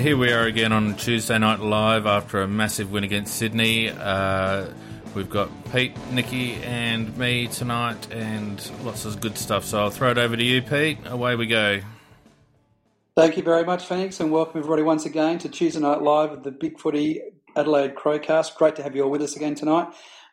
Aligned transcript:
here 0.00 0.16
we 0.16 0.32
are 0.32 0.44
again 0.44 0.72
on 0.72 0.96
Tuesday 0.96 1.36
Night 1.36 1.60
Live 1.60 2.06
after 2.06 2.40
a 2.40 2.48
massive 2.48 2.90
win 2.90 3.04
against 3.04 3.36
Sydney. 3.36 3.90
Uh, 3.90 4.68
we've 5.14 5.28
got 5.28 5.50
Pete, 5.72 5.92
Nikki, 6.10 6.54
and 6.62 7.14
me 7.18 7.48
tonight, 7.48 8.10
and 8.10 8.70
lots 8.82 9.04
of 9.04 9.20
good 9.20 9.36
stuff. 9.36 9.62
So 9.66 9.78
I'll 9.78 9.90
throw 9.90 10.10
it 10.10 10.16
over 10.16 10.38
to 10.38 10.42
you, 10.42 10.62
Pete. 10.62 10.98
Away 11.04 11.36
we 11.36 11.46
go. 11.46 11.80
Thank 13.14 13.36
you 13.36 13.42
very 13.42 13.62
much, 13.64 13.84
Phoenix, 13.84 14.20
and 14.20 14.32
welcome 14.32 14.58
everybody 14.58 14.82
once 14.82 15.04
again 15.04 15.38
to 15.40 15.50
Tuesday 15.50 15.80
Night 15.80 16.00
Live 16.00 16.32
of 16.32 16.44
the 16.44 16.50
Big 16.50 16.80
Footy 16.80 17.20
Adelaide 17.54 17.94
Crowcast. 17.94 18.56
Great 18.56 18.76
to 18.76 18.82
have 18.82 18.96
you 18.96 19.02
all 19.02 19.10
with 19.10 19.20
us 19.20 19.36
again 19.36 19.54
tonight. 19.54 19.88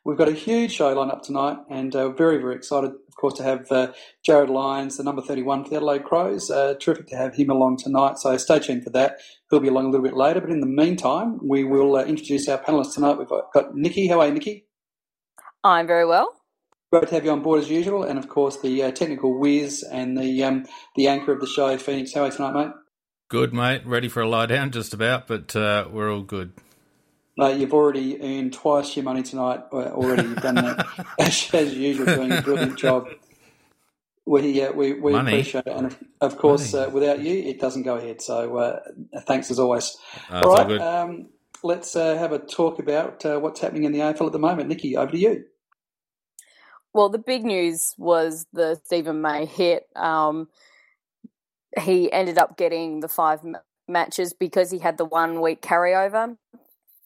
We've 0.06 0.18
got 0.18 0.30
a 0.30 0.34
huge 0.34 0.72
show 0.72 0.94
lined 0.94 1.12
up 1.12 1.24
tonight, 1.24 1.58
and 1.70 1.94
uh, 1.94 2.08
we're 2.08 2.14
very, 2.16 2.38
very 2.38 2.56
excited, 2.56 2.92
course, 3.18 3.34
to 3.36 3.44
have 3.44 3.72
uh, 3.72 3.92
Jarryd 4.28 4.50
Lyons, 4.50 4.98
the 4.98 5.04
number 5.04 5.22
31 5.22 5.64
for 5.64 5.70
the 5.70 5.76
Adelaide 5.78 6.04
Crows. 6.04 6.50
Uh, 6.50 6.76
terrific 6.80 7.08
to 7.08 7.18
have 7.18 7.36
him 7.36 7.50
along 7.50 7.78
tonight, 7.78 8.18
so 8.18 8.38
stay 8.38 8.60
tuned 8.60 8.84
for 8.84 8.90
that. 8.92 9.18
He'll 9.50 9.60
be 9.60 9.68
along 9.68 9.86
a 9.86 9.90
little 9.90 10.06
bit 10.06 10.16
later, 10.16 10.42
but 10.42 10.50
in 10.50 10.62
the 10.62 10.66
meantime, 10.66 11.40
we 11.44 11.64
will 11.64 11.96
uh, 11.96 12.04
introduce 12.04 12.48
our 12.48 12.58
panellists 12.58 12.94
tonight. 12.94 13.18
We've 13.18 13.28
got 13.28 13.76
Nikki. 13.76 14.08
How 14.08 14.22
are 14.22 14.28
you, 14.28 14.34
Nikki? 14.34 14.66
I'm 15.64 15.88
very 15.88 16.06
well. 16.06 16.34
Great 16.92 17.10
to 17.10 17.16
have 17.16 17.26
you 17.26 17.32
on 17.32 17.42
board 17.42 17.60
as 17.60 17.70
usual, 17.70 18.04
and 18.04 18.18
of 18.18 18.30
course, 18.30 18.62
the 18.62 18.84
uh, 18.84 18.92
technical 18.92 19.38
whiz 19.38 19.84
and 19.84 20.18
the 20.18 20.44
um, 20.44 20.66
the 20.96 21.08
anchor 21.08 21.34
of 21.34 21.42
the 21.42 21.48
show, 21.48 21.78
Phoenix. 21.78 22.14
How 22.14 22.22
are 22.22 22.28
you 22.28 22.32
tonight, 22.32 22.54
mate? 22.54 22.72
Good, 23.30 23.54
mate. 23.54 23.86
Ready 23.86 24.08
for 24.08 24.22
a 24.22 24.30
lie 24.30 24.46
down, 24.46 24.72
just 24.72 24.94
about, 24.94 25.28
but 25.28 25.54
uh, 25.54 25.90
we're 25.92 26.10
all 26.10 26.22
good. 26.22 26.54
Uh, 27.40 27.50
you've 27.50 27.74
already 27.74 28.20
earned 28.22 28.54
twice 28.54 28.96
your 28.96 29.04
money 29.04 29.22
tonight. 29.22 29.62
Uh, 29.72 29.92
already 29.92 30.24
you've 30.24 30.42
done 30.42 30.56
that 30.56 30.88
as, 31.20 31.50
as, 31.54 31.74
usual, 31.74 32.06
doing 32.06 32.32
a 32.32 32.42
brilliant 32.42 32.78
job. 32.78 33.08
We 34.26 34.62
uh, 34.62 34.72
we, 34.74 34.94
we 34.94 35.16
appreciate 35.16 35.68
it, 35.68 35.74
and 35.74 35.86
of, 35.86 35.98
of 36.20 36.38
course, 36.38 36.74
uh, 36.74 36.90
without 36.92 37.20
you, 37.20 37.34
it 37.34 37.62
doesn't 37.62 37.84
go 37.84 37.96
ahead. 37.96 38.22
So 38.22 38.58
uh, 38.58 38.80
thanks 39.22 39.50
as 39.52 39.60
always. 39.60 39.96
Uh, 40.30 40.42
all 40.44 40.56
right, 40.56 40.82
um, 40.82 41.28
let's 41.64 41.94
have 41.94 42.34
a 42.34 42.40
talk 42.40 42.80
about 42.80 43.24
what's 43.24 43.62
happening 43.62 43.86
in 43.86 43.94
the 43.94 44.00
AFL 44.00 44.26
at 44.26 44.32
the 44.34 44.40
moment. 44.40 44.68
Nikki, 44.68 44.98
over 44.98 45.12
to 45.12 45.18
you. 45.18 45.46
Well, 46.94 47.10
the 47.10 47.20
big 47.20 47.46
news 47.46 47.94
was 47.98 48.48
the 48.52 48.82
Steven 48.84 49.22
May 49.22 49.46
hit. 49.46 49.86
Um, 49.96 50.50
he 51.80 52.12
ended 52.12 52.38
up 52.38 52.58
getting 52.58 53.02
the 53.02 53.08
five 53.08 53.42
matches 53.88 54.34
because 54.34 54.72
he 54.72 54.80
had 54.80 54.98
the 54.98 55.06
one 55.06 55.40
week 55.42 55.62
carryover 55.62 56.36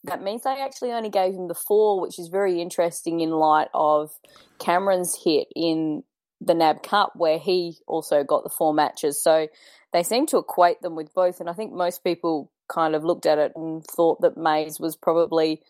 that 0.04 0.22
means 0.22 0.42
they 0.42 0.60
actually 0.60 0.92
only 0.92 1.10
gave 1.10 1.34
him 1.34 1.48
the 1.48 1.54
four, 1.54 2.00
which 2.00 2.18
is 2.18 2.28
very 2.28 2.60
interesting 2.60 3.20
in 3.20 3.30
light 3.30 3.68
of 3.72 4.10
Cameron's 4.58 5.16
hit 5.24 5.48
in 5.54 6.02
the 6.40 6.54
NAB 6.54 6.82
Cup, 6.82 7.12
where 7.14 7.38
he 7.38 7.76
also 7.86 8.24
got 8.24 8.42
the 8.42 8.50
four 8.50 8.74
matches. 8.74 9.22
So 9.22 9.46
they 9.92 10.02
seem 10.02 10.26
to 10.26 10.38
equate 10.38 10.82
them 10.82 10.96
with 10.96 11.14
both, 11.14 11.38
and 11.38 11.48
I 11.48 11.52
think 11.52 11.72
most 11.72 12.02
people 12.02 12.50
kind 12.68 12.94
of 12.94 13.04
looked 13.04 13.26
at 13.26 13.38
it 13.38 13.52
and 13.54 13.84
thought 13.84 14.20
that 14.22 14.36
Mays 14.36 14.80
was 14.80 14.96
probably 14.96 15.60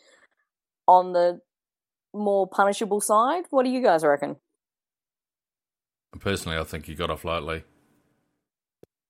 on 0.87 1.13
the 1.13 1.41
more 2.15 2.47
punishable 2.47 3.01
side. 3.01 3.45
What 3.51 3.65
do 3.65 3.71
you 3.71 3.83
guys 3.83 4.03
reckon? 4.03 4.37
Personally, 6.21 6.59
I 6.59 6.65
think 6.65 6.87
he 6.87 6.95
got 6.95 7.11
off 7.11 7.25
lightly. 7.25 7.65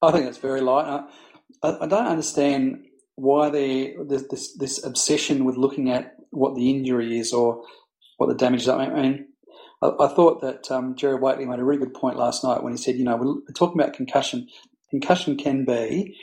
I 0.01 0.11
think 0.11 0.27
it's 0.27 0.39
very 0.39 0.61
light. 0.61 1.05
I, 1.63 1.79
I 1.83 1.87
don't 1.87 2.07
understand 2.07 2.87
why 3.17 3.51
they 3.51 3.95
this, 4.07 4.25
this, 4.31 4.57
this 4.57 4.85
obsession 4.85 5.45
with 5.45 5.57
looking 5.57 5.91
at 5.91 6.17
what 6.31 6.55
the 6.55 6.71
injury 6.71 7.19
is 7.19 7.33
or 7.33 7.63
what 8.19 8.29
the 8.29 8.35
damage 8.35 8.63
is. 8.63 8.69
I 8.69 8.89
mean, 8.89 9.27
I, 9.83 9.91
I 10.01 10.09
thought 10.09 10.43
that 10.43 10.71
um, 10.71 10.97
Gerard 10.97 11.23
Whateley 11.23 11.47
made 11.47 11.59
a 11.61 11.65
really 11.65 11.85
good 11.85 11.95
point 11.95 12.17
last 12.17 12.45
night 12.45 12.63
when 12.63 12.73
he 12.73 12.79
said, 12.79 12.97
you 12.97 13.05
know, 13.05 13.17
we're 13.17 13.55
talking 13.55 13.81
about 13.81 13.95
concussion. 13.95 14.49
Concussion 14.91 15.37
can 15.37 15.65
be 15.65 16.17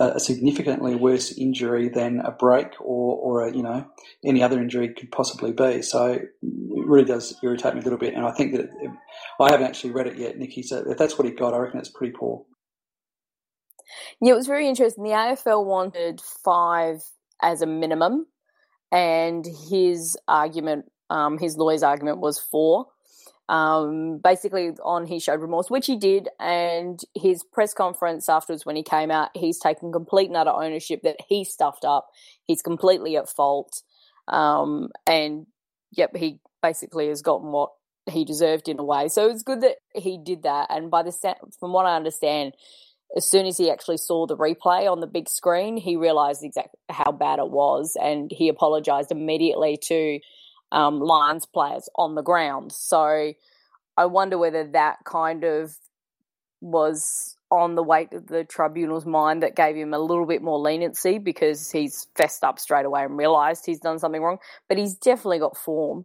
a 0.00 0.20
significantly 0.20 0.94
worse 0.94 1.32
injury 1.36 1.88
than 1.88 2.20
a 2.20 2.30
break 2.30 2.68
or, 2.80 3.16
or 3.18 3.48
a, 3.48 3.54
you 3.54 3.62
know 3.62 3.86
any 4.24 4.42
other 4.42 4.60
injury 4.60 4.94
could 4.94 5.12
possibly 5.12 5.52
be. 5.52 5.82
So 5.82 6.06
it 6.14 6.22
really 6.42 7.04
does 7.04 7.36
irritate 7.42 7.74
me 7.74 7.80
a 7.80 7.84
little 7.84 7.98
bit. 7.98 8.14
And 8.14 8.26
I 8.26 8.32
think 8.32 8.52
that 8.52 8.62
it, 8.62 8.90
I 9.40 9.50
haven't 9.50 9.66
actually 9.66 9.92
read 9.92 10.06
it 10.06 10.18
yet, 10.18 10.38
Nikki. 10.38 10.62
So 10.62 10.84
if 10.88 10.98
that's 10.98 11.18
what 11.18 11.26
he 11.26 11.32
got, 11.34 11.54
I 11.54 11.58
reckon 11.58 11.80
it's 11.80 11.90
pretty 11.90 12.14
poor. 12.18 12.44
Yeah, 14.20 14.32
it 14.32 14.36
was 14.36 14.46
very 14.46 14.68
interesting. 14.68 15.04
The 15.04 15.10
AFL 15.10 15.64
wanted 15.64 16.20
five 16.20 17.02
as 17.42 17.62
a 17.62 17.66
minimum, 17.66 18.26
and 18.92 19.46
his 19.70 20.16
argument, 20.28 20.86
um, 21.08 21.38
his 21.38 21.56
lawyer's 21.56 21.82
argument 21.82 22.18
was 22.18 22.38
four. 22.38 22.86
Um, 23.48 24.18
basically, 24.22 24.70
on 24.84 25.06
he 25.06 25.18
showed 25.18 25.40
remorse, 25.40 25.70
which 25.70 25.86
he 25.86 25.96
did, 25.96 26.28
and 26.38 27.00
his 27.16 27.42
press 27.42 27.74
conference 27.74 28.28
afterwards, 28.28 28.64
when 28.64 28.76
he 28.76 28.84
came 28.84 29.10
out, 29.10 29.30
he's 29.34 29.58
taken 29.58 29.90
complete 29.90 30.28
and 30.28 30.36
utter 30.36 30.50
ownership 30.50 31.02
that 31.02 31.16
he 31.28 31.44
stuffed 31.44 31.84
up. 31.84 32.08
He's 32.46 32.62
completely 32.62 33.16
at 33.16 33.28
fault, 33.28 33.82
um, 34.28 34.90
and 35.06 35.46
yep, 35.90 36.14
he 36.14 36.38
basically 36.62 37.08
has 37.08 37.22
gotten 37.22 37.50
what 37.50 37.70
he 38.08 38.24
deserved 38.24 38.68
in 38.68 38.78
a 38.78 38.84
way. 38.84 39.08
So 39.08 39.28
it's 39.28 39.42
good 39.42 39.62
that 39.62 39.76
he 39.94 40.18
did 40.18 40.42
that. 40.44 40.68
And 40.70 40.90
by 40.90 41.02
the 41.02 41.12
from 41.58 41.72
what 41.72 41.86
I 41.86 41.96
understand, 41.96 42.54
as 43.16 43.28
soon 43.28 43.46
as 43.46 43.58
he 43.58 43.70
actually 43.70 43.96
saw 43.96 44.26
the 44.26 44.36
replay 44.36 44.90
on 44.90 45.00
the 45.00 45.06
big 45.06 45.28
screen, 45.28 45.76
he 45.76 45.96
realized 45.96 46.44
exactly 46.44 46.78
how 46.88 47.12
bad 47.12 47.38
it 47.38 47.50
was 47.50 47.96
and 48.00 48.30
he 48.30 48.48
apologized 48.48 49.10
immediately 49.10 49.78
to 49.88 50.20
um, 50.72 51.00
Lions 51.00 51.46
players 51.46 51.88
on 51.96 52.14
the 52.14 52.22
ground. 52.22 52.72
So 52.72 53.32
I 53.96 54.06
wonder 54.06 54.38
whether 54.38 54.66
that 54.68 54.98
kind 55.04 55.44
of 55.44 55.76
was 56.60 57.36
on 57.50 57.74
the 57.74 57.82
weight 57.82 58.12
of 58.12 58.28
the 58.28 58.44
tribunal's 58.44 59.04
mind 59.04 59.42
that 59.42 59.56
gave 59.56 59.74
him 59.74 59.92
a 59.92 59.98
little 59.98 60.26
bit 60.26 60.40
more 60.42 60.58
leniency 60.58 61.18
because 61.18 61.70
he's 61.70 62.06
fessed 62.14 62.44
up 62.44 62.60
straight 62.60 62.86
away 62.86 63.02
and 63.02 63.16
realised 63.16 63.66
he's 63.66 63.80
done 63.80 63.98
something 63.98 64.22
wrong. 64.22 64.38
But 64.68 64.78
he's 64.78 64.94
definitely 64.94 65.40
got 65.40 65.56
form. 65.56 66.04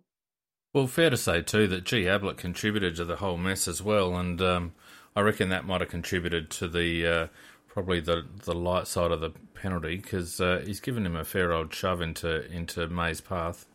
Well, 0.74 0.88
fair 0.88 1.10
to 1.10 1.18
say 1.18 1.42
too 1.42 1.68
that 1.68 1.86
G 1.86 2.08
Ablett 2.08 2.38
contributed 2.38 2.96
to 2.96 3.06
the 3.06 3.18
whole 3.18 3.38
mess 3.38 3.68
as 3.68 3.82
well, 3.82 4.18
and 4.18 4.42
um, 4.42 4.74
I 5.16 5.22
reckon 5.22 5.50
that 5.50 5.66
might 5.66 5.82
have 5.82 5.90
contributed 5.90 6.50
to 6.52 6.68
the 6.68 7.08
uh, 7.08 7.28
probably 7.68 8.00
the 8.00 8.26
the 8.44 8.54
light 8.54 8.88
side 8.88 9.12
of 9.12 9.22
the 9.22 9.32
penalty 9.54 9.98
because 9.98 10.42
uh, 10.42 10.64
he's 10.66 10.80
given 10.80 11.06
him 11.06 11.16
a 11.16 11.24
fair 11.24 11.54
old 11.54 11.74
shove 11.74 12.02
into 12.02 12.50
into 12.52 12.88
May's 12.88 13.22
path. 13.22 13.66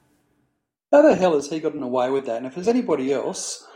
How 0.93 1.03
the 1.03 1.15
hell 1.15 1.35
has 1.35 1.49
he 1.49 1.61
gotten 1.61 1.83
away 1.83 2.11
with 2.11 2.27
that? 2.27 2.39
And 2.39 2.47
if 2.47 2.55
there's 2.55 2.67
anybody 2.67 3.13
else, 3.13 3.67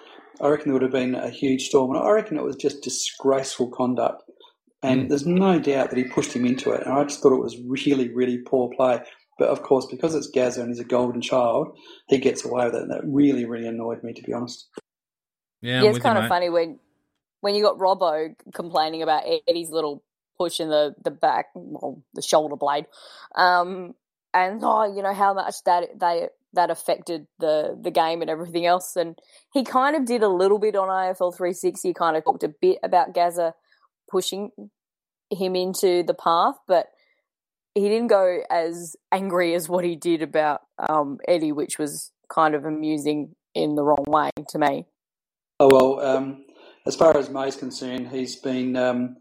I 0.41 0.49
reckon 0.49 0.67
there 0.67 0.73
would 0.75 0.83
have 0.83 0.91
been 0.91 1.15
a 1.15 1.31
huge 1.31 1.69
storm. 1.69 1.95
And 1.95 2.05
I 2.05 2.11
reckon 2.11 2.37
it 2.37 2.43
was 2.43 2.57
just 2.57 2.83
disgraceful 2.83 3.69
conduct. 3.69 4.25
And 4.83 5.05
mm. 5.05 5.09
there's 5.09 5.27
no 5.27 5.59
doubt 5.61 5.91
that 5.91 5.97
he 5.97 6.05
pushed 6.05 6.33
him 6.33 6.45
into 6.45 6.73
it. 6.73 6.85
And 6.85 6.93
I 6.93 7.05
just 7.05 7.23
thought 7.23 7.33
it 7.33 7.43
was 7.43 7.57
really, 7.67 8.13
really 8.13 8.39
poor 8.39 8.69
play. 8.75 9.01
But 9.39 9.49
of 9.49 9.63
course, 9.63 9.87
because 9.87 10.15
it's 10.15 10.29
Gazza 10.29 10.61
and 10.61 10.71
he's 10.71 10.81
a 10.81 10.85
golden 10.85 11.21
child, 11.21 11.77
he 12.09 12.19
gets 12.19 12.45
away 12.45 12.67
with 12.67 12.75
it. 12.75 12.83
And 12.83 12.91
that 12.91 13.03
really, 13.05 13.45
really 13.45 13.67
annoyed 13.67 14.03
me, 14.03 14.13
to 14.13 14.23
be 14.23 14.33
honest. 14.33 14.69
Yeah, 15.61 15.83
yeah 15.83 15.91
it's 15.91 15.99
kind 16.01 16.19
you, 16.19 16.25
of 16.25 16.29
funny 16.29 16.51
when 16.51 16.79
when 17.45 17.55
you 17.55 17.63
got 17.63 17.77
Robbo 17.77 18.35
complaining 18.55 19.03
about 19.03 19.25
Eddie's 19.47 19.69
little 19.69 20.03
push 20.39 20.61
in 20.61 20.71
the 20.71 20.95
the 21.05 21.11
back, 21.11 21.49
well, 21.55 22.03
the 22.15 22.23
shoulder 22.23 22.57
blade, 22.57 22.87
um, 23.37 23.95
and 24.33 24.61
oh, 24.65 24.85
you 24.97 25.03
know 25.03 25.13
how 25.13 25.35
much 25.35 25.57
that 25.67 26.01
they 26.01 26.29
that 26.55 26.71
affected 26.71 27.27
the 27.39 27.79
the 27.79 27.91
game 27.91 28.23
and 28.23 28.31
everything 28.31 28.65
else. 28.65 28.97
And 28.97 29.19
he 29.53 29.63
kind 29.63 29.95
of 29.95 30.07
did 30.07 30.23
a 30.23 30.29
little 30.29 30.59
bit 30.59 30.75
on 30.75 30.89
AFL 30.89 31.37
360. 31.37 31.87
He 31.87 31.93
Kind 31.93 32.17
of 32.17 32.25
talked 32.25 32.45
a 32.45 32.49
bit 32.49 32.79
about 32.83 33.13
Gazza 33.13 33.53
pushing 34.11 34.51
him 35.31 35.55
into 35.55 36.03
the 36.03 36.15
path, 36.15 36.55
but 36.67 36.87
he 37.75 37.83
didn't 37.83 38.07
go 38.07 38.39
as 38.51 38.97
angry 39.13 39.55
as 39.55 39.69
what 39.69 39.85
he 39.85 39.97
did 39.97 40.23
about 40.23 40.63
um, 40.79 41.19
Eddie, 41.29 41.53
which 41.53 41.79
was 41.79 42.11
kind 42.33 42.55
of 42.55 42.65
amusing 42.65 43.35
in 43.55 43.75
the 43.75 43.85
wrong 43.85 44.05
way 44.09 44.31
to 44.49 44.59
me. 44.59 44.87
Oh 45.61 45.69
well, 45.71 46.01
um, 46.01 46.45
as 46.87 46.97
far 46.97 47.17
as 47.17 47.31
May's 47.31 47.57
concerned, 47.57 48.09
he's 48.09 48.37
been 48.37 48.77
um, 48.77 49.17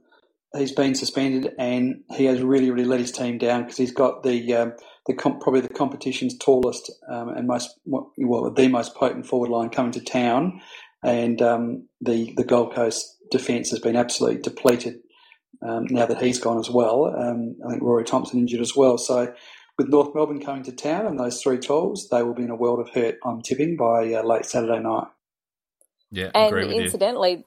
he's 0.56 0.74
been 0.74 0.96
suspended 0.96 1.54
and 1.58 2.04
he 2.12 2.26
has 2.26 2.42
really 2.42 2.72
really 2.72 2.86
let 2.86 3.00
his 3.00 3.12
team 3.12 3.38
down 3.38 3.64
because 3.64 3.78
he's 3.78 3.94
got 3.94 4.24
the 4.24 4.54
um, 4.54 4.74
the 5.08 5.14
comp- 5.14 5.42
probably 5.42 5.62
the 5.62 5.70
competition's 5.70 6.38
tallest 6.38 6.92
um, 7.10 7.30
and 7.30 7.48
most 7.48 7.80
well 7.86 8.52
the 8.52 8.68
most 8.68 8.96
potent 8.96 9.26
forward 9.26 9.50
line 9.50 9.70
coming 9.70 9.94
to 9.94 10.02
town, 10.02 10.62
and 11.04 11.42
um, 11.42 11.88
the 12.02 12.34
the 12.36 12.44
Gold 12.44 12.76
Coast 12.76 13.18
defence 13.32 13.70
has 13.72 13.80
been 13.80 13.96
absolutely 13.96 14.42
depleted 14.42 14.96
um, 15.62 15.86
now 15.90 16.06
that 16.06 16.22
he's 16.22 16.40
gone 16.40 16.60
as 16.60 16.70
well. 16.70 17.06
Um, 17.06 17.56
I 17.66 17.72
think 17.72 17.84
Rory 17.84 18.04
Thompson 18.04 18.40
injured 18.40 18.62
as 18.62 18.76
well, 18.76 18.98
so. 18.98 19.34
With 19.76 19.90
North 19.90 20.14
Melbourne 20.14 20.40
coming 20.40 20.62
to 20.66 20.72
town 20.72 21.08
and 21.08 21.20
those 21.20 21.42
three 21.42 21.58
tools, 21.58 22.08
they 22.12 22.22
will 22.22 22.36
be 22.36 22.44
in 22.44 22.52
a 22.52 22.56
world 22.56 22.80
of 22.80 22.94
hurt. 22.94 23.16
I'm 23.26 23.42
tipping 23.42 23.76
by 23.76 24.14
uh, 24.14 24.22
late 24.22 24.46
Saturday 24.46 24.80
night. 24.80 25.08
Yeah, 26.12 26.30
and 26.36 26.56
incidentally, 26.56 27.44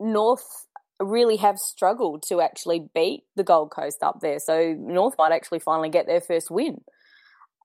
North 0.00 0.66
really 1.00 1.36
have 1.36 1.58
struggled 1.58 2.22
to 2.28 2.40
actually 2.40 2.88
beat 2.94 3.24
the 3.36 3.44
Gold 3.44 3.70
Coast 3.70 4.02
up 4.02 4.20
there. 4.20 4.38
So 4.38 4.74
North 4.78 5.14
might 5.18 5.32
actually 5.32 5.58
finally 5.58 5.90
get 5.90 6.06
their 6.06 6.20
first 6.20 6.50
win. 6.50 6.82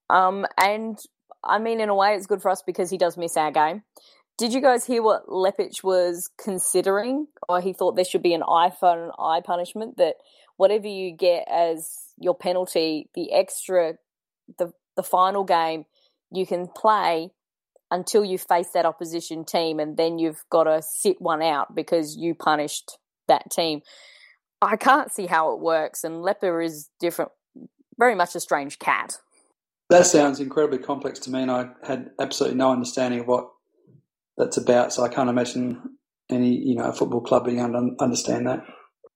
Um, 0.08 0.46
and 0.58 0.98
I 1.44 1.58
mean, 1.58 1.80
in 1.80 1.88
a 1.88 1.94
way, 1.94 2.14
it's 2.14 2.26
good 2.26 2.42
for 2.42 2.50
us 2.50 2.62
because 2.66 2.90
he 2.90 2.98
does 2.98 3.16
miss 3.16 3.36
our 3.36 3.50
game. 3.50 3.82
Did 4.36 4.52
you 4.52 4.60
guys 4.60 4.86
hear 4.86 5.02
what 5.02 5.26
Leppitsch 5.28 5.82
was 5.84 6.30
considering? 6.42 7.26
Or 7.48 7.60
he 7.60 7.72
thought 7.72 7.96
there 7.96 8.04
should 8.04 8.22
be 8.22 8.34
an 8.34 8.42
eye 8.42 8.72
for 8.78 9.06
an 9.06 9.12
eye 9.18 9.42
punishment 9.44 9.98
that 9.98 10.16
whatever 10.56 10.88
you 10.88 11.12
get 11.12 11.46
as 11.48 11.98
your 12.18 12.34
penalty, 12.34 13.08
the 13.14 13.32
extra, 13.32 13.94
the 14.58 14.72
the 14.96 15.02
final 15.02 15.44
game, 15.44 15.84
you 16.30 16.46
can 16.46 16.68
play 16.68 17.30
until 17.90 18.24
you 18.24 18.38
face 18.38 18.70
that 18.74 18.86
opposition 18.86 19.44
team, 19.44 19.80
and 19.80 19.96
then 19.96 20.18
you've 20.18 20.44
got 20.50 20.64
to 20.64 20.82
sit 20.82 21.20
one 21.20 21.42
out 21.42 21.74
because 21.74 22.16
you 22.16 22.34
punished 22.34 22.98
that 23.28 23.50
team. 23.50 23.80
I 24.62 24.76
can't 24.76 25.10
see 25.12 25.26
how 25.26 25.52
it 25.52 25.60
works, 25.60 26.04
and 26.04 26.22
Leper 26.22 26.60
is 26.60 26.88
different, 27.00 27.30
very 27.98 28.14
much 28.14 28.34
a 28.34 28.40
strange 28.40 28.78
cat. 28.78 29.18
That 29.88 30.06
sounds 30.06 30.38
incredibly 30.38 30.78
complex 30.78 31.18
to 31.20 31.30
me, 31.30 31.42
and 31.42 31.50
I 31.50 31.70
had 31.82 32.10
absolutely 32.20 32.58
no 32.58 32.70
understanding 32.70 33.20
of 33.20 33.26
what 33.26 33.48
that's 34.36 34.56
about. 34.56 34.92
So 34.92 35.02
I 35.02 35.08
can't 35.08 35.28
imagine 35.28 35.82
any, 36.30 36.50
you 36.56 36.76
know, 36.76 36.92
football 36.92 37.20
club 37.20 37.46
being 37.46 37.58
able 37.58 37.72
to 37.72 37.96
understand 37.98 38.46
that. 38.46 38.60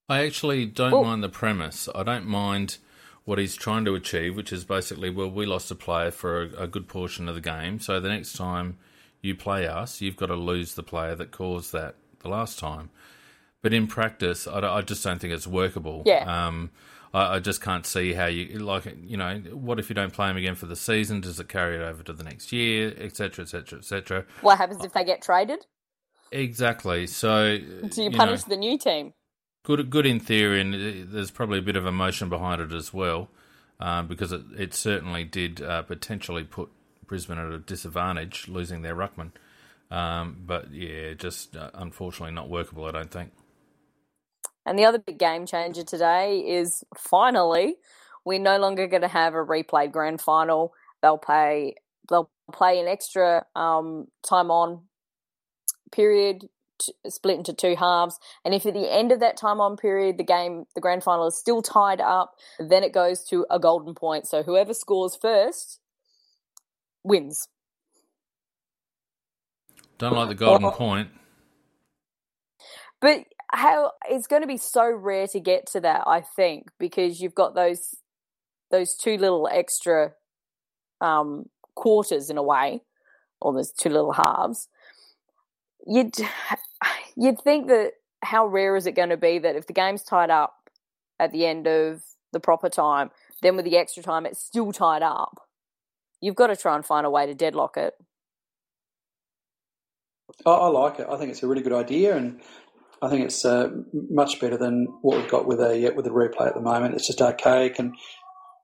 I 0.09 0.25
actually 0.27 0.67
don't 0.67 0.91
Well- 0.93 1.05
mind 1.05 1.23
the 1.23 1.29
premise. 1.29 1.89
I 1.95 2.03
don't 2.03 2.27
mind 2.27 2.79
what 3.25 3.39
he's 3.39 3.57
trying 3.57 3.85
to 3.87 3.95
achieve, 3.95 4.37
which 4.37 4.53
is 4.53 4.65
basically, 4.65 5.11
well, 5.11 5.31
we 5.31 5.47
lost 5.47 5.71
a 5.71 5.75
player 5.75 6.11
for 6.11 6.43
a, 6.43 6.65
a 6.65 6.67
good 6.67 6.89
portion 6.89 7.29
of 7.29 7.35
the 7.35 7.41
game, 7.41 7.81
so 7.81 8.01
the 8.01 8.09
next 8.09 8.35
time 8.35 8.77
you 9.23 9.35
play 9.35 9.67
us, 9.67 10.01
you've 10.01 10.17
got 10.17 10.27
to 10.27 10.35
lose 10.35 10.75
the 10.75 10.83
player 10.83 11.15
that 11.15 11.31
caused 11.31 11.73
that 11.73 11.97
the 12.21 12.29
last 12.29 12.59
time. 12.59 12.91
But 13.63 13.73
in 13.73 13.87
practice, 13.87 14.47
I, 14.47 14.61
I 14.61 14.83
just 14.83 15.03
don't 15.03 15.19
think 15.19 15.33
it's 15.33 15.47
workable. 15.47 16.03
Yeah. 16.05 16.47
Um, 16.47 16.71
I, 17.15 17.37
I 17.37 17.39
just 17.39 17.63
can't 17.63 17.87
see 17.87 18.13
how 18.13 18.27
you 18.27 18.59
like. 18.59 18.85
You 19.03 19.17
know, 19.17 19.39
what 19.53 19.79
if 19.79 19.89
you 19.89 19.95
don't 19.95 20.13
play 20.13 20.29
him 20.29 20.37
again 20.37 20.55
for 20.55 20.67
the 20.67 20.77
season? 20.77 21.23
Does 21.23 21.41
it 21.41 21.49
carry 21.49 21.77
it 21.77 21.83
over 21.83 22.03
to 22.03 22.13
the 22.13 22.25
next 22.25 22.53
year, 22.53 22.95
etc., 22.99 23.45
etc., 23.45 23.79
etc.? 23.79 24.27
What 24.43 24.59
happens 24.59 24.85
if 24.85 24.93
they 24.93 25.05
get 25.05 25.23
traded? 25.23 25.65
Exactly. 26.31 27.07
So 27.07 27.57
Do 27.57 28.03
you 28.03 28.11
know, 28.11 28.19
punish 28.19 28.43
the 28.43 28.57
new 28.57 28.77
team? 28.77 29.15
Good 29.65 29.91
good 29.91 30.07
in 30.07 30.21
theory, 30.21 30.61
and 30.61 31.13
there's 31.13 31.33
probably 31.33 31.59
a 31.59 31.63
bit 31.63 31.77
of 31.77 31.85
emotion 31.85 32.29
behind 32.29 32.61
it 32.61 32.73
as 32.73 32.95
well, 32.95 33.29
uh, 33.81 34.03
because 34.03 34.31
it, 34.31 34.43
it 34.57 34.75
certainly 34.75 35.25
did 35.25 35.61
uh, 35.61 35.83
potentially 35.83 36.45
put 36.45 36.71
Brisbane 37.07 37.39
at 37.39 37.51
a 37.51 37.59
disadvantage 37.59 38.47
losing 38.47 38.83
their 38.83 38.95
ruckman. 38.95 39.33
Um, 39.91 40.43
but 40.47 40.73
yeah, 40.73 41.15
just 41.15 41.57
uh, 41.57 41.71
unfortunately 41.75 42.35
not 42.35 42.49
workable. 42.49 42.85
I 42.85 42.93
don't 42.93 43.11
think. 43.11 43.33
And 44.67 44.79
the 44.79 44.85
other 44.85 44.99
big 44.99 45.19
game 45.19 45.45
changer 45.47 45.83
today 45.85 46.39
is 46.39 46.85
finally 46.97 47.77
we're 48.25 48.39
no 48.39 48.59
longer 48.59 48.87
going 48.87 49.03
to 49.03 49.09
have 49.09 49.35
a 49.35 49.45
replayed 49.45 49.93
grand 49.93 50.21
final. 50.21 50.73
They'll 51.03 51.19
play 51.19 51.75
they'll 52.09 52.31
play 52.53 52.81
an 52.81 52.89
extra 52.89 53.45
um, 53.55 54.09
time 54.27 54.51
on 54.51 54.83
period 55.93 56.49
split 57.09 57.37
into 57.37 57.53
two 57.53 57.77
halves 57.77 58.19
and 58.45 58.55
if 58.55 58.67
at 58.67 58.75
the 58.75 58.93
end 58.93 59.13
of 59.13 59.21
that 59.21 59.37
time 59.37 59.61
on 59.61 59.77
period 59.77 60.19
the 60.19 60.25
game 60.25 60.65
the 60.75 60.81
grand 60.81 61.03
final 61.03 61.27
is 61.27 61.39
still 61.39 61.63
tied 61.63 62.01
up 62.01 62.35
then 62.59 62.83
it 62.83 62.93
goes 62.93 63.25
to 63.25 63.47
a 63.51 63.59
golden 63.59 63.95
point 63.95 64.27
so 64.27 64.43
whoever 64.43 64.75
scores 64.75 65.17
first 65.17 65.81
wins 67.03 67.49
Don't 69.99 70.15
like 70.15 70.29
the 70.29 70.35
golden 70.35 70.71
point. 70.71 71.09
But 73.01 73.25
how 73.53 73.93
it's 74.09 74.27
going 74.27 74.43
to 74.43 74.49
be 74.49 74.57
so 74.57 74.91
rare 74.91 75.27
to 75.29 75.41
get 75.41 75.67
to 75.73 75.81
that, 75.81 76.03
I 76.07 76.23
think, 76.37 76.69
because 76.79 77.21
you've 77.21 77.35
got 77.35 77.55
those 77.55 77.95
those 78.71 78.97
two 78.97 79.17
little 79.17 79.49
extra 79.51 80.13
um, 81.01 81.47
quarters 81.77 82.31
in 82.31 82.39
a 82.39 82.43
way, 82.43 82.81
or 83.41 83.53
those 83.53 83.73
two 83.73 83.91
little 83.91 84.13
halves. 84.13 84.69
You'd 85.87 86.17
you'd 87.17 87.41
think 87.41 87.69
that 87.69 87.93
how 88.23 88.47
rare 88.47 88.77
is 88.77 88.87
it 88.87 88.93
going 88.93 89.11
to 89.11 89.17
be 89.17 89.39
that 89.39 89.57
if 89.57 89.67
the 89.67 89.73
game's 89.73 90.03
tied 90.03 90.31
up 90.31 90.55
at 91.19 91.33
the 91.33 91.47
end 91.47 91.67
of 91.67 92.03
the 92.33 92.41
proper 92.41 92.69
time, 92.69 93.11
then 93.43 93.57
with 93.57 93.65
the 93.65 93.77
extra 93.77 94.03
time 94.03 94.27
it's 94.27 94.41
still 94.41 94.73
tied 94.73 95.03
up. 95.03 95.41
You've 96.21 96.35
got 96.35 96.49
to 96.49 96.57
try 96.57 96.75
and 96.75 96.85
find 96.85 97.07
a 97.07 97.11
way 97.11 97.27
to 97.27 97.35
deadlock 97.35 97.77
it. 97.77 97.95
I, 100.47 100.51
I 100.51 100.67
like 100.69 100.99
it. 100.99 101.07
I 101.11 101.17
think 101.17 101.31
it's 101.31 101.43
a 101.43 101.47
really 101.47 101.63
good 101.63 101.73
idea, 101.73 102.17
and 102.17 102.41
I 103.03 103.09
think 103.09 103.25
it's 103.25 103.45
uh, 103.45 103.69
much 103.93 104.41
better 104.41 104.57
than 104.57 104.87
what 105.03 105.19
we've 105.19 105.31
got 105.31 105.47
with 105.47 105.61
a 105.61 105.93
with 105.95 106.07
a 106.07 106.11
replay 106.11 106.47
at 106.47 106.55
the 106.55 106.61
moment. 106.61 106.95
It's 106.95 107.07
just 107.07 107.21
archaic, 107.21 107.79
and 107.79 107.95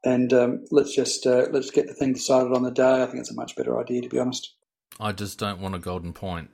and 0.04 0.32
um, 0.32 0.64
let's 0.70 0.94
just 0.94 1.26
uh, 1.26 1.46
let's 1.52 1.70
get 1.70 1.86
the 1.86 1.94
thing 1.94 2.14
decided 2.14 2.52
on 2.52 2.62
the 2.62 2.70
day. 2.70 3.02
I 3.02 3.06
think 3.06 3.18
it's 3.18 3.30
a 3.30 3.34
much 3.34 3.54
better 3.56 3.78
idea, 3.78 4.02
to 4.02 4.08
be 4.08 4.18
honest. 4.18 4.54
I 4.98 5.12
just 5.12 5.38
don't 5.38 5.60
want 5.60 5.74
a 5.74 5.78
golden 5.78 6.12
point. 6.12 6.50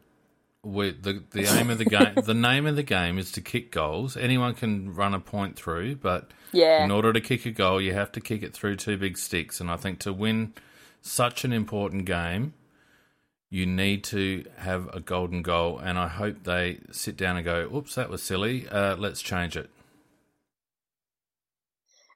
We, 0.66 0.90
the 0.90 1.22
the 1.30 1.44
aim 1.44 1.70
of 1.70 1.78
the 1.78 1.84
game, 1.84 2.14
the 2.24 2.34
name 2.34 2.66
of 2.66 2.74
the 2.74 2.82
game 2.82 3.18
is 3.18 3.30
to 3.32 3.40
kick 3.40 3.70
goals. 3.70 4.16
Anyone 4.16 4.54
can 4.54 4.92
run 4.94 5.14
a 5.14 5.20
point 5.20 5.56
through, 5.56 5.96
but 5.96 6.32
Yeah. 6.52 6.84
in 6.84 6.90
order 6.90 7.12
to 7.12 7.20
kick 7.20 7.46
a 7.46 7.52
goal, 7.52 7.80
you 7.80 7.92
have 7.94 8.10
to 8.12 8.20
kick 8.20 8.42
it 8.42 8.52
through 8.52 8.76
two 8.76 8.96
big 8.96 9.16
sticks. 9.16 9.60
And 9.60 9.70
I 9.70 9.76
think 9.76 10.00
to 10.00 10.12
win 10.12 10.54
such 11.00 11.44
an 11.44 11.52
important 11.52 12.04
game, 12.04 12.54
you 13.48 13.64
need 13.64 14.02
to 14.04 14.44
have 14.58 14.88
a 14.92 14.98
golden 14.98 15.42
goal. 15.42 15.78
And 15.78 15.98
I 15.98 16.08
hope 16.08 16.42
they 16.42 16.80
sit 16.90 17.16
down 17.16 17.36
and 17.36 17.44
go, 17.44 17.70
"Oops, 17.72 17.94
that 17.94 18.10
was 18.10 18.22
silly. 18.22 18.68
Uh, 18.68 18.96
let's 18.96 19.22
change 19.22 19.56
it." 19.56 19.70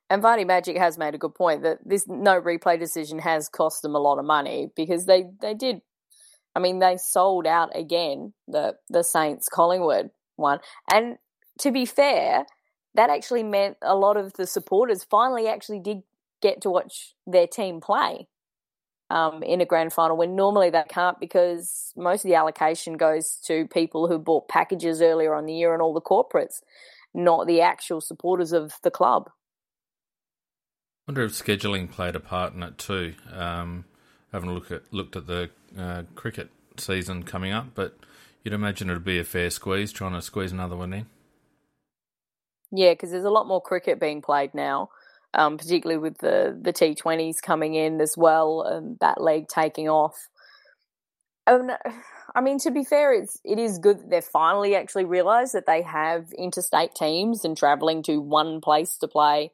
And 0.08 0.22
Vardy 0.22 0.44
Magic 0.44 0.76
has 0.76 0.98
made 0.98 1.14
a 1.14 1.18
good 1.18 1.36
point 1.36 1.62
that 1.62 1.78
this 1.84 2.08
no 2.08 2.40
replay 2.40 2.78
decision 2.80 3.20
has 3.20 3.48
cost 3.48 3.82
them 3.82 3.94
a 3.94 4.00
lot 4.00 4.18
of 4.18 4.24
money 4.24 4.70
because 4.74 5.06
they, 5.06 5.26
they 5.40 5.54
did. 5.54 5.82
I 6.54 6.60
mean, 6.60 6.78
they 6.78 6.96
sold 6.96 7.46
out 7.46 7.70
again 7.76 8.32
the 8.48 8.76
the 8.88 9.02
Saints 9.02 9.48
Collingwood 9.48 10.10
one, 10.36 10.60
and 10.92 11.18
to 11.60 11.70
be 11.70 11.84
fair, 11.84 12.46
that 12.94 13.10
actually 13.10 13.42
meant 13.42 13.76
a 13.82 13.94
lot 13.94 14.16
of 14.16 14.32
the 14.34 14.46
supporters 14.46 15.04
finally 15.04 15.48
actually 15.48 15.80
did 15.80 16.02
get 16.42 16.62
to 16.62 16.70
watch 16.70 17.14
their 17.26 17.46
team 17.46 17.80
play 17.80 18.26
um, 19.10 19.42
in 19.42 19.60
a 19.60 19.66
grand 19.66 19.92
final 19.92 20.16
when 20.16 20.36
normally 20.36 20.70
they 20.70 20.82
can't 20.88 21.18
because 21.20 21.92
most 21.96 22.24
of 22.24 22.28
the 22.28 22.36
allocation 22.36 22.96
goes 22.96 23.36
to 23.44 23.66
people 23.66 24.08
who 24.08 24.18
bought 24.18 24.48
packages 24.48 25.02
earlier 25.02 25.34
on 25.34 25.46
the 25.46 25.52
year 25.52 25.72
and 25.72 25.82
all 25.82 25.92
the 25.92 26.00
corporates, 26.00 26.60
not 27.12 27.46
the 27.46 27.60
actual 27.60 28.00
supporters 28.00 28.52
of 28.52 28.74
the 28.82 28.90
club. 28.90 29.30
I 31.06 31.12
wonder 31.12 31.24
if 31.24 31.32
scheduling 31.32 31.90
played 31.90 32.14
a 32.14 32.20
part 32.20 32.54
in 32.54 32.62
it 32.62 32.78
too. 32.78 33.14
Um, 33.32 33.84
haven't 34.32 34.54
look 34.54 34.70
at, 34.70 34.82
looked 34.92 35.16
at 35.16 35.26
the 35.26 35.50
uh, 35.78 36.02
cricket 36.14 36.50
season 36.76 37.22
coming 37.22 37.52
up, 37.52 37.68
but 37.74 37.96
you'd 38.42 38.54
imagine 38.54 38.90
it'd 38.90 39.04
be 39.04 39.18
a 39.18 39.24
fair 39.24 39.50
squeeze 39.50 39.92
trying 39.92 40.12
to 40.12 40.22
squeeze 40.22 40.52
another 40.52 40.76
one 40.76 40.92
in. 40.92 41.06
Yeah, 42.72 42.92
because 42.92 43.10
there's 43.10 43.24
a 43.24 43.30
lot 43.30 43.48
more 43.48 43.60
cricket 43.60 43.98
being 43.98 44.22
played 44.22 44.54
now, 44.54 44.90
um, 45.34 45.58
particularly 45.58 46.00
with 46.00 46.18
the 46.18 46.56
the 46.60 46.72
T20s 46.72 47.42
coming 47.42 47.74
in 47.74 48.00
as 48.00 48.14
well, 48.16 48.62
and 48.62 48.96
that 49.00 49.20
league 49.20 49.48
taking 49.48 49.88
off. 49.88 50.28
Um, 51.46 51.70
I 52.32 52.42
mean, 52.42 52.60
to 52.60 52.70
be 52.70 52.84
fair, 52.84 53.12
it's 53.12 53.40
it 53.44 53.58
is 53.58 53.78
good 53.78 53.98
that 53.98 54.10
they've 54.10 54.24
finally 54.24 54.76
actually 54.76 55.04
realised 55.04 55.52
that 55.54 55.66
they 55.66 55.82
have 55.82 56.32
interstate 56.38 56.94
teams 56.94 57.44
and 57.44 57.56
travelling 57.56 58.04
to 58.04 58.18
one 58.18 58.60
place 58.60 58.96
to 58.98 59.08
play 59.08 59.50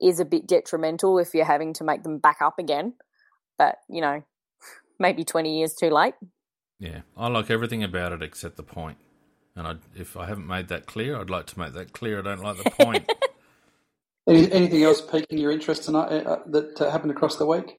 is 0.00 0.18
a 0.18 0.24
bit 0.24 0.48
detrimental 0.48 1.20
if 1.20 1.34
you're 1.34 1.44
having 1.44 1.72
to 1.74 1.84
make 1.84 2.02
them 2.02 2.18
back 2.18 2.38
up 2.42 2.58
again. 2.58 2.94
But 3.58 3.76
you 3.88 4.00
know, 4.00 4.22
maybe 4.98 5.24
twenty 5.24 5.58
years 5.58 5.74
too 5.74 5.90
late. 5.90 6.14
Yeah, 6.78 7.00
I 7.16 7.28
like 7.28 7.50
everything 7.50 7.82
about 7.84 8.12
it 8.12 8.22
except 8.22 8.56
the 8.56 8.62
point. 8.62 8.98
And 9.56 9.66
I, 9.66 9.74
if 9.94 10.16
I 10.16 10.26
haven't 10.26 10.46
made 10.46 10.68
that 10.68 10.86
clear, 10.86 11.16
I'd 11.16 11.30
like 11.30 11.46
to 11.46 11.58
make 11.58 11.72
that 11.74 11.92
clear. 11.92 12.18
I 12.18 12.22
don't 12.22 12.42
like 12.42 12.62
the 12.62 12.70
point. 12.70 13.10
Any, 14.26 14.50
anything 14.52 14.82
else 14.82 15.02
piquing 15.02 15.38
your 15.38 15.50
interest 15.50 15.84
tonight 15.84 16.10
uh, 16.24 16.38
that 16.46 16.80
uh, 16.80 16.90
happened 16.90 17.10
across 17.10 17.36
the 17.36 17.44
week? 17.44 17.76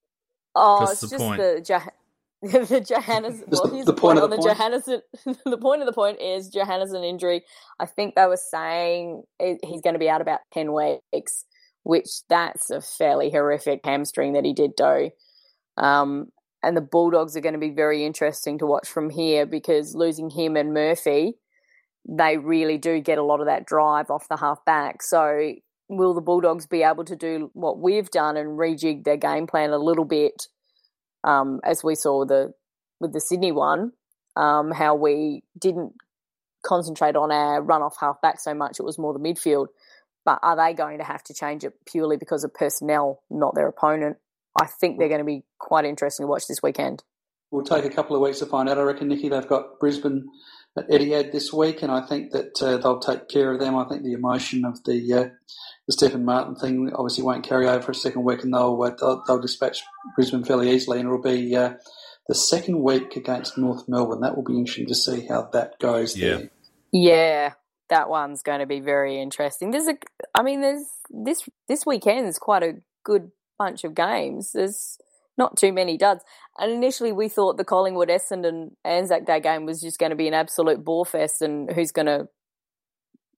Oh, 0.54 0.84
it's 0.92 1.02
the 1.02 1.08
just 1.08 1.18
point? 1.18 1.42
the 1.42 1.62
Jah- 1.66 1.92
the 2.42 2.86
Johannes. 2.88 3.44
Well, 3.48 3.64
the- 3.64 3.74
here's 3.74 3.86
the 3.86 3.94
the, 3.94 3.94
point 3.94 4.18
point 4.18 4.18
of 4.20 4.24
on 4.26 4.30
the 4.30 4.38
the 4.38 4.42
point? 4.44 4.58
Johannes. 4.58 4.86
the 5.46 5.58
point 5.58 5.82
of 5.82 5.88
the 5.88 5.94
point 5.94 6.22
is 6.22 6.50
Johannes 6.50 6.94
an 6.94 7.04
injury. 7.04 7.44
I 7.80 7.88
think 7.88 8.14
they 8.14 8.28
were 8.28 8.38
saying 8.38 9.24
he's 9.40 9.82
going 9.82 9.96
to 9.96 10.00
be 10.00 10.10
out 10.10 10.22
about 10.22 10.42
ten 10.54 10.72
weeks, 10.72 11.46
which 11.84 12.10
that's 12.30 12.70
a 12.70 12.80
fairly 12.82 13.32
horrific 13.32 13.82
hamstring 13.84 14.34
that 14.34 14.46
he 14.46 14.54
did 14.54 14.76
do. 14.78 15.10
Um, 15.78 16.32
and 16.64 16.76
the 16.76 16.82
Bulldogs 16.82 17.38
are 17.38 17.42
going 17.42 17.54
to 17.54 17.60
be 17.60 17.70
very 17.70 18.06
interesting 18.06 18.58
to 18.60 18.66
watch 18.66 18.88
from 18.88 19.10
here 19.10 19.46
because 19.46 19.94
losing 19.94 20.30
him 20.30 20.56
and 20.56 20.74
Murphy, 20.74 21.36
they 22.08 22.38
really 22.38 22.78
do 22.78 23.00
get 23.02 23.18
a 23.18 23.24
lot 23.24 23.40
of 23.40 23.46
that 23.48 23.66
drive 23.66 24.10
off 24.10 24.28
the 24.28 24.38
half 24.38 24.64
back. 24.66 25.04
So 25.04 25.54
will 25.90 26.14
the 26.14 26.22
Bulldogs 26.22 26.66
be 26.66 26.84
able 26.84 27.06
to 27.06 27.16
do 27.16 27.52
what 27.54 27.80
we've 27.80 28.10
done 28.10 28.38
and 28.38 28.58
rejig 28.58 29.04
their 29.04 29.18
game 29.18 29.48
plan 29.48 29.72
a 29.72 29.78
little 29.78 30.06
bit, 30.06 30.48
um, 31.24 31.60
as 31.64 31.84
we 31.84 31.96
saw 31.96 32.26
the 32.26 32.54
with 33.00 33.14
the 33.14 33.20
Sydney 33.20 33.52
one, 33.52 33.92
um, 34.36 34.72
how 34.72 34.96
we 34.96 35.44
didn't 35.60 35.94
concentrate 36.66 37.16
on 37.16 37.32
our 37.32 37.62
run 37.62 37.82
off 37.82 37.98
half 38.00 38.22
back 38.22 38.40
so 38.40 38.54
much; 38.54 38.80
it 38.80 38.84
was 38.84 38.98
more 38.98 39.14
the 39.14 39.20
midfield. 39.20 39.68
But 40.24 40.40
are 40.42 40.56
they 40.56 40.74
going 40.74 40.98
to 40.98 41.04
have 41.04 41.24
to 41.26 41.36
change 41.36 41.64
it 41.64 41.74
purely 41.86 42.18
because 42.18 42.44
of 42.44 42.54
personnel, 42.54 43.22
not 43.30 43.54
their 43.54 43.68
opponent? 43.68 44.18
I 44.60 44.66
think 44.66 44.98
they're 44.98 45.10
going 45.10 45.20
to 45.20 45.26
be 45.26 45.44
quite 45.60 45.86
interesting 45.86 46.24
to 46.24 46.28
watch 46.28 46.48
this 46.48 46.64
weekend. 46.64 47.04
We'll 47.52 47.64
take 47.64 47.86
a 47.86 47.90
couple 47.90 48.16
of 48.16 48.22
weeks 48.22 48.40
to 48.40 48.46
find 48.46 48.68
out. 48.70 48.78
I 48.78 48.82
reckon, 48.82 49.08
Nikki, 49.08 49.30
they've 49.30 49.48
got 49.48 49.80
Brisbane 49.80 50.28
at 50.78 50.90
Etihad 50.90 51.32
this 51.32 51.54
week, 51.54 51.82
and 51.82 51.92
I 51.92 52.02
think 52.02 52.32
that 52.32 52.62
uh, 52.62 52.78
they'll 52.78 53.00
take 53.00 53.30
care 53.30 53.54
of 53.54 53.60
them. 53.60 53.78
I 53.78 53.86
think 53.86 54.04
the 54.04 54.14
emotion 54.14 54.66
of 54.66 54.84
the 54.84 55.14
uh, 55.14 55.30
the 55.88 55.94
Stefan 55.94 56.26
Martin 56.26 56.56
thing 56.56 56.92
obviously 56.94 57.24
won't 57.24 57.48
carry 57.48 57.68
over 57.68 57.82
for 57.82 57.92
a 57.92 57.96
second 57.96 58.24
week, 58.24 58.44
and 58.44 58.54
they'll 58.54 58.82
uh, 58.82 58.92
they'll, 59.00 59.24
they'll, 59.28 59.42
dispatch 59.42 59.84
Brisbane 60.16 60.44
fairly 60.44 60.72
easily, 60.72 61.00
and 61.00 61.08
it'll 61.08 61.22
be 61.22 61.56
uh, 61.56 61.74
the 62.28 62.36
second 62.36 62.82
week 62.82 63.16
against 63.16 63.58
North 63.58 63.88
Melbourne. 63.88 64.22
That 64.22 64.36
will 64.36 64.44
be 64.44 64.58
interesting 64.58 64.88
to 64.88 64.96
see 64.96 65.26
how 65.28 65.50
that 65.54 65.80
goes. 65.80 66.18
Yeah, 66.18 66.38
there. 66.38 66.50
yeah, 66.92 67.54
that 67.90 68.10
one's 68.10 68.42
going 68.42 68.60
to 68.60 68.66
be 68.66 68.80
very 68.80 69.22
interesting. 69.22 69.72
There's 69.72 69.88
a, 69.88 69.98
I 70.34 70.44
mean, 70.44 70.62
there's 70.62 70.88
this 71.10 71.48
this 71.68 71.86
weekend 71.86 72.28
is 72.28 72.40
quite 72.40 72.64
a 72.64 72.82
good 73.04 73.32
bunch 73.58 73.84
of 73.84 73.96
games. 73.96 74.52
There's 74.54 74.98
not 75.38 75.58
too 75.58 75.74
many 75.74 75.98
duds. 75.98 76.24
And 76.58 76.72
initially, 76.72 77.12
we 77.12 77.30
thought 77.30 77.58
the 77.58 77.66
Collingwood 77.66 78.10
Essendon 78.10 78.72
Anzac 78.86 79.26
Day 79.26 79.40
game 79.40 79.66
was 79.66 79.82
just 79.82 80.00
going 80.00 80.12
to 80.12 80.16
be 80.16 80.28
an 80.28 80.34
absolute 80.34 80.84
bore 80.84 81.06
fest, 81.06 81.42
and 81.42 81.70
who's 81.72 81.92
going 81.92 82.06
to 82.06 82.28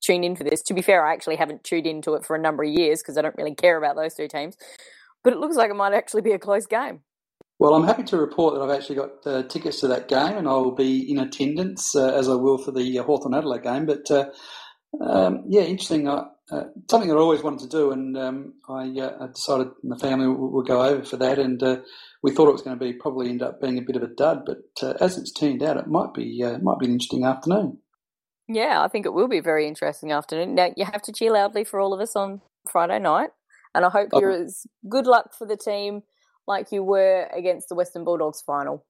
tune 0.01 0.23
in 0.23 0.35
for 0.35 0.43
this? 0.43 0.61
To 0.63 0.73
be 0.73 0.81
fair, 0.81 1.05
I 1.05 1.13
actually 1.13 1.37
haven't 1.37 1.63
tuned 1.63 1.87
into 1.87 2.13
it 2.13 2.25
for 2.25 2.35
a 2.35 2.41
number 2.41 2.63
of 2.63 2.69
years 2.69 3.01
because 3.01 3.17
I 3.17 3.21
don't 3.21 3.35
really 3.37 3.55
care 3.55 3.77
about 3.77 3.95
those 3.95 4.13
two 4.13 4.27
teams. 4.27 4.55
But 5.23 5.33
it 5.33 5.39
looks 5.39 5.55
like 5.55 5.71
it 5.71 5.75
might 5.75 5.93
actually 5.93 6.21
be 6.21 6.31
a 6.31 6.39
close 6.39 6.67
game. 6.67 7.01
Well, 7.59 7.73
I'm 7.73 7.85
happy 7.85 8.03
to 8.03 8.17
report 8.17 8.53
that 8.53 8.61
I've 8.61 8.69
actually 8.69 8.97
got 8.97 9.25
uh, 9.25 9.43
tickets 9.43 9.79
to 9.79 9.87
that 9.87 10.07
game, 10.07 10.37
and 10.37 10.47
I 10.47 10.53
will 10.53 10.75
be 10.75 11.09
in 11.09 11.17
attendance 11.17 11.95
uh, 11.95 12.13
as 12.13 12.29
I 12.29 12.35
will 12.35 12.59
for 12.59 12.71
the 12.71 12.99
uh, 12.99 13.03
Hawthorn 13.03 13.33
Adelaide 13.33 13.63
game. 13.63 13.87
But 13.87 14.11
uh, 14.11 14.29
um, 15.01 15.45
yeah, 15.47 15.61
interesting. 15.61 16.07
Uh, 16.07 16.25
uh, 16.51 16.63
something 16.89 17.11
I 17.11 17.15
always 17.15 17.43
wanted 17.43 17.69
to 17.69 17.77
do, 17.77 17.91
and 17.91 18.17
um, 18.17 18.53
I, 18.69 18.87
uh, 18.99 19.17
I, 19.19 19.27
decided 19.27 19.67
the 19.83 19.97
family 19.97 20.27
would, 20.27 20.37
will, 20.37 20.63
go 20.63 20.81
over 20.81 21.03
for 21.03 21.17
that. 21.17 21.39
And 21.39 21.61
uh, 21.61 21.77
we 22.23 22.31
thought 22.31 22.47
it 22.47 22.53
was 22.53 22.61
going 22.61 22.79
to 22.79 22.83
be 22.83 22.93
probably 22.93 23.29
end 23.29 23.41
up 23.41 23.61
being 23.61 23.77
a 23.77 23.81
bit 23.81 23.97
of 23.97 24.03
a 24.03 24.07
dud, 24.07 24.43
but 24.45 24.59
uh, 24.81 24.93
as 25.01 25.17
it's 25.17 25.33
turned 25.33 25.61
out, 25.61 25.77
it 25.77 25.87
might 25.87 26.13
be 26.13 26.41
uh, 26.43 26.57
might 26.59 26.79
be 26.79 26.85
an 26.85 26.93
interesting 26.93 27.25
afternoon. 27.25 27.79
Yeah, 28.47 28.81
I 28.81 28.87
think 28.87 29.05
it 29.05 29.13
will 29.13 29.27
be 29.27 29.39
a 29.39 29.43
very 29.43 29.67
interesting 29.67 30.13
afternoon. 30.13 30.55
Now 30.55 30.69
you 30.77 30.85
have 30.85 31.01
to 31.03 31.11
cheer 31.11 31.31
loudly 31.31 31.65
for 31.65 31.81
all 31.81 31.93
of 31.93 31.99
us 31.99 32.15
on 32.15 32.41
Friday 32.71 32.99
night, 32.99 33.31
and 33.75 33.83
I 33.83 33.89
hope 33.89 34.09
you're 34.13 34.31
as 34.31 34.65
good 34.87 35.05
luck 35.05 35.33
for 35.37 35.45
the 35.45 35.57
team 35.57 36.03
like 36.47 36.71
you 36.71 36.81
were 36.81 37.27
against 37.35 37.67
the 37.67 37.75
Western 37.75 38.05
Bulldogs 38.05 38.41
final. 38.41 38.85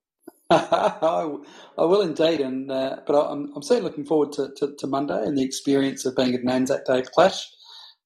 I, 0.49 1.37
will 1.77 2.01
indeed, 2.01 2.39
and 2.39 2.71
uh, 2.71 2.97
but 3.05 3.19
I'm, 3.19 3.51
I'm 3.53 3.61
certainly 3.61 3.89
looking 3.89 4.05
forward 4.05 4.31
to, 4.33 4.49
to, 4.55 4.73
to, 4.77 4.87
Monday 4.87 5.21
and 5.25 5.37
the 5.37 5.43
experience 5.43 6.05
of 6.05 6.15
being 6.15 6.33
at 6.33 6.41
an 6.41 6.49
Anzac 6.49 6.85
Day 6.85 7.01
clash. 7.01 7.49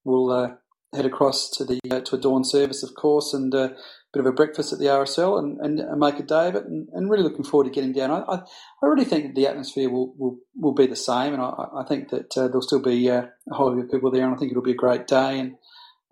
We'll 0.04 0.32
uh, 0.32 0.50
head 0.96 1.06
across 1.06 1.52
to 1.52 1.66
the 1.66 1.80
uh, 1.92 2.00
to 2.00 2.16
a 2.16 2.20
dawn 2.20 2.44
service, 2.44 2.82
of 2.82 2.96
course, 2.96 3.36
and 3.36 3.54
a 3.54 3.60
uh, 3.60 3.68
bit 4.12 4.22
of 4.22 4.26
a 4.26 4.32
breakfast 4.32 4.74
at 4.74 4.80
the 4.80 4.86
RSL, 4.86 5.38
and, 5.38 5.60
and, 5.60 6.00
make 6.00 6.20
a 6.20 6.24
day 6.24 6.48
of 6.48 6.56
it. 6.56 6.66
And, 6.66 6.90
and, 6.94 7.12
really 7.12 7.24
looking 7.24 7.46
forward 7.46 7.66
to 7.66 7.70
getting 7.70 7.94
down. 7.94 8.10
I, 8.10 8.24
I, 8.28 8.36
I 8.38 8.88
really 8.88 9.06
think 9.06 9.36
the 9.36 9.46
atmosphere 9.48 9.92
will, 9.92 10.16
will, 10.18 10.38
will 10.60 10.74
be 10.74 10.88
the 10.88 10.96
same, 10.96 11.34
and 11.34 11.44
I, 11.44 11.68
I 11.78 11.84
think 11.88 12.10
that 12.10 12.36
uh, 12.36 12.48
there'll 12.48 12.64
still 12.64 12.82
be 12.82 13.08
uh, 13.08 13.26
a 13.52 13.54
whole 13.54 13.68
lot 13.68 13.84
of 13.84 13.92
people 13.92 14.10
there, 14.10 14.26
and 14.26 14.34
I 14.34 14.38
think 14.38 14.52
it'll 14.52 14.64
be 14.64 14.72
a 14.72 14.76
great 14.76 15.06
day. 15.06 15.40
And 15.40 15.58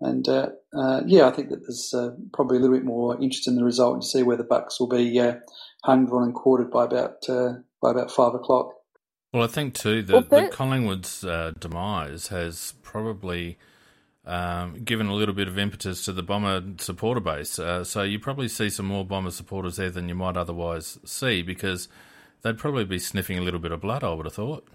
and 0.00 0.26
yeah, 1.08 1.26
I 1.26 1.32
think 1.32 1.50
that 1.50 1.62
there's 1.66 1.92
probably 2.32 2.56
a 2.56 2.60
little 2.60 2.76
bit 2.76 2.86
more 2.86 3.20
interest 3.20 3.48
in 3.48 3.56
the 3.56 3.64
result 3.64 3.94
and 3.94 4.02
to 4.02 4.08
see 4.08 4.22
where 4.22 4.36
the 4.36 4.44
Bucks 4.44 4.78
will 4.78 4.88
be 4.88 5.20
hung, 5.82 6.06
drawn, 6.06 6.24
and 6.24 6.34
quartered 6.34 6.70
by 6.70 6.84
about 6.84 7.28
uh, 7.28 7.54
by 7.80 7.90
about 7.90 8.10
five 8.10 8.34
o'clock. 8.34 8.74
Well, 9.32 9.44
I 9.44 9.46
think 9.46 9.74
too 9.74 10.02
that, 10.02 10.30
that 10.30 10.50
Collingwood's 10.50 11.24
uh, 11.24 11.52
demise 11.58 12.28
has 12.28 12.74
probably 12.82 13.58
um, 14.24 14.82
given 14.84 15.06
a 15.06 15.14
little 15.14 15.34
bit 15.34 15.46
of 15.46 15.56
impetus 15.56 16.04
to 16.06 16.12
the 16.12 16.22
Bomber 16.22 16.62
supporter 16.78 17.20
base. 17.20 17.58
Uh, 17.58 17.84
so 17.84 18.02
you 18.02 18.18
probably 18.18 18.48
see 18.48 18.68
some 18.68 18.86
more 18.86 19.04
Bomber 19.04 19.30
supporters 19.30 19.76
there 19.76 19.90
than 19.90 20.08
you 20.08 20.16
might 20.16 20.36
otherwise 20.36 20.98
see 21.04 21.42
because 21.42 21.88
they'd 22.42 22.58
probably 22.58 22.84
be 22.84 22.98
sniffing 22.98 23.38
a 23.38 23.42
little 23.42 23.60
bit 23.60 23.72
of 23.72 23.80
blood. 23.80 24.02
I 24.02 24.12
would 24.12 24.26
have 24.26 24.34
thought. 24.34 24.66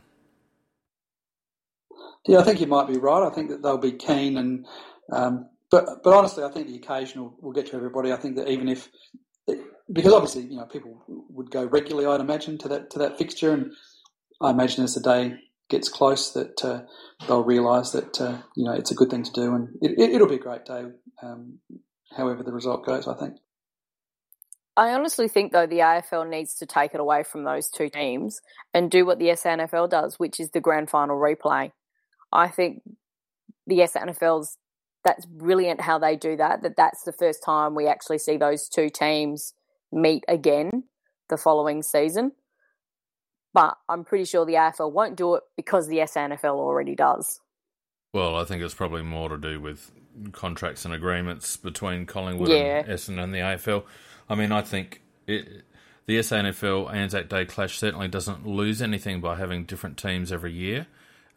Yeah, 2.25 2.39
I 2.39 2.43
think 2.43 2.59
you 2.59 2.67
might 2.67 2.87
be 2.87 2.97
right. 2.97 3.27
I 3.27 3.29
think 3.29 3.49
that 3.49 3.61
they'll 3.61 3.77
be 3.77 3.93
keen 3.93 4.37
and. 4.37 4.65
Um, 5.11 5.49
but, 5.71 6.03
but 6.03 6.13
honestly, 6.13 6.43
I 6.43 6.49
think 6.49 6.67
the 6.67 6.75
occasion 6.75 7.21
will, 7.21 7.35
will 7.41 7.51
get 7.51 7.67
to 7.67 7.75
everybody. 7.75 8.13
I 8.13 8.15
think 8.15 8.37
that 8.37 8.47
even 8.47 8.69
if 8.69 8.89
because 9.91 10.13
obviously 10.13 10.43
you 10.43 10.57
know 10.57 10.65
people 10.65 11.03
would 11.07 11.51
go 11.51 11.65
regularly, 11.65 12.07
I'd 12.07 12.21
imagine 12.21 12.57
to 12.59 12.67
that 12.69 12.89
to 12.91 12.99
that 12.99 13.17
fixture, 13.17 13.51
and 13.51 13.71
I 14.41 14.51
imagine 14.51 14.83
as 14.83 14.95
the 14.95 15.01
day 15.01 15.35
gets 15.69 15.89
close 15.89 16.31
that 16.33 16.63
uh, 16.63 16.81
they'll 17.27 17.43
realise 17.43 17.91
that 17.91 18.19
uh, 18.21 18.37
you 18.55 18.65
know 18.65 18.73
it's 18.73 18.91
a 18.91 18.95
good 18.95 19.09
thing 19.09 19.23
to 19.23 19.31
do, 19.31 19.53
and 19.53 19.69
it, 19.81 19.97
will 19.97 20.25
it, 20.25 20.29
be 20.29 20.35
a 20.35 20.39
great 20.39 20.65
day, 20.65 20.85
um, 21.23 21.59
however 22.15 22.43
the 22.43 22.53
result 22.53 22.85
goes. 22.85 23.07
I 23.07 23.15
think. 23.15 23.37
I 24.77 24.91
honestly 24.91 25.29
think 25.29 25.53
though 25.53 25.67
the 25.67 25.79
AFL 25.79 26.29
needs 26.29 26.55
to 26.55 26.65
take 26.65 26.93
it 26.93 26.99
away 26.99 27.23
from 27.23 27.45
those 27.45 27.69
two 27.69 27.89
teams 27.89 28.41
and 28.73 28.91
do 28.91 29.05
what 29.05 29.19
the 29.19 29.27
SANFL 29.27 29.89
does, 29.89 30.15
which 30.19 30.37
is 30.37 30.49
the 30.49 30.59
grand 30.59 30.89
final 30.89 31.15
replay. 31.15 31.71
I 32.33 32.49
think 32.49 32.81
the 33.65 33.77
SANFL's 33.77 34.57
that's 35.05 35.25
brilliant 35.25 35.81
how 35.81 35.99
they 35.99 36.17
do 36.17 36.35
that. 36.35 36.63
That 36.63 36.75
that's 36.75 37.03
the 37.03 37.13
first 37.13 37.41
time 37.43 37.75
we 37.75 37.87
actually 37.87 38.17
see 38.17 38.37
those 38.37 38.67
two 38.67 38.89
teams 38.89 39.53
meet 39.91 40.23
again 40.27 40.83
the 41.29 41.37
following 41.37 41.81
season. 41.81 42.31
But 43.53 43.77
I'm 43.87 44.03
pretty 44.03 44.25
sure 44.25 44.45
the 44.45 44.53
AFL 44.53 44.91
won't 44.91 45.15
do 45.15 45.35
it 45.35 45.43
because 45.55 45.87
the 45.87 45.99
SANFL 45.99 46.55
already 46.55 46.95
does. 46.95 47.39
Well, 48.13 48.35
I 48.35 48.43
think 48.43 48.61
it's 48.61 48.73
probably 48.73 49.01
more 49.01 49.29
to 49.29 49.37
do 49.37 49.59
with 49.59 49.91
contracts 50.31 50.85
and 50.85 50.93
agreements 50.93 51.57
between 51.57 52.05
Collingwood 52.05 52.49
yeah. 52.49 52.79
and 52.79 52.87
Essendon 52.87 53.23
and 53.23 53.33
the 53.33 53.39
AFL. 53.39 53.83
I 54.29 54.35
mean, 54.35 54.51
I 54.51 54.61
think 54.61 55.01
it, 55.27 55.63
the 56.05 56.19
SANFL 56.19 56.93
Anzac 56.93 57.29
Day 57.29 57.45
clash 57.45 57.77
certainly 57.77 58.07
doesn't 58.07 58.45
lose 58.45 58.81
anything 58.81 59.21
by 59.21 59.35
having 59.35 59.65
different 59.65 59.97
teams 59.97 60.31
every 60.31 60.53
year. 60.53 60.87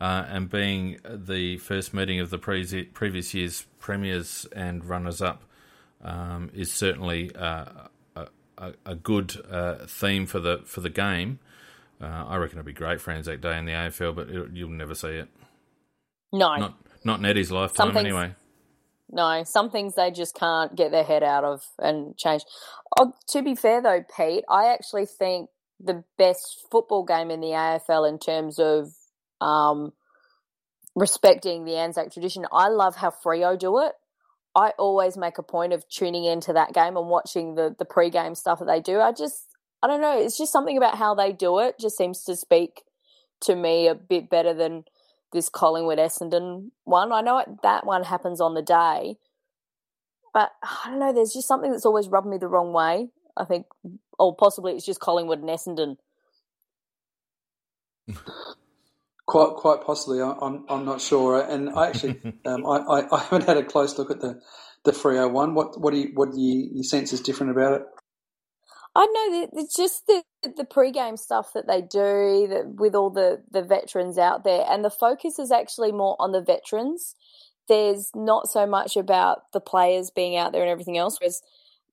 Uh, 0.00 0.25
and 0.28 0.49
being 0.49 0.99
the 1.05 1.57
first 1.59 1.93
meeting 1.93 2.21
of 2.21 2.31
the 2.31 2.38
pre- 2.38 2.85
previous 2.85 3.35
year's 3.35 3.67
premiers 3.81 4.47
and 4.55 4.85
runners 4.85 5.21
up 5.21 5.43
um, 6.05 6.50
is 6.55 6.73
certainly 6.73 7.35
uh, 7.35 7.64
a, 8.59 8.73
a 8.87 8.95
good 8.95 9.37
uh, 9.50 9.87
theme 9.87 10.27
for 10.27 10.41
the 10.41 10.62
for 10.65 10.81
the 10.81 10.91
game. 10.91 11.38
Uh, 12.00 12.07
I 12.07 12.37
reckon 12.37 12.59
it'd 12.59 12.67
be 12.67 12.73
great 12.73 13.00
for 13.00 13.11
Anzac 13.11 13.41
Day 13.41 13.59
in 13.59 13.65
the 13.65 13.73
AFL, 13.73 14.15
but 14.15 14.29
it, 14.29 14.50
you'll 14.53 14.71
never 14.71 14.95
see 14.95 15.09
it. 15.09 15.29
No, 16.33 16.57
not 16.57 16.75
not 17.05 17.19
in 17.21 17.27
Eddie's 17.27 17.50
lifetime 17.50 17.97
anyway. 17.97 18.35
No, 19.11 19.43
some 19.45 19.71
things 19.71 19.95
they 19.95 20.11
just 20.11 20.35
can't 20.35 20.77
get 20.77 20.91
their 20.91 21.05
head 21.05 21.23
out 21.23 21.45
of 21.45 21.62
and 21.79 22.17
change. 22.17 22.43
Oh, 22.99 23.15
to 23.29 23.43
be 23.43 23.55
fair 23.55 23.81
though, 23.81 24.05
Pete, 24.17 24.45
I 24.50 24.67
actually 24.67 25.07
think 25.07 25.49
the 25.81 26.05
best 26.19 26.67
football 26.71 27.05
game 27.05 27.31
in 27.31 27.41
the 27.41 27.49
AFL 27.49 28.09
in 28.09 28.19
terms 28.19 28.59
of 28.59 28.93
um, 29.41 29.93
respecting 30.95 31.65
the 31.65 31.77
Anzac 31.77 32.12
tradition. 32.12 32.45
I 32.53 32.69
love 32.69 32.97
how 32.97 33.11
Freo 33.11 33.59
do 33.59 33.79
it. 33.81 33.93
I 34.55 34.73
always 34.78 35.17
make 35.17 35.38
a 35.38 35.43
point 35.43 35.73
of 35.73 35.88
tuning 35.88 36.25
into 36.25 36.52
that 36.52 36.73
game 36.73 36.97
and 36.97 37.09
watching 37.09 37.55
the 37.55 37.75
the 37.78 37.85
pre-game 37.85 38.35
stuff 38.35 38.59
that 38.59 38.67
they 38.67 38.81
do. 38.81 39.00
I 39.00 39.12
just 39.12 39.45
I 39.83 39.87
don't 39.87 40.00
know, 40.00 40.19
it's 40.19 40.38
just 40.38 40.52
something 40.52 40.76
about 40.76 40.97
how 40.97 41.14
they 41.14 41.33
do 41.33 41.59
it 41.61 41.78
just 41.78 41.97
seems 41.97 42.25
to 42.25 42.37
speak 42.37 42.83
to 43.40 43.55
me 43.55 43.87
a 43.87 43.95
bit 43.95 44.28
better 44.28 44.52
than 44.52 44.85
this 45.33 45.49
Collingwood 45.49 45.99
Essendon 45.99 46.71
one. 46.85 47.12
I 47.12 47.21
know 47.21 47.45
that 47.62 47.87
one 47.87 48.05
happens 48.05 48.40
on 48.40 48.55
the 48.55 48.62
day, 48.62 49.17
but 50.33 50.50
I 50.62 50.90
don't 50.90 50.99
know. 50.99 51.12
There's 51.12 51.33
just 51.33 51.49
something 51.49 51.71
that's 51.71 51.87
always 51.87 52.09
rubbed 52.09 52.26
me 52.26 52.38
the 52.38 52.49
wrong 52.49 52.73
way. 52.73 53.09
I 53.37 53.45
think, 53.45 53.67
or 54.19 54.35
possibly 54.35 54.73
it's 54.73 54.87
just 54.87 55.00
Collingwood 55.00 55.40
and 55.40 55.49
Essendon. 55.49 55.97
Quite, 59.28 59.56
quite 59.56 59.82
possibly. 59.85 60.23
I'm, 60.23 60.64
I'm 60.70 60.87
not 60.87 61.02
sure. 61.02 61.38
And 61.38 61.68
I 61.68 61.88
actually, 61.88 62.18
um, 62.47 62.64
I, 62.64 62.78
I, 62.78 63.14
I, 63.14 63.18
haven't 63.25 63.47
had 63.47 63.58
a 63.58 63.62
close 63.62 63.99
look 63.99 64.11
at 64.11 64.20
the, 64.23 64.40
the 64.85 64.92
Freo 64.92 65.30
one. 65.30 65.54
What, 65.54 65.78
what 65.78 65.92
do 65.92 66.00
you, 66.00 66.12
what 66.14 66.32
do 66.32 66.40
you, 66.40 66.70
you 66.73 66.82
sense 66.82 67.12
is 67.12 67.20
different 67.20 67.52
about 67.52 67.75
it? 67.75 67.82
I 68.97 69.04
know 69.04 69.49
it's 69.52 69.76
just 69.76 70.06
the 70.06 70.23
the 70.56 70.64
pre-game 70.64 71.18
stuff 71.18 71.52
that 71.52 71.68
they 71.68 71.82
do 71.82 72.49
that 72.49 72.75
with 72.80 72.97
all 72.97 73.11
the 73.11 73.44
the 73.49 73.62
veterans 73.62 74.18
out 74.18 74.42
there, 74.42 74.64
and 74.68 74.85
the 74.85 74.90
focus 74.90 75.38
is 75.38 75.52
actually 75.52 75.92
more 75.92 76.16
on 76.18 76.32
the 76.32 76.40
veterans. 76.40 77.14
There's 77.68 78.11
not 78.14 78.49
so 78.49 78.66
much 78.66 78.97
about 78.97 79.52
the 79.52 79.61
players 79.61 80.11
being 80.11 80.37
out 80.37 80.52
there 80.52 80.62
and 80.62 80.70
everything 80.70 80.99
else. 80.99 81.18
Whereas 81.20 81.42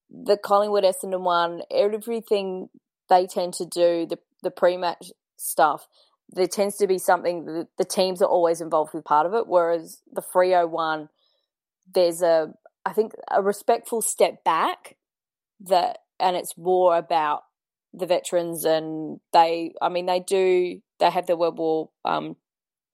the 0.10 0.38
Collingwood 0.38 0.86
Essendon 0.86 1.22
one, 1.22 1.62
everything 1.70 2.70
they 3.10 3.28
tend 3.28 3.54
to 3.56 3.66
do 3.66 4.08
the 4.08 4.18
the 4.42 4.52
pre-match 4.52 5.12
stuff 5.38 5.88
there 6.30 6.48
tends 6.48 6.78
to 6.78 6.88
be 6.88 6.98
something 6.98 7.46
that 7.46 7.68
the 7.78 7.86
teams 7.86 8.22
are 8.22 8.30
always 8.30 8.62
involved 8.62 8.94
with 8.94 9.06
part 9.06 9.26
of 9.26 9.34
it, 9.34 9.48
whereas 9.48 10.02
the 10.12 10.22
Freo 10.22 10.70
one, 10.70 11.10
there's 11.94 12.22
a 12.22 12.54
I 12.86 12.94
think 12.94 13.14
a 13.32 13.42
respectful 13.42 14.02
step 14.02 14.44
back 14.44 14.98
that 15.62 16.00
and 16.20 16.36
it's 16.36 16.58
more 16.58 16.98
about 16.98 17.44
the 17.94 18.06
veterans 18.06 18.66
and 18.66 19.20
they 19.34 19.74
I 19.82 19.90
mean 19.90 20.06
they 20.06 20.20
do 20.20 20.82
they 21.00 21.10
have 21.10 21.28
the 21.28 21.38
World 21.38 21.58
War 21.58 21.90
um, 22.04 22.36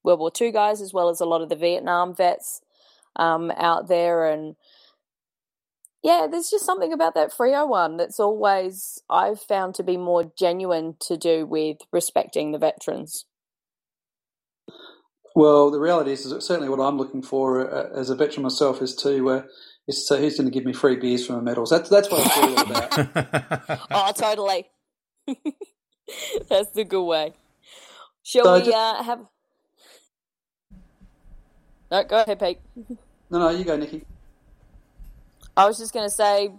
World 0.03 0.19
War 0.19 0.31
Two 0.31 0.51
guys 0.51 0.81
as 0.81 0.93
well 0.93 1.09
as 1.09 1.21
a 1.21 1.25
lot 1.25 1.41
of 1.41 1.49
the 1.49 1.55
Vietnam 1.55 2.15
vets 2.15 2.61
um, 3.15 3.51
out 3.51 3.87
there 3.87 4.25
and 4.25 4.55
yeah, 6.03 6.27
there's 6.29 6.49
just 6.49 6.65
something 6.65 6.93
about 6.93 7.15
that 7.15 7.31
Freo 7.31 7.67
one 7.67 7.97
that's 7.97 8.19
always 8.19 9.01
I've 9.09 9.39
found 9.41 9.75
to 9.75 9.83
be 9.83 9.97
more 9.97 10.31
genuine 10.37 10.95
to 11.01 11.17
do 11.17 11.45
with 11.45 11.77
respecting 11.91 12.51
the 12.51 12.57
veterans. 12.59 13.25
Well, 15.35 15.71
the 15.71 15.79
reality 15.79 16.11
is, 16.11 16.25
is 16.25 16.45
certainly 16.45 16.69
what 16.69 16.79
I'm 16.81 16.97
looking 16.97 17.21
for 17.21 17.73
uh, 17.73 17.89
as 17.97 18.09
a 18.09 18.15
veteran 18.15 18.43
myself 18.43 18.81
is 18.81 18.95
to 18.97 19.29
uh, 19.29 19.43
is 19.87 19.95
to 19.97 20.01
say 20.01 20.19
who's 20.21 20.37
going 20.37 20.49
to 20.49 20.53
give 20.53 20.65
me 20.65 20.73
free 20.73 20.97
beers 20.97 21.25
from 21.25 21.37
the 21.37 21.41
medals. 21.41 21.69
That's 21.69 21.89
that's 21.89 22.09
what 22.09 22.25
it's 22.25 22.37
all 22.37 22.59
about. 22.59 23.87
oh, 23.91 24.11
totally. 24.15 24.69
that's 26.49 26.71
the 26.71 26.83
good 26.83 27.03
way. 27.05 27.33
Shall 28.23 28.43
So 28.45 28.53
we 28.55 28.59
just- 28.59 28.77
uh, 28.77 29.03
have? 29.03 29.19
No, 31.91 32.03
go 32.05 32.21
ahead, 32.21 32.39
Pete. 32.39 32.59
no, 33.29 33.39
no, 33.39 33.49
you 33.49 33.63
go, 33.65 33.77
Nikki. 33.77 34.05
I 35.57 35.65
was 35.65 35.77
just 35.77 35.93
going 35.93 36.05
to 36.05 36.09
say 36.13 36.51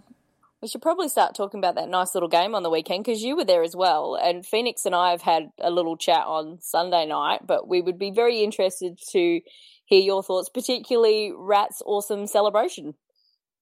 we 0.61 0.67
should 0.67 0.81
probably 0.81 1.09
start 1.09 1.35
talking 1.35 1.59
about 1.59 1.75
that 1.75 1.89
nice 1.89 2.13
little 2.13 2.29
game 2.29 2.55
on 2.55 2.63
the 2.63 2.69
weekend 2.69 3.03
because 3.03 3.21
you 3.21 3.35
were 3.35 3.43
there 3.43 3.63
as 3.63 3.75
well. 3.75 4.15
And 4.15 4.45
Phoenix 4.45 4.85
and 4.85 4.95
I 4.95 5.11
have 5.11 5.21
had 5.21 5.51
a 5.59 5.69
little 5.69 5.97
chat 5.97 6.23
on 6.25 6.59
Sunday 6.61 7.05
night, 7.05 7.45
but 7.45 7.67
we 7.67 7.81
would 7.81 7.99
be 7.99 8.11
very 8.11 8.43
interested 8.43 8.97
to 9.11 9.41
hear 9.85 10.01
your 10.01 10.23
thoughts, 10.23 10.47
particularly 10.47 11.33
Rat's 11.35 11.81
awesome 11.85 12.27
celebration. 12.27 12.93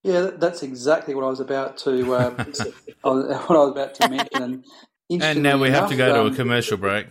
Yeah, 0.03 0.29
that's 0.35 0.61
exactly 0.63 1.15
what 1.15 1.23
I 1.23 1.29
was 1.29 1.39
about 1.39 1.77
to 1.79 2.15
um, 2.15 2.35
I 3.03 3.09
was- 3.09 3.47
what 3.47 3.57
I 3.57 3.63
was 3.63 3.71
about 3.71 3.95
to 3.95 4.09
mention. 4.09 4.63
And, 5.09 5.23
and 5.23 5.43
now 5.43 5.57
we 5.57 5.69
have 5.71 5.89
to 5.89 5.95
go 5.95 6.05
interestingly 6.05 6.29
to 6.29 6.33
a 6.33 6.38
commercial 6.38 6.77
break. 6.77 7.07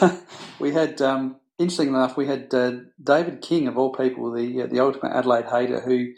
um, 0.00 0.22
we 0.58 0.72
had, 0.72 1.00
um, 1.00 1.36
interestingly 1.58 1.94
enough, 1.94 2.16
we 2.16 2.26
had 2.26 2.52
uh, 2.54 2.72
David 3.02 3.40
King 3.42 3.68
of 3.68 3.78
all 3.78 3.92
people, 3.92 4.32
the 4.32 4.62
uh, 4.62 4.66
the 4.66 4.80
ultimate 4.80 5.12
Adelaide 5.12 5.46
hater, 5.46 5.80
who 5.80 6.12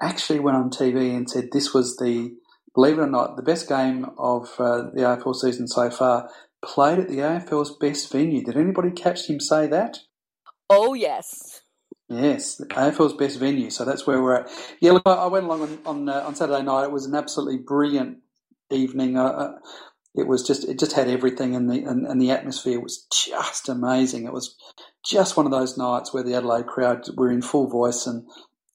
actually 0.00 0.40
went 0.40 0.56
on 0.56 0.70
TV 0.70 1.16
and 1.16 1.28
said 1.28 1.48
this 1.52 1.72
was 1.74 1.96
the, 1.96 2.34
believe 2.74 2.98
it 2.98 3.02
or 3.02 3.06
not, 3.06 3.36
the 3.36 3.42
best 3.42 3.68
game 3.68 4.06
of 4.18 4.48
uh, 4.58 4.90
the 4.94 5.02
AFL 5.02 5.34
season 5.34 5.68
so 5.68 5.90
far. 5.90 6.28
Played 6.64 6.98
at 6.98 7.08
the 7.08 7.18
AFL's 7.18 7.76
best 7.76 8.10
venue. 8.10 8.42
Did 8.44 8.56
anybody 8.56 8.90
catch 8.90 9.28
him 9.28 9.40
say 9.40 9.66
that? 9.68 9.98
Oh, 10.68 10.94
yes. 10.94 11.62
Yes, 12.08 12.56
the 12.56 12.66
AFL's 12.66 13.14
best 13.14 13.38
venue. 13.38 13.70
So 13.70 13.84
that's 13.84 14.06
where 14.06 14.22
we're 14.22 14.36
at. 14.36 14.50
Yeah, 14.80 14.92
look, 14.92 15.02
I, 15.06 15.14
I 15.14 15.26
went 15.26 15.46
along 15.46 15.62
on 15.62 15.78
on, 15.86 16.08
uh, 16.08 16.22
on 16.26 16.34
Saturday 16.34 16.62
night. 16.62 16.84
It 16.84 16.92
was 16.92 17.06
an 17.06 17.14
absolutely 17.14 17.58
brilliant 17.58 18.18
evening. 18.70 19.16
Uh, 19.16 19.24
Uh, 19.24 19.52
it 20.14 20.26
was 20.26 20.46
just 20.46 20.64
it 20.64 20.78
just 20.78 20.92
had 20.94 21.08
everything, 21.08 21.54
and 21.54 21.68
the 21.68 21.82
and, 21.84 22.06
and 22.06 22.20
the 22.20 22.30
atmosphere 22.30 22.80
was 22.80 23.06
just 23.12 23.68
amazing. 23.68 24.24
It 24.24 24.32
was 24.32 24.56
just 25.04 25.36
one 25.36 25.46
of 25.46 25.52
those 25.52 25.76
nights 25.76 26.14
where 26.14 26.22
the 26.22 26.34
Adelaide 26.34 26.66
crowd 26.66 27.06
were 27.16 27.30
in 27.30 27.42
full 27.42 27.68
voice 27.68 28.06
and 28.06 28.26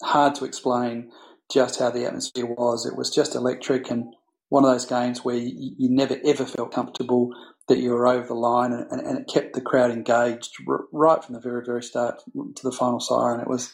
hard 0.03 0.35
to 0.35 0.45
explain 0.45 1.11
just 1.51 1.79
how 1.79 1.89
the 1.91 2.05
atmosphere 2.05 2.45
was. 2.45 2.85
It 2.85 2.95
was 2.95 3.09
just 3.13 3.35
electric 3.35 3.89
and 3.91 4.13
one 4.49 4.65
of 4.65 4.71
those 4.71 4.85
games 4.85 5.23
where 5.23 5.37
you, 5.37 5.71
you 5.77 5.89
never 5.89 6.17
ever 6.25 6.45
felt 6.45 6.73
comfortable 6.73 7.31
that 7.67 7.79
you 7.79 7.91
were 7.91 8.07
over 8.07 8.27
the 8.27 8.33
line, 8.33 8.73
and, 8.73 8.85
and, 8.91 9.01
and 9.01 9.19
it 9.19 9.29
kept 9.31 9.53
the 9.53 9.61
crowd 9.61 9.91
engaged 9.91 10.55
r- 10.67 10.85
right 10.91 11.23
from 11.23 11.35
the 11.35 11.39
very 11.41 11.63
very 11.65 11.81
start 11.81 12.21
to 12.55 12.63
the 12.63 12.71
final 12.71 12.99
siren. 12.99 13.39
It 13.39 13.47
was 13.47 13.73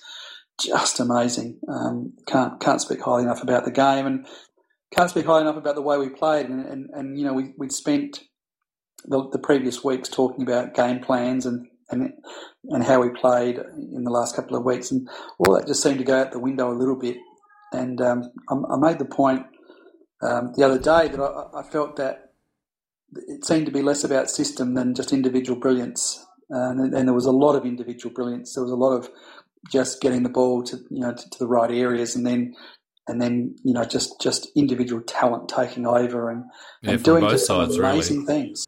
just 0.60 1.00
amazing. 1.00 1.60
Um, 1.68 2.14
can't 2.28 2.60
can't 2.60 2.82
speak 2.82 3.02
highly 3.02 3.24
enough 3.24 3.42
about 3.42 3.66
the 3.66 3.72
game, 3.72 4.06
and 4.06 4.28
can't 4.96 5.10
speak 5.10 5.26
highly 5.26 5.42
enough 5.42 5.58
about 5.58 5.76
the 5.76 5.82
way 5.82 5.98
we 5.98 6.10
played. 6.10 6.48
And, 6.48 6.66
and, 6.66 6.90
and 6.94 7.18
you 7.18 7.26
know, 7.26 7.34
we 7.34 7.54
we 7.58 7.70
spent 7.70 8.20
the, 9.06 9.28
the 9.30 9.40
previous 9.40 9.84
weeks 9.84 10.10
talking 10.10 10.44
about 10.44 10.76
game 10.76 11.00
plans 11.00 11.46
and, 11.46 11.68
and 11.90 12.14
and 12.70 12.84
how 12.84 13.02
we 13.02 13.10
played 13.10 13.58
in 13.58 14.04
the 14.04 14.12
last 14.12 14.36
couple 14.36 14.58
of 14.58 14.64
weeks, 14.64 14.92
and 14.92 15.08
all 15.40 15.56
that 15.56 15.68
just 15.68 15.82
seemed 15.82 16.00
to 16.00 16.04
go 16.04 16.20
out 16.20 16.32
the 16.32 16.40
window 16.40 16.72
a 16.72 16.78
little 16.78 16.96
bit. 16.98 17.18
And 17.72 18.02
um, 18.02 18.32
I, 18.50 18.56
I 18.74 18.78
made 18.78 19.00
the 19.00 19.06
point 19.06 19.46
um, 20.22 20.54
the 20.56 20.64
other 20.64 20.80
day 20.80 21.08
that 21.08 21.20
I, 21.22 21.60
I 21.60 21.64
felt 21.64 21.96
that 21.98 22.32
it 23.16 23.46
seemed 23.46 23.66
to 23.66 23.72
be 23.72 23.82
less 23.82 24.04
about 24.04 24.30
system 24.30 24.74
than 24.74 24.96
just 24.96 25.14
individual 25.14 25.60
brilliance. 25.60 26.26
And, 26.50 26.94
and 26.94 27.08
there 27.08 27.14
was 27.14 27.26
a 27.26 27.32
lot 27.32 27.56
of 27.56 27.66
individual 27.66 28.14
brilliance. 28.14 28.54
There 28.54 28.64
was 28.64 28.72
a 28.72 28.78
lot 28.78 28.94
of 28.94 29.10
just 29.70 30.02
getting 30.02 30.24
the 30.24 30.30
ball 30.30 30.64
to 30.64 30.78
you 30.90 31.02
know 31.02 31.14
to, 31.14 31.30
to 31.30 31.40
the 31.40 31.48
right 31.48 31.72
areas, 31.72 32.16
and 32.16 32.26
then 32.26 32.56
and 33.08 33.22
then 33.22 33.56
you 33.64 33.74
know 33.74 33.84
just 33.84 34.20
just 34.22 34.48
individual 34.56 35.02
talent 35.02 35.50
taking 35.50 35.86
over 35.86 36.30
and, 36.30 36.46
Yeah, 36.82 36.92
and 36.92 37.04
doing 37.04 37.28
just 37.30 37.48
sides, 37.48 37.78
amazing 37.78 38.26
really. 38.26 38.28
things. 38.28 38.66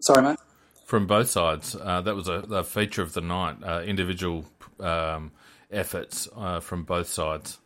Sorry, 0.00 0.22
mate. 0.22 0.38
From 0.86 1.08
both 1.08 1.28
sides, 1.28 1.74
uh, 1.74 2.00
that 2.02 2.14
was 2.14 2.28
a, 2.28 2.44
a 2.48 2.62
feature 2.62 3.02
of 3.02 3.12
the 3.12 3.20
night. 3.20 3.56
Uh, 3.60 3.82
individual 3.82 4.44
um, 4.78 5.32
efforts 5.68 6.28
uh, 6.36 6.60
from 6.60 6.84
both 6.84 7.08
sides. 7.08 7.58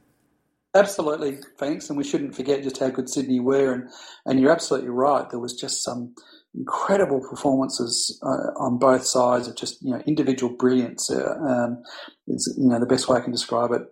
Absolutely, 0.74 1.38
thanks. 1.59 1.90
and 1.90 1.98
we 1.98 2.04
shouldn't 2.04 2.35
forget 2.35 2.62
just 2.62 2.78
how 2.78 2.88
good 2.88 3.11
Sydney 3.11 3.38
were. 3.38 3.74
And, 3.74 3.90
and 4.24 4.40
you're 4.40 4.50
absolutely 4.50 4.88
right. 4.88 5.28
There 5.28 5.38
was 5.38 5.54
just 5.54 5.85
some 5.85 6.14
incredible 6.54 7.20
performances 7.20 8.18
uh, 8.22 8.59
on 8.59 8.78
both 8.78 9.04
sides 9.04 9.46
of 9.48 9.54
just 9.54 9.83
you 9.83 9.90
know 9.90 10.02
individual 10.06 10.56
brilliance. 10.56 11.11
Uh, 11.11 11.35
um, 11.46 11.83
it's 12.26 12.54
you 12.56 12.68
know 12.68 12.80
the 12.80 12.87
best 12.87 13.06
way 13.06 13.18
I 13.18 13.20
can 13.20 13.33
describe 13.33 13.70
it. 13.72 13.83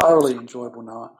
Thoroughly 0.00 0.32
enjoyable 0.32 0.82
night. 0.82 1.10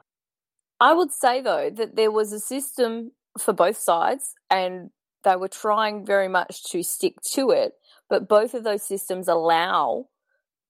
I 0.79 0.93
would 0.93 1.11
say 1.11 1.41
though 1.41 1.69
that 1.69 1.95
there 1.95 2.11
was 2.11 2.33
a 2.33 2.39
system 2.39 3.11
for 3.37 3.53
both 3.53 3.77
sides, 3.77 4.33
and 4.49 4.89
they 5.25 5.35
were 5.35 5.49
trying 5.49 6.05
very 6.05 6.29
much 6.29 6.63
to 6.71 6.81
stick 6.83 7.15
to 7.33 7.49
it. 7.49 7.73
But 8.09 8.29
both 8.29 8.53
of 8.53 8.63
those 8.63 8.83
systems 8.83 9.27
allow 9.27 10.07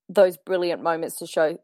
those 0.09 0.37
brilliant 0.37 0.81
moments 0.81 1.17
to 1.17 1.27
show 1.27 1.59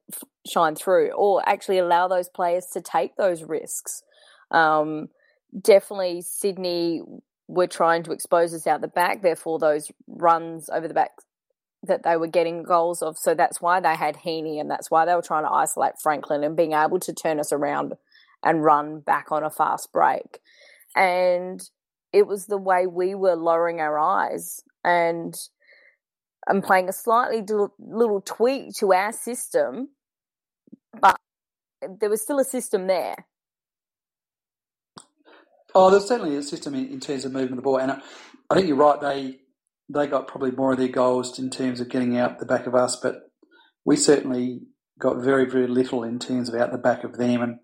shine 0.48 0.76
through, 0.76 1.12
or 1.12 1.48
actually 1.48 1.78
allow 1.78 2.08
those 2.08 2.30
players 2.30 2.66
to 2.74 2.82
take 2.82 3.16
those 3.16 3.44
risks. 3.44 4.04
Um, 4.52 5.10
definitely, 5.60 6.22
Sydney 6.22 7.02
were 7.48 7.68
trying 7.68 8.04
to 8.04 8.12
expose 8.12 8.54
us 8.54 8.68
out 8.68 8.82
the 8.82 8.88
back. 8.88 9.22
Therefore, 9.22 9.60
those 9.60 9.92
runs 10.08 10.70
over 10.70 10.88
the 10.88 10.94
back 10.94 11.12
that 11.84 12.04
they 12.04 12.16
were 12.18 12.28
getting 12.28 12.64
goals 12.64 13.02
of. 13.02 13.18
So 13.18 13.34
that's 13.34 13.62
why 13.62 13.80
they 13.80 13.96
had 13.96 14.18
Heeney, 14.18 14.60
and 14.60 14.70
that's 14.70 14.92
why 14.92 15.06
they 15.06 15.16
were 15.16 15.22
trying 15.22 15.44
to 15.44 15.52
isolate 15.52 15.94
Franklin 16.02 16.44
and 16.44 16.58
being 16.58 16.74
able 16.74 17.00
to 17.00 17.14
turn 17.14 17.40
us 17.40 17.52
around 17.54 17.94
and 18.44 18.64
run 18.64 19.00
back 19.00 19.32
on 19.32 19.44
a 19.44 19.50
fast 19.50 19.92
break. 19.92 20.40
And 20.96 21.62
it 22.14 22.28
was 22.28 22.46
the 22.46 22.58
way 22.58 22.88
we 22.88 23.16
were 23.16 23.36
lowering 23.36 23.80
our 23.80 23.98
eyes 23.98 24.62
and 24.84 25.36
and 26.48 26.64
playing 26.64 26.90
a 26.90 26.94
slightly 26.94 27.44
little, 27.80 28.22
tweak 28.22 28.74
to 28.76 28.94
our 28.94 29.12
system, 29.12 29.90
but 31.00 31.20
there 32.00 32.10
was 32.10 32.22
still 32.22 32.40
a 32.40 32.44
system 32.44 32.88
there. 32.88 33.16
Oh, 35.76 35.92
there's 35.92 36.08
certainly 36.08 36.36
a 36.36 36.44
system 36.44 36.74
in, 36.74 36.88
in 36.88 37.00
terms 37.00 37.26
of 37.26 37.32
moving 37.32 37.56
the 37.56 37.62
ball, 37.62 37.80
and 37.80 37.92
I, 37.92 38.02
I 38.50 38.56
think 38.56 38.68
you're 38.68 38.76
right. 38.76 39.00
They 39.00 39.38
they 39.88 40.08
got 40.08 40.28
probably 40.28 40.52
more 40.52 40.72
of 40.72 40.80
their 40.80 40.88
goals 40.88 41.38
in 41.38 41.50
terms 41.50 41.80
of 41.80 41.90
getting 41.90 42.18
out 42.18 42.40
the 42.40 42.46
back 42.46 42.66
of 42.66 42.76
us, 42.76 42.96
but 42.96 43.30
we 43.86 43.96
certainly 43.96 44.62
got 45.00 45.24
very 45.24 45.50
very 45.50 45.68
little 45.68 46.04
in 46.04 46.20
terms 46.20 46.50
of 46.50 46.56
out 46.56 46.72
the 46.72 46.78
back 46.78 47.04
of 47.04 47.18
them. 47.18 47.42
And 47.42 47.60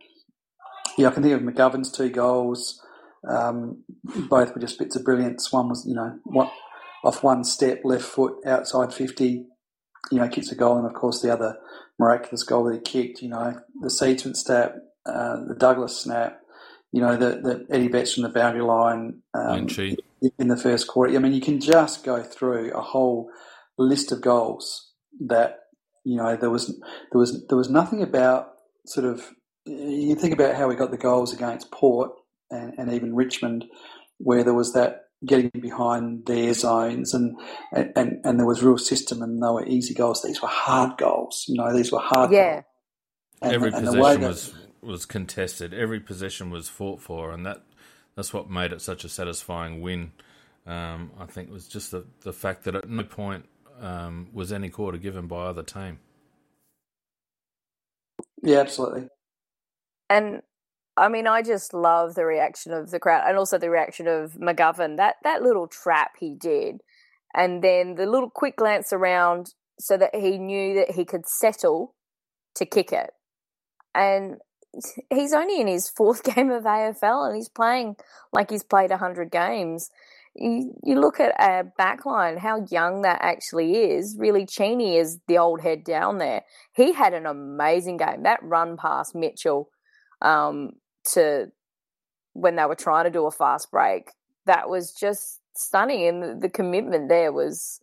yeah, 0.97 1.07
I 1.07 1.11
can 1.11 1.23
think 1.23 1.35
of 1.35 1.41
McGovern's 1.41 1.91
two 1.91 2.09
goals. 2.09 2.81
Um, 3.27 3.83
both 4.29 4.53
were 4.53 4.61
just 4.61 4.79
bits 4.79 4.95
of 4.95 5.03
brilliance. 5.03 5.51
One 5.51 5.69
was 5.69 5.85
you 5.87 5.95
know 5.95 6.19
one, 6.23 6.49
off 7.03 7.23
one 7.23 7.43
step, 7.43 7.81
left 7.83 8.05
foot 8.05 8.35
outside 8.45 8.93
fifty. 8.93 9.45
You 10.11 10.19
know, 10.19 10.29
kicks 10.29 10.51
a 10.51 10.55
goal, 10.55 10.77
and 10.77 10.87
of 10.87 10.93
course 10.93 11.21
the 11.21 11.33
other 11.33 11.57
miraculous 11.99 12.43
goal 12.43 12.65
that 12.65 12.75
he 12.75 12.79
kicked. 12.79 13.21
You 13.21 13.29
know, 13.29 13.59
the 13.81 13.89
Seedsman 13.89 14.35
snap, 14.35 14.75
uh, 15.05 15.43
the 15.45 15.55
Douglas 15.55 15.97
snap 15.97 16.41
you 16.91 17.01
know, 17.01 17.17
the, 17.17 17.41
the 17.41 17.65
Eddie 17.69 17.89
Betts 17.89 18.13
from 18.13 18.23
the 18.23 18.29
boundary 18.29 18.63
line 18.63 19.21
um, 19.33 19.67
in 20.39 20.47
the 20.47 20.57
first 20.57 20.87
quarter. 20.87 21.15
I 21.15 21.19
mean, 21.19 21.33
you 21.33 21.41
can 21.41 21.59
just 21.59 22.03
go 22.03 22.23
through 22.23 22.71
a 22.73 22.81
whole 22.81 23.29
list 23.77 24.11
of 24.11 24.21
goals 24.21 24.91
that 25.19 25.59
you 26.03 26.15
know 26.15 26.35
there 26.35 26.49
was 26.49 26.67
there 26.67 27.19
was 27.19 27.45
there 27.47 27.57
was 27.57 27.69
nothing 27.69 28.01
about 28.01 28.53
sort 28.85 29.05
of 29.05 29.29
you 29.65 30.15
think 30.15 30.33
about 30.33 30.55
how 30.55 30.67
we 30.67 30.75
got 30.75 30.89
the 30.89 30.97
goals 30.97 31.33
against 31.33 31.71
Port 31.71 32.11
and, 32.51 32.73
and 32.77 32.93
even 32.93 33.15
Richmond, 33.15 33.65
where 34.17 34.43
there 34.43 34.53
was 34.53 34.73
that 34.73 35.03
getting 35.25 35.49
behind 35.59 36.25
their 36.27 36.53
zones 36.53 37.13
and, 37.13 37.35
and 37.71 38.21
and 38.23 38.39
there 38.39 38.45
was 38.45 38.61
real 38.61 38.77
system 38.77 39.21
and 39.23 39.41
they 39.41 39.47
were 39.47 39.65
easy 39.65 39.93
goals. 39.93 40.21
These 40.21 40.41
were 40.41 40.47
hard 40.47 40.97
goals. 40.97 41.45
You 41.47 41.55
know, 41.55 41.73
these 41.75 41.91
were 41.91 41.99
hard. 41.99 42.31
Yeah. 42.31 42.53
Goals. 42.53 42.63
And, 43.41 43.53
Every 43.53 43.71
and 43.73 43.87
the 43.87 43.93
way 43.93 44.15
possession 44.15 44.21
that- 44.21 44.27
was 44.27 44.53
was 44.81 45.05
contested. 45.05 45.73
Every 45.73 45.99
possession 45.99 46.49
was 46.49 46.69
fought 46.69 47.01
for, 47.01 47.31
and 47.31 47.45
that 47.45 47.63
that's 48.15 48.33
what 48.33 48.49
made 48.49 48.71
it 48.71 48.81
such 48.81 49.03
a 49.03 49.09
satisfying 49.09 49.81
win. 49.81 50.11
Um, 50.65 51.11
I 51.19 51.25
think 51.25 51.51
was 51.51 51.67
just 51.67 51.91
the 51.91 52.05
the 52.21 52.33
fact 52.33 52.63
that 52.65 52.75
at 52.75 52.89
no 52.89 53.03
point 53.03 53.45
um, 53.79 54.27
was 54.33 54.51
any 54.51 54.69
quarter 54.69 54.97
given 54.97 55.27
by 55.27 55.47
either 55.49 55.63
team. 55.63 55.99
yeah, 58.43 58.59
absolutely. 58.59 59.07
And 60.09 60.41
I 60.97 61.09
mean, 61.09 61.27
I 61.27 61.43
just 61.43 61.73
love 61.73 62.15
the 62.15 62.25
reaction 62.25 62.73
of 62.73 62.89
the 62.89 62.99
crowd 62.99 63.23
and 63.27 63.37
also 63.37 63.57
the 63.57 63.69
reaction 63.69 64.07
of 64.07 64.33
McGovern. 64.33 64.97
That 64.97 65.15
that 65.23 65.43
little 65.43 65.67
trap 65.67 66.13
he 66.19 66.35
did, 66.35 66.81
and 67.35 67.63
then 67.63 67.95
the 67.95 68.07
little 68.07 68.29
quick 68.29 68.57
glance 68.57 68.91
around 68.91 69.53
so 69.79 69.95
that 69.97 70.15
he 70.15 70.37
knew 70.37 70.73
that 70.75 70.91
he 70.91 71.05
could 71.05 71.27
settle 71.27 71.93
to 72.55 72.65
kick 72.65 72.91
it. 72.91 73.11
And 73.93 74.37
he's 75.13 75.33
only 75.33 75.61
in 75.61 75.67
his 75.67 75.89
fourth 75.89 76.23
game 76.35 76.49
of 76.49 76.63
AFL 76.63 77.27
and 77.27 77.35
he's 77.35 77.49
playing 77.49 77.95
like 78.33 78.49
he's 78.49 78.63
played 78.63 78.89
100 78.89 79.31
games. 79.31 79.89
You, 80.35 80.75
you 80.83 80.99
look 80.99 81.19
at 81.19 81.33
a 81.39 81.63
backline, 81.79 82.37
how 82.37 82.65
young 82.69 83.01
that 83.01 83.19
actually 83.21 83.75
is. 83.75 84.15
Really, 84.19 84.45
Cheney 84.45 84.97
is 84.97 85.19
the 85.27 85.39
old 85.39 85.61
head 85.61 85.83
down 85.83 86.19
there. 86.19 86.43
He 86.73 86.93
had 86.93 87.13
an 87.13 87.25
amazing 87.25 87.97
game. 87.97 88.21
That 88.21 88.43
run 88.43 88.77
past 88.77 89.15
Mitchell 89.15 89.69
um, 90.21 90.73
to 91.13 91.51
when 92.33 92.55
they 92.55 92.65
were 92.65 92.75
trying 92.75 93.05
to 93.05 93.09
do 93.09 93.25
a 93.25 93.31
fast 93.31 93.71
break, 93.71 94.11
that 94.45 94.69
was 94.69 94.93
just 94.93 95.39
stunning. 95.55 96.07
And 96.07 96.23
the, 96.23 96.35
the 96.41 96.49
commitment 96.49 97.09
there 97.09 97.31
was, 97.31 97.79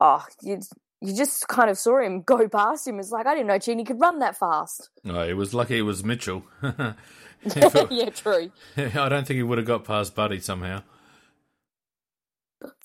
oh, 0.00 0.24
you 0.42 0.60
you 1.00 1.14
just 1.14 1.48
kind 1.48 1.68
of 1.68 1.78
saw 1.78 2.00
him 2.00 2.22
go 2.26 2.48
past 2.48 2.86
him. 2.86 2.98
It's 2.98 3.10
like 3.10 3.26
I 3.26 3.34
didn't 3.34 3.48
know 3.48 3.58
Cheney 3.58 3.84
could 3.84 4.00
run 4.00 4.20
that 4.20 4.38
fast. 4.38 4.90
No, 5.04 5.22
it 5.22 5.34
was 5.34 5.54
lucky 5.54 5.78
it 5.78 5.82
was 5.82 6.04
Mitchell. 6.04 6.44
yeah, 7.90 8.08
true. 8.08 8.50
I 8.76 9.08
don't 9.08 9.26
think 9.26 9.36
he 9.36 9.42
would 9.42 9.58
have 9.58 9.66
got 9.66 9.84
past 9.84 10.14
Buddy 10.14 10.40
somehow. 10.40 10.82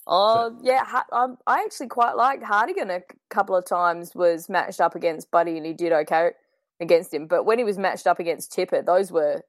Oh 0.06 0.58
yeah, 0.62 0.84
I, 0.86 1.04
um, 1.14 1.38
I 1.46 1.64
actually 1.64 1.88
quite 1.88 2.18
liked 2.18 2.44
Hartigan 2.44 2.90
a 2.90 3.02
couple 3.30 3.56
of 3.56 3.66
times. 3.66 4.14
Was 4.16 4.50
matched 4.50 4.82
up 4.82 4.96
against 4.96 5.32
Buddy 5.32 5.56
and 5.56 5.66
he 5.66 5.74
did 5.74 5.94
okay 5.94 6.32
against 6.82 7.14
him. 7.14 7.28
But 7.28 7.46
when 7.46 7.58
he 7.58 7.64
was 7.64 7.78
matched 7.78 8.08
up 8.08 8.20
against 8.20 8.52
Tippett, 8.52 8.86
those 8.86 9.12
were 9.12 9.44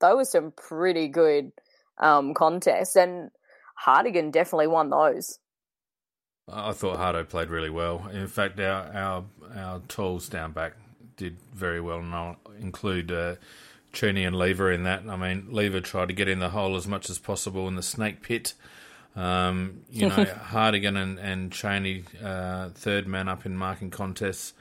those 0.00 0.16
were 0.16 0.24
some 0.24 0.52
pretty 0.52 1.08
good 1.08 1.52
um, 1.98 2.34
contests, 2.34 2.96
and 2.96 3.30
Hartigan 3.74 4.30
definitely 4.30 4.66
won 4.66 4.90
those. 4.90 5.38
I 6.48 6.72
thought 6.72 6.98
Hardo 6.98 7.24
played 7.24 7.50
really 7.50 7.70
well. 7.70 8.08
In 8.12 8.28
fact, 8.28 8.60
our 8.60 8.92
our 8.94 9.24
our 9.56 9.80
tools 9.88 10.28
down 10.28 10.52
back 10.52 10.74
did 11.16 11.36
very 11.54 11.80
well, 11.80 11.98
and 11.98 12.14
I'll 12.14 12.36
include 12.60 13.10
uh, 13.10 13.36
Cheney 13.92 14.24
and 14.24 14.36
Lever 14.36 14.70
in 14.70 14.84
that. 14.84 15.02
I 15.08 15.16
mean, 15.16 15.48
Lever 15.50 15.80
tried 15.80 16.08
to 16.08 16.14
get 16.14 16.28
in 16.28 16.38
the 16.38 16.50
hole 16.50 16.76
as 16.76 16.86
much 16.86 17.10
as 17.10 17.18
possible 17.18 17.66
in 17.66 17.76
the 17.76 17.82
snake 17.82 18.22
pit. 18.22 18.54
Um, 19.16 19.82
you 19.90 20.08
know, 20.08 20.24
Hartigan 20.50 20.96
and, 20.96 21.18
and 21.18 21.50
Cheney, 21.50 22.04
uh, 22.22 22.68
third 22.70 23.08
man 23.08 23.28
up 23.28 23.46
in 23.46 23.56
marking 23.56 23.90
contests. 23.90 24.52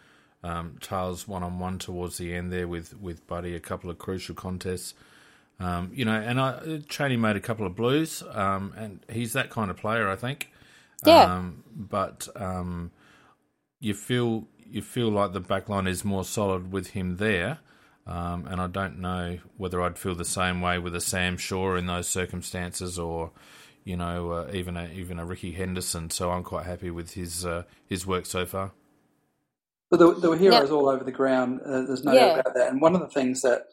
Um, 0.43 0.77
one 1.25 1.41
on 1.43 1.57
one 1.59 1.79
towards 1.79 2.17
the 2.17 2.35
end 2.35 2.53
there 2.53 2.67
with, 2.67 2.99
with 3.01 3.25
Buddy, 3.25 3.55
a 3.55 3.59
couple 3.59 3.89
of 3.89 3.97
crucial 3.97 4.35
contests. 4.35 4.93
Um, 5.59 5.91
you 5.93 6.03
know, 6.03 6.15
and 6.15 6.39
I, 6.39 6.81
Cheney 6.89 7.17
made 7.17 7.35
a 7.35 7.39
couple 7.39 7.65
of 7.65 7.75
blues, 7.75 8.23
um, 8.31 8.73
and 8.75 8.99
he's 9.09 9.33
that 9.33 9.49
kind 9.49 9.71
of 9.71 9.77
player, 9.77 10.09
I 10.09 10.15
think. 10.15 10.51
Yeah. 11.05 11.23
Um, 11.23 11.63
but 11.75 12.27
um, 12.35 12.91
you 13.79 13.93
feel 13.93 14.47
you 14.67 14.81
feel 14.81 15.09
like 15.09 15.33
the 15.33 15.39
back 15.39 15.69
line 15.69 15.87
is 15.87 16.03
more 16.03 16.25
solid 16.25 16.71
with 16.71 16.87
him 16.87 17.17
there. 17.17 17.59
Um, 18.07 18.45
and 18.47 18.61
I 18.61 18.67
don't 18.67 18.99
know 18.99 19.39
whether 19.57 19.81
I'd 19.81 19.97
feel 19.97 20.13
the 20.13 20.25
same 20.25 20.61
way 20.61 20.77
with 20.77 20.95
a 20.95 21.01
Sam 21.01 21.37
Shaw 21.37 21.75
in 21.75 21.87
those 21.87 22.07
circumstances, 22.07 22.99
or 22.99 23.31
you 23.83 23.95
know, 23.95 24.31
uh, 24.31 24.51
even 24.53 24.77
a 24.77 24.89
even 24.89 25.19
a 25.19 25.25
Ricky 25.25 25.53
Henderson. 25.53 26.09
So 26.09 26.31
I'm 26.31 26.43
quite 26.43 26.65
happy 26.65 26.91
with 26.91 27.13
his 27.13 27.45
uh, 27.45 27.63
his 27.87 28.05
work 28.05 28.25
so 28.25 28.45
far. 28.45 28.71
But 29.89 29.99
there, 29.99 30.11
there 30.13 30.29
were 30.29 30.37
heroes 30.37 30.71
all 30.71 30.89
over 30.89 31.03
the 31.03 31.11
ground. 31.11 31.61
Uh, 31.61 31.83
there's 31.83 32.03
no 32.03 32.11
yeah. 32.11 32.27
doubt 32.27 32.39
about 32.39 32.53
that. 32.55 32.71
And 32.71 32.81
one 32.81 32.95
of 32.95 33.01
the 33.01 33.07
things 33.07 33.41
that 33.41 33.67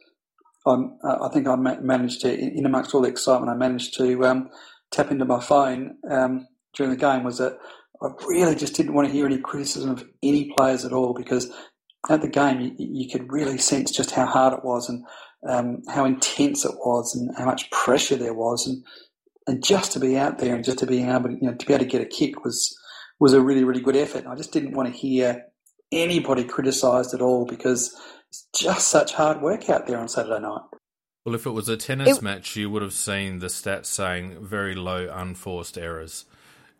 I'm, 0.66 0.98
I 1.05 1.29
think 1.33 1.48
I 1.48 1.57
managed 1.57 2.20
to, 2.22 2.33
in 2.33 2.64
amongst 2.66 2.94
all 2.94 3.03
the 3.03 3.09
excitement, 3.09 3.51
I 3.51 3.57
managed 3.57 3.96
to 3.98 4.25
um, 4.25 4.51
tap 4.90 5.11
into 5.11 5.25
my 5.25 5.40
phone 5.40 5.96
um, 6.11 6.46
during 6.75 6.90
the 6.90 6.98
game 6.98 7.25
was 7.25 7.38
that 7.38 7.59
I 8.03 8.09
really 8.27 8.55
just 8.55 8.75
didn't 8.75 8.94
want 8.94 9.09
to 9.09 9.12
hear 9.14 9.27
any 9.27 9.38
criticism 9.38 9.90
of 9.90 10.05
any 10.22 10.53
players 10.57 10.85
at 10.85 10.92
all 10.92 11.14
because 11.14 11.53
at 12.11 12.20
the 12.20 12.29
game 12.29 12.61
you, 12.61 12.75
you 12.79 13.09
could 13.09 13.33
really 13.33 13.59
sense 13.59 13.90
just 13.90 14.11
how 14.11 14.27
hard 14.27 14.55
it 14.55 14.64
was 14.64 14.88
and 14.88 15.05
um, 15.48 15.83
how 15.88 16.05
intense 16.05 16.64
it 16.64 16.75
was 16.85 17.14
and 17.14 17.31
how 17.37 17.44
much 17.44 17.70
pressure 17.70 18.16
there 18.16 18.35
was 18.35 18.66
and 18.66 18.85
and 19.48 19.64
just 19.64 19.90
to 19.92 20.01
be 20.01 20.16
out 20.16 20.38
there 20.38 20.55
and 20.55 20.64
just 20.64 20.79
to 20.79 20.87
be 20.87 21.03
able 21.03 21.29
to, 21.29 21.35
you 21.35 21.51
know, 21.51 21.55
to 21.55 21.66
be 21.66 21.75
able 21.75 21.85
to 21.85 21.90
get 21.90 22.01
a 22.01 22.07
kick 22.07 22.44
was 22.44 22.77
was 23.18 23.33
a 23.33 23.40
really 23.40 23.64
really 23.64 23.81
good 23.81 23.96
effort. 23.96 24.18
And 24.25 24.29
I 24.29 24.37
just 24.37 24.53
didn't 24.53 24.75
want 24.75 24.88
to 24.92 24.96
hear 24.98 25.44
anybody 25.90 26.44
criticised 26.44 27.12
at 27.14 27.20
all 27.20 27.44
because 27.44 27.94
it's 28.33 28.49
just 28.55 28.88
such 28.88 29.12
hard 29.12 29.42
work 29.42 29.68
out 29.68 29.87
there 29.87 29.99
on 29.99 30.09
Saturday 30.09 30.40
night. 30.40 30.62
Well, 31.27 31.35
if 31.35 31.45
it 31.45 31.51
was 31.51 31.68
a 31.68 31.77
tennis 31.77 32.16
it, 32.16 32.23
match, 32.23 32.57
you 32.57 32.71
would 32.71 32.81
have 32.81 32.95
seen 32.95 33.40
the 33.40 33.49
stats 33.49 33.87
saying 33.87 34.42
very 34.42 34.75
low 34.75 35.12
unforced 35.12 35.77
errors 35.77 36.25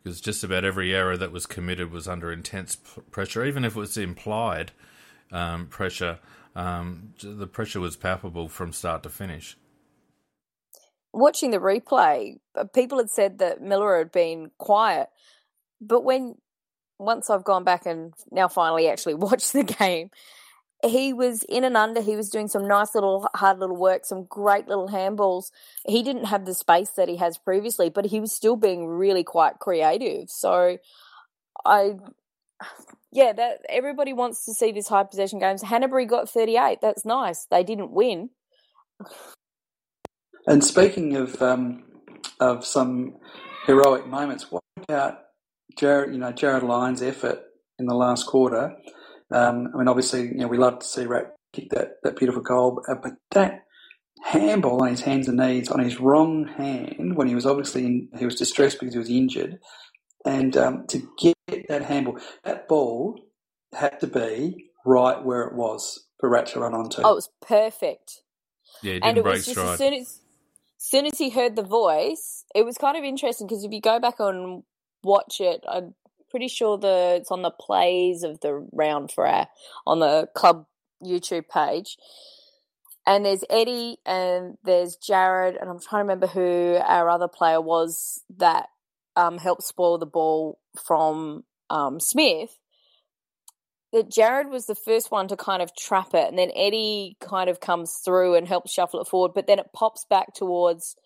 because 0.02 0.18
just 0.22 0.42
about 0.42 0.64
every 0.64 0.94
error 0.94 1.18
that 1.18 1.30
was 1.30 1.44
committed 1.44 1.92
was 1.92 2.08
under 2.08 2.32
intense 2.32 2.76
pressure, 3.10 3.44
even 3.44 3.66
if 3.66 3.76
it 3.76 3.80
was 3.80 3.98
implied 3.98 4.72
um, 5.30 5.66
pressure. 5.66 6.20
Um, 6.56 7.12
the 7.22 7.46
pressure 7.46 7.80
was 7.80 7.96
palpable 7.96 8.48
from 8.48 8.72
start 8.72 9.02
to 9.02 9.10
finish. 9.10 9.58
Watching 11.12 11.50
the 11.50 11.58
replay, 11.58 12.38
uh, 12.56 12.64
people 12.64 12.96
had 12.96 13.10
said 13.10 13.38
that 13.40 13.60
Miller 13.60 13.98
had 13.98 14.10
been 14.10 14.52
quiet, 14.56 15.08
but 15.82 16.02
when 16.02 16.36
once 16.98 17.28
I've 17.28 17.44
gone 17.44 17.64
back 17.64 17.84
and 17.84 18.14
now 18.30 18.48
finally 18.48 18.88
actually 18.88 19.14
watched 19.16 19.52
the 19.52 19.64
game, 19.64 20.10
he 20.84 21.12
was 21.12 21.44
in 21.44 21.64
and 21.64 21.76
under. 21.76 22.00
He 22.00 22.16
was 22.16 22.28
doing 22.28 22.48
some 22.48 22.66
nice 22.66 22.94
little 22.94 23.28
hard 23.34 23.58
little 23.58 23.76
work, 23.76 24.04
some 24.04 24.24
great 24.24 24.68
little 24.68 24.88
handballs. 24.88 25.50
He 25.86 26.02
didn't 26.02 26.24
have 26.24 26.44
the 26.44 26.54
space 26.54 26.90
that 26.90 27.08
he 27.08 27.16
has 27.16 27.38
previously, 27.38 27.88
but 27.88 28.06
he 28.06 28.20
was 28.20 28.32
still 28.32 28.56
being 28.56 28.86
really 28.86 29.24
quite 29.24 29.58
creative. 29.58 30.28
So 30.28 30.78
I 31.64 31.94
yeah, 33.12 33.32
that 33.32 33.58
everybody 33.68 34.12
wants 34.12 34.44
to 34.46 34.54
see 34.54 34.72
this 34.72 34.88
high 34.88 35.04
possession 35.04 35.38
games. 35.38 35.62
Hannebery 35.62 36.08
got 36.08 36.30
38. 36.30 36.80
That's 36.80 37.04
nice. 37.04 37.44
They 37.44 37.62
didn't 37.62 37.92
win. 37.92 38.30
And 40.46 40.64
speaking 40.64 41.16
of 41.16 41.40
um, 41.40 41.84
of 42.40 42.64
some 42.64 43.16
heroic 43.66 44.06
moments, 44.06 44.50
what 44.50 44.62
about 44.88 45.20
Jarryd, 45.78 46.12
you 46.12 46.18
know, 46.18 46.32
Jarryd 46.32 46.62
Lyons' 46.62 47.02
effort 47.02 47.40
in 47.78 47.86
the 47.86 47.94
last 47.94 48.26
quarter? 48.26 48.74
Um, 49.32 49.68
I 49.74 49.78
mean, 49.78 49.88
obviously, 49.88 50.22
you 50.22 50.38
know, 50.38 50.48
we 50.48 50.58
love 50.58 50.80
to 50.80 50.86
see 50.86 51.06
Rat 51.06 51.34
kick 51.52 51.70
that, 51.70 51.96
that 52.02 52.16
beautiful 52.16 52.42
goal, 52.42 52.82
uh, 52.88 52.94
but 52.94 53.12
that 53.32 53.64
handball 54.22 54.82
on 54.82 54.88
his 54.88 55.00
hands 55.00 55.28
and 55.28 55.38
knees 55.38 55.68
on 55.68 55.80
his 55.80 56.00
wrong 56.00 56.46
hand 56.46 57.16
when 57.16 57.28
he 57.28 57.34
was 57.34 57.46
obviously 57.46 57.84
in, 57.84 58.08
he 58.18 58.24
was 58.24 58.36
distressed 58.36 58.78
because 58.78 58.94
he 58.94 58.98
was 58.98 59.10
injured, 59.10 59.58
and 60.24 60.56
um, 60.56 60.86
to 60.88 61.02
get 61.18 61.68
that 61.68 61.82
handball, 61.82 62.18
that 62.44 62.68
ball 62.68 63.18
had 63.74 63.98
to 64.00 64.06
be 64.06 64.70
right 64.84 65.22
where 65.24 65.42
it 65.42 65.54
was 65.54 66.06
for 66.20 66.28
Rat 66.28 66.46
to 66.46 66.60
run 66.60 66.74
onto. 66.74 67.02
Oh, 67.02 67.12
it 67.12 67.14
was 67.14 67.30
perfect. 67.40 68.22
Yeah, 68.82 68.94
it 68.94 69.02
and 69.04 69.18
it 69.18 69.24
was 69.24 69.44
just 69.44 69.58
as 69.58 69.78
soon 69.78 69.94
as, 69.94 70.20
as 70.78 70.84
soon 70.84 71.06
as 71.06 71.18
he 71.18 71.30
heard 71.30 71.56
the 71.56 71.62
voice, 71.62 72.44
it 72.54 72.64
was 72.64 72.78
kind 72.78 72.96
of 72.96 73.04
interesting 73.04 73.46
because 73.46 73.64
if 73.64 73.72
you 73.72 73.80
go 73.80 73.98
back 73.98 74.16
and 74.18 74.62
watch 75.02 75.40
it, 75.40 75.64
I'm 75.68 75.94
pretty 76.32 76.48
sure 76.48 76.76
the 76.76 77.18
it's 77.20 77.30
on 77.30 77.42
the 77.42 77.52
plays 77.52 78.24
of 78.24 78.40
the 78.40 78.66
round 78.72 79.12
for 79.12 79.24
our 79.24 79.46
on 79.86 80.00
the 80.00 80.26
club 80.34 80.66
YouTube 81.04 81.48
page. 81.48 81.96
And 83.06 83.24
there's 83.24 83.44
Eddie 83.50 83.98
and 84.06 84.56
there's 84.64 84.96
Jarryd 84.96 85.60
and 85.60 85.68
I'm 85.70 85.80
trying 85.80 86.00
to 86.00 86.04
remember 86.04 86.26
who 86.26 86.78
our 86.82 87.08
other 87.10 87.28
player 87.28 87.60
was 87.60 88.22
that 88.38 88.68
um, 89.14 89.38
helped 89.38 89.62
spoil 89.62 89.98
the 89.98 90.06
ball 90.06 90.58
from 90.86 91.44
um, 91.70 92.00
Smith. 92.00 92.58
That 93.92 94.10
Jarryd 94.10 94.48
was 94.48 94.64
the 94.66 94.74
first 94.74 95.10
one 95.10 95.28
to 95.28 95.36
kind 95.36 95.60
of 95.60 95.76
trap 95.76 96.14
it, 96.14 96.26
and 96.26 96.38
then 96.38 96.50
Eddie 96.56 97.18
kind 97.20 97.50
of 97.50 97.60
comes 97.60 98.00
through 98.02 98.36
and 98.36 98.48
helps 98.48 98.72
shuffle 98.72 99.02
it 99.02 99.06
forward, 99.06 99.32
but 99.34 99.46
then 99.46 99.58
it 99.58 99.66
pops 99.74 100.06
back 100.08 100.32
towards 100.32 100.96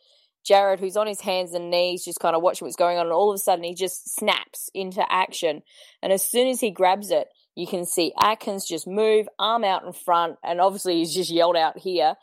Jarryd, 0.48 0.78
who's 0.80 0.96
on 0.96 1.06
his 1.06 1.20
hands 1.20 1.52
and 1.52 1.70
knees, 1.70 2.04
just 2.04 2.20
kind 2.20 2.36
of 2.36 2.42
watching 2.42 2.66
what's 2.66 2.76
going 2.76 2.98
on, 2.98 3.06
and 3.06 3.12
all 3.12 3.30
of 3.30 3.34
a 3.34 3.38
sudden 3.38 3.64
he 3.64 3.74
just 3.74 4.14
snaps 4.14 4.70
into 4.74 5.04
action. 5.10 5.62
And 6.02 6.12
as 6.12 6.28
soon 6.28 6.48
as 6.48 6.60
he 6.60 6.70
grabs 6.70 7.10
it, 7.10 7.28
you 7.54 7.66
can 7.66 7.86
see 7.86 8.12
Atkins 8.20 8.68
just 8.68 8.86
move, 8.86 9.26
arm 9.38 9.64
out 9.64 9.84
in 9.84 9.92
front, 9.92 10.36
and 10.44 10.60
obviously 10.60 10.96
he's 10.96 11.14
just 11.14 11.30
yelled 11.30 11.56
out 11.56 11.78
here. 11.78 12.14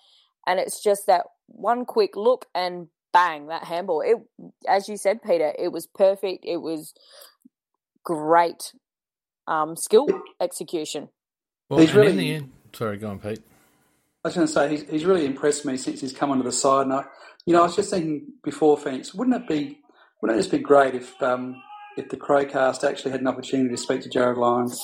And 0.45 0.59
it's 0.59 0.81
just 0.83 1.07
that 1.07 1.25
one 1.47 1.85
quick 1.85 2.15
look 2.15 2.45
and 2.53 2.87
bang, 3.13 3.47
that 3.47 3.63
handball. 3.63 4.01
It, 4.01 4.17
as 4.67 4.87
you 4.87 4.97
said, 4.97 5.21
Peter, 5.23 5.53
it 5.57 5.71
was 5.71 5.87
perfect. 5.87 6.45
It 6.45 6.57
was 6.57 6.93
great 8.03 8.73
um, 9.47 9.75
skill 9.75 10.07
execution. 10.41 11.09
Well, 11.69 11.79
he's 11.79 11.93
really, 11.93 12.11
in 12.11 12.17
the 12.17 12.33
end, 12.33 12.51
sorry, 12.73 12.97
go 12.97 13.09
on, 13.09 13.19
Pete. 13.19 13.41
I 14.23 14.27
was 14.27 14.35
going 14.35 14.47
to 14.47 14.53
say 14.53 14.69
he's, 14.69 14.89
he's 14.89 15.05
really 15.05 15.25
impressed 15.25 15.65
me 15.65 15.77
since 15.77 16.01
he's 16.01 16.13
come 16.13 16.31
onto 16.31 16.43
the 16.43 16.51
side, 16.51 16.83
and 16.83 16.93
I, 16.93 17.05
you 17.45 17.53
know, 17.53 17.61
I 17.61 17.63
was 17.63 17.75
just 17.75 17.89
thinking 17.89 18.33
before 18.43 18.77
Phoenix, 18.77 19.13
wouldn't 19.13 19.35
it 19.35 19.47
be, 19.47 19.79
wouldn't 20.21 20.37
it 20.37 20.41
just 20.41 20.51
be 20.51 20.59
great 20.59 20.95
if 20.95 21.21
um, 21.21 21.61
if 21.97 22.09
the 22.09 22.17
Crowcast 22.17 22.87
actually 22.87 23.11
had 23.11 23.21
an 23.21 23.27
opportunity 23.27 23.69
to 23.69 23.77
speak 23.77 24.01
to 24.01 24.09
Jarryd 24.09 24.37
Lyons? 24.37 24.81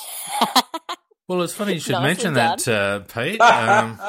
well, 1.28 1.42
it's 1.42 1.54
funny 1.54 1.74
you 1.74 1.80
should 1.80 2.02
mention 2.02 2.34
that, 2.34 2.68
uh, 2.68 3.00
Pete. 3.00 3.42
Um, 3.50 4.00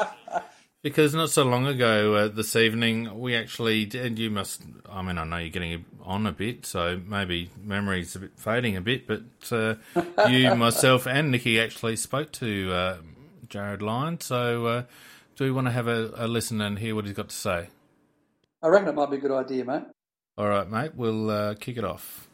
because 0.83 1.13
not 1.13 1.29
so 1.29 1.43
long 1.43 1.67
ago 1.67 2.15
uh, 2.15 2.27
this 2.27 2.55
evening, 2.55 3.19
we 3.19 3.35
actually 3.35 3.85
did. 3.85 4.17
You 4.17 4.31
must, 4.31 4.63
I 4.89 5.03
mean, 5.03 5.17
I 5.17 5.23
know 5.23 5.37
you're 5.37 5.49
getting 5.49 5.85
on 6.03 6.25
a 6.25 6.31
bit, 6.31 6.65
so 6.65 6.99
maybe 7.05 7.51
memory's 7.63 8.15
a 8.15 8.19
bit 8.19 8.31
fading 8.35 8.75
a 8.75 8.81
bit, 8.81 9.05
but 9.05 9.21
uh, 9.51 9.75
you, 10.27 10.55
myself, 10.55 11.05
and 11.05 11.29
Nikki 11.29 11.59
actually 11.59 11.97
spoke 11.97 12.31
to 12.33 12.73
uh, 12.73 12.97
Jarryd 13.47 13.81
Lyons. 13.81 14.25
So 14.25 14.65
uh, 14.65 14.83
do 15.35 15.43
we 15.43 15.51
want 15.51 15.67
to 15.67 15.71
have 15.71 15.87
a, 15.87 16.11
a 16.15 16.27
listen 16.27 16.61
and 16.61 16.79
hear 16.79 16.95
what 16.95 17.05
he's 17.05 17.13
got 17.13 17.29
to 17.29 17.35
say? 17.35 17.69
I 18.63 18.67
reckon 18.67 18.89
it 18.89 18.95
might 18.95 19.09
be 19.09 19.17
a 19.17 19.19
good 19.19 19.31
idea, 19.31 19.65
mate. 19.65 19.83
All 20.37 20.47
right, 20.47 20.69
mate. 20.69 20.91
We'll 20.95 21.29
uh, 21.29 21.55
kick 21.55 21.77
it 21.77 21.83
off. 21.83 22.27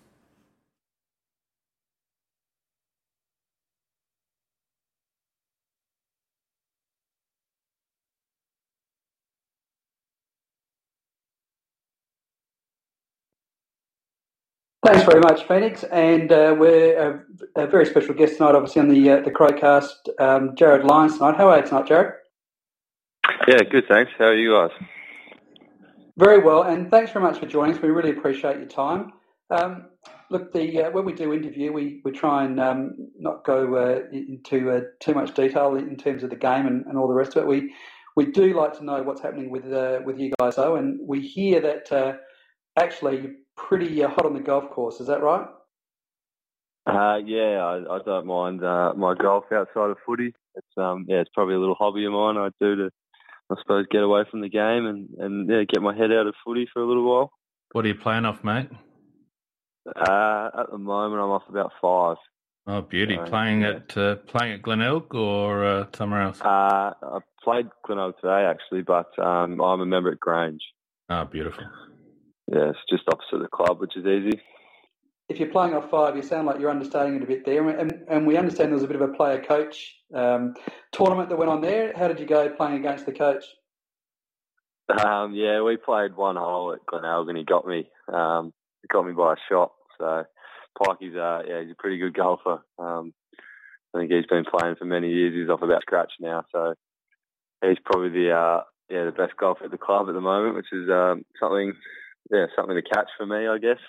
Thanks 14.85 15.03
very 15.03 15.19
much, 15.19 15.45
Phoenix. 15.47 15.83
And 15.85 16.31
uh, 16.31 16.55
we're 16.57 17.21
a, 17.57 17.63
a, 17.63 17.67
very 17.67 17.85
special 17.85 18.13
guest 18.13 18.37
tonight, 18.37 18.55
obviously, 18.55 18.81
on 18.81 18.87
the 18.87 19.09
uh, 19.09 19.21
the 19.21 19.31
Crowcast, 19.31 20.07
um, 20.17 20.55
Jarryd 20.55 20.85
Lyons 20.85 21.17
tonight. 21.17 21.35
How 21.35 21.49
are 21.49 21.59
you 21.59 21.65
tonight, 21.65 21.87
Jarryd? 21.87 22.13
Yeah, 23.49 23.63
good, 23.69 23.85
thanks. 23.89 24.11
How 24.17 24.25
are 24.25 24.35
you 24.35 24.53
guys? 24.53 24.87
Very 26.17 26.39
well, 26.39 26.63
and 26.63 26.89
thanks 26.89 27.11
very 27.11 27.23
much 27.23 27.37
for 27.37 27.45
joining 27.45 27.75
us. 27.75 27.81
We 27.81 27.89
really 27.89 28.09
appreciate 28.09 28.57
your 28.57 28.67
time. 28.67 29.13
Um, 29.51 29.89
look, 30.31 30.51
the 30.51 30.85
uh, 30.85 30.91
when 30.91 31.05
we 31.05 31.13
do 31.13 31.31
interview, 31.31 31.71
we, 31.71 32.01
we 32.03 32.11
try 32.11 32.43
and 32.43 32.59
um, 32.59 32.95
not 33.19 33.45
go 33.45 33.75
uh, 33.75 34.01
into 34.11 34.71
uh, 34.71 34.81
too 34.99 35.13
much 35.13 35.35
detail 35.35 35.75
in 35.75 35.95
terms 35.95 36.23
of 36.23 36.31
the 36.31 36.35
game 36.35 36.65
and, 36.65 36.85
and, 36.87 36.97
all 36.97 37.07
the 37.07 37.13
rest 37.13 37.35
of 37.35 37.43
it. 37.43 37.47
We 37.47 37.73
we 38.15 38.25
do 38.25 38.59
like 38.59 38.75
to 38.79 38.83
know 38.83 39.03
what's 39.03 39.21
happening 39.21 39.51
with 39.51 39.71
uh, 39.71 39.99
with 40.05 40.17
you 40.17 40.31
guys, 40.39 40.55
though, 40.55 40.75
and 40.75 40.99
we 41.07 41.21
hear 41.21 41.61
that 41.61 41.91
uh, 41.91 42.13
actually 42.79 43.21
you're 43.21 43.35
pretty 43.55 44.03
uh, 44.03 44.09
hot 44.09 44.25
on 44.25 44.33
the 44.33 44.39
golf 44.39 44.71
course. 44.71 44.99
Is 44.99 45.07
that 45.07 45.21
right? 45.21 45.47
Yeah, 46.87 47.63
I, 47.63 47.95
I 47.95 47.99
don't 48.03 48.25
mind 48.25 48.61
my 48.61 49.13
golf 49.13 49.45
outside 49.51 49.91
of 49.91 49.97
footy. 50.03 50.33
It's 50.55 50.77
um, 50.77 51.05
yeah, 51.07 51.17
it's 51.17 51.29
probably 51.33 51.53
a 51.53 51.59
little 51.59 51.75
hobby 51.75 52.05
of 52.05 52.13
mine. 52.13 52.37
I 52.37 52.49
do 52.59 52.75
to, 52.75 52.89
I 53.49 53.55
suppose, 53.61 53.85
get 53.89 54.03
away 54.03 54.23
from 54.29 54.41
the 54.41 54.49
game 54.49 54.85
and 54.85 55.09
and 55.17 55.49
yeah, 55.49 55.63
get 55.71 55.81
my 55.81 55.95
head 55.95 56.11
out 56.11 56.27
of 56.27 56.35
footy 56.45 56.67
for 56.71 56.81
a 56.81 56.87
little 56.87 57.09
while. 57.09 57.31
What 57.71 57.85
are 57.85 57.87
you 57.87 57.95
playing 57.95 58.25
off, 58.25 58.43
mate? 58.43 58.69
Uh, 59.87 60.49
at 60.59 60.71
the 60.71 60.77
moment, 60.77 61.21
I'm 61.21 61.29
off 61.29 61.43
about 61.49 61.71
five. 61.81 62.17
Oh, 62.69 62.81
beauty! 62.81 63.15
So, 63.15 63.29
playing 63.29 63.61
yeah. 63.61 63.69
at 63.69 63.97
uh, 63.97 64.15
playing 64.15 64.53
at 64.53 64.61
Glenelg 64.61 65.15
or 65.15 65.65
uh, 65.65 65.85
somewhere 65.95 66.21
else? 66.21 66.41
Uh, 66.41 66.91
I 67.01 67.19
played 67.43 67.67
Glenelg 67.85 68.15
today 68.21 68.45
actually, 68.45 68.81
but 68.81 69.17
um, 69.17 69.61
I'm 69.61 69.81
a 69.81 69.85
member 69.85 70.11
at 70.11 70.19
Grange. 70.19 70.61
Oh, 71.09 71.23
beautiful 71.23 71.63
yeah, 72.51 72.69
it's 72.69 72.79
just 72.89 73.03
opposite 73.11 73.41
the 73.41 73.49
club, 73.49 73.79
which 73.79 73.95
is 73.97 74.05
easy. 74.05 74.39
If 75.29 75.39
you're 75.39 75.49
playing 75.49 75.73
off 75.73 75.89
five, 75.89 76.15
you 76.15 76.21
sound 76.21 76.47
like 76.47 76.59
you're 76.59 76.69
understanding 76.69 77.15
it 77.15 77.23
a 77.23 77.25
bit 77.25 77.45
there, 77.45 77.67
and, 77.67 78.05
and 78.07 78.25
we 78.25 78.37
understand 78.37 78.69
there 78.69 78.75
was 78.75 78.83
a 78.83 78.87
bit 78.87 78.95
of 78.95 79.09
a 79.09 79.13
player 79.13 79.43
coach 79.43 79.95
um, 80.13 80.55
tournament 80.93 81.29
that 81.29 81.37
went 81.37 81.51
on 81.51 81.59
there. 81.59 81.91
How 81.95 82.07
did 82.07 82.19
you 82.19 82.25
go 82.25 82.49
playing 82.49 82.77
against 82.77 83.05
the 83.05 83.11
coach? 83.11 83.43
Um, 84.89 85.33
yeah, 85.35 85.61
we 85.61 85.75
played 85.75 86.15
one 86.15 86.37
hole 86.37 86.71
at 86.71 86.85
Glenelg, 86.85 87.27
and 87.27 87.37
he 87.37 87.43
got 87.43 87.67
me. 87.67 87.89
Um, 88.11 88.53
he 88.81 88.87
got 88.87 89.05
me 89.05 89.11
by 89.11 89.33
a 89.33 89.35
shot. 89.49 89.73
So 89.97 90.23
Pikey's, 90.79 91.15
uh, 91.15 91.41
yeah, 91.45 91.61
he's 91.61 91.71
a 91.71 91.75
pretty 91.77 91.97
good 91.97 92.13
golfer. 92.13 92.63
Um, 92.79 93.13
I 93.93 93.99
think 93.99 94.11
he's 94.11 94.25
been 94.27 94.45
playing 94.45 94.75
for 94.75 94.85
many 94.85 95.09
years. 95.09 95.33
He's 95.33 95.49
off 95.49 95.61
about 95.61 95.81
scratch 95.81 96.13
now, 96.21 96.45
so 96.51 96.73
he's 97.65 97.79
probably 97.83 98.09
the 98.09 98.31
uh, 98.31 98.61
yeah 98.89 99.05
the 99.05 99.11
best 99.11 99.35
golfer 99.37 99.65
at 99.65 99.71
the 99.71 99.77
club 99.77 100.07
at 100.07 100.13
the 100.13 100.21
moment, 100.21 100.55
which 100.55 100.71
is 100.71 100.89
um, 100.89 101.25
something 101.39 101.73
yeah, 102.31 102.45
something 102.55 102.75
to 102.75 102.81
catch 102.81 103.09
for 103.17 103.25
me, 103.25 103.47
I 103.47 103.57
guess. 103.57 103.79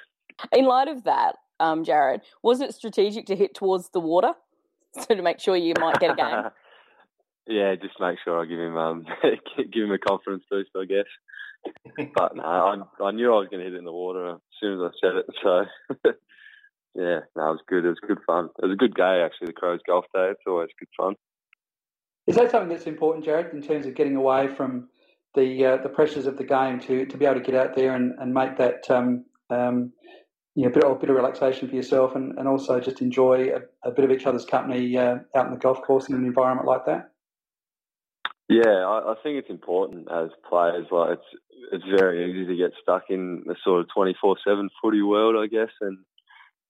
In 0.53 0.65
light 0.65 0.89
of 0.89 1.05
that, 1.05 1.37
um, 1.61 1.85
Jarryd, 1.85 2.21
was 2.43 2.61
it 2.61 2.75
strategic 2.75 3.27
to 3.27 3.37
hit 3.37 3.55
towards 3.55 3.91
the 3.91 4.01
water 4.01 4.33
so 4.99 5.15
to 5.15 5.23
make 5.23 5.41
sure 5.41 5.57
you 5.57 5.75
might 5.79 6.01
get 6.01 6.13
a 6.13 6.17
game? 6.17 6.45
yeah, 7.47 7.75
just 7.75 8.01
make 8.01 8.19
sure 8.25 8.41
I 8.41 8.47
give 8.47 8.61
him 8.61 8.77
um, 8.77 9.07
give 9.57 9.85
him 9.85 9.93
a 9.93 9.99
confidence 9.99 10.45
boost, 10.51 10.71
I 10.77 10.85
guess. 10.85 11.07
but 12.15 12.37
no, 12.37 12.43
I, 12.43 13.05
I 13.05 13.11
knew 13.11 13.33
I 13.33 13.39
was 13.39 13.49
going 13.51 13.61
to 13.61 13.65
hit 13.65 13.75
it 13.75 13.79
in 13.79 13.85
the 13.85 13.93
water 13.93 14.31
as 14.31 14.39
soon 14.61 14.81
as 14.81 14.91
I 14.91 15.07
said 15.07 15.17
it. 15.17 15.27
So 15.43 16.13
yeah, 16.95 17.21
no, 17.37 17.51
it 17.51 17.59
was 17.59 17.61
good. 17.69 17.85
It 17.85 17.89
was 17.89 18.01
good 18.07 18.19
fun. 18.27 18.49
It 18.59 18.67
was 18.67 18.73
a 18.73 18.77
good 18.77 18.95
day 18.95 19.23
actually. 19.25 19.49
The 19.49 19.53
Crows 19.53 19.81
Golf 19.87 20.05
Day. 20.15 20.29
It's 20.31 20.41
always 20.47 20.69
good 20.79 20.89
fun. 20.97 21.15
Is 22.27 22.37
that 22.37 22.51
something 22.51 22.69
that's 22.69 22.87
important, 22.87 23.25
Jarryd, 23.25 23.55
in 23.55 23.63
terms 23.63 23.87
of 23.87 23.95
getting 23.95 24.17
away 24.17 24.49
from 24.49 24.89
the 25.35 25.65
uh, 25.65 25.77
the 25.83 25.89
pressures 25.89 26.27
of 26.27 26.37
the 26.37 26.45
game 26.45 26.81
to 26.81 27.07
to 27.07 27.17
be 27.17 27.25
able 27.25 27.41
to 27.41 27.41
get 27.41 27.55
out 27.55 27.77
there 27.77 27.95
and, 27.95 28.15
and 28.19 28.35
make 28.35 28.57
that 28.59 28.91
um, 28.91 29.25
um, 29.51 29.93
you 30.59 30.65
know, 30.65 30.71
a 30.71 30.73
bit, 30.73 30.83
a 30.85 30.95
bit 30.97 31.09
of 31.09 31.15
relaxation 31.15 31.69
for 31.69 31.77
yourself 31.77 32.17
and, 32.17 32.37
and 32.37 32.49
also 32.49 32.81
just 32.81 33.01
enjoy 33.01 33.53
a, 33.55 33.89
a 33.89 33.93
bit 33.93 34.05
of 34.05 34.11
each 34.11 34.27
other's 34.27 34.45
company 34.45 34.99
uh, 34.99 35.19
out 35.37 35.47
in 35.47 35.53
the 35.53 35.57
golf 35.57 35.81
course 35.83 36.09
in 36.09 36.17
an 36.17 36.25
environment 36.25 36.67
like 36.67 36.85
that. 36.85 37.13
Yeah, 38.49 38.67
I, 38.67 39.13
I 39.13 39.15
think 39.23 39.39
it's 39.39 39.51
important 39.51 40.09
as 40.11 40.31
players. 40.49 40.87
Like 40.91 41.19
it's 41.19 41.41
it's 41.71 41.85
very 42.01 42.29
easy 42.29 42.45
to 42.47 42.57
get 42.57 42.73
stuck 42.83 43.05
in 43.09 43.45
the 43.47 43.55
sort 43.63 43.83
of 43.83 43.87
twenty 43.95 44.17
four 44.21 44.37
seven 44.45 44.69
footy 44.83 45.01
world, 45.01 45.37
I 45.39 45.47
guess, 45.47 45.71
and 45.81 45.99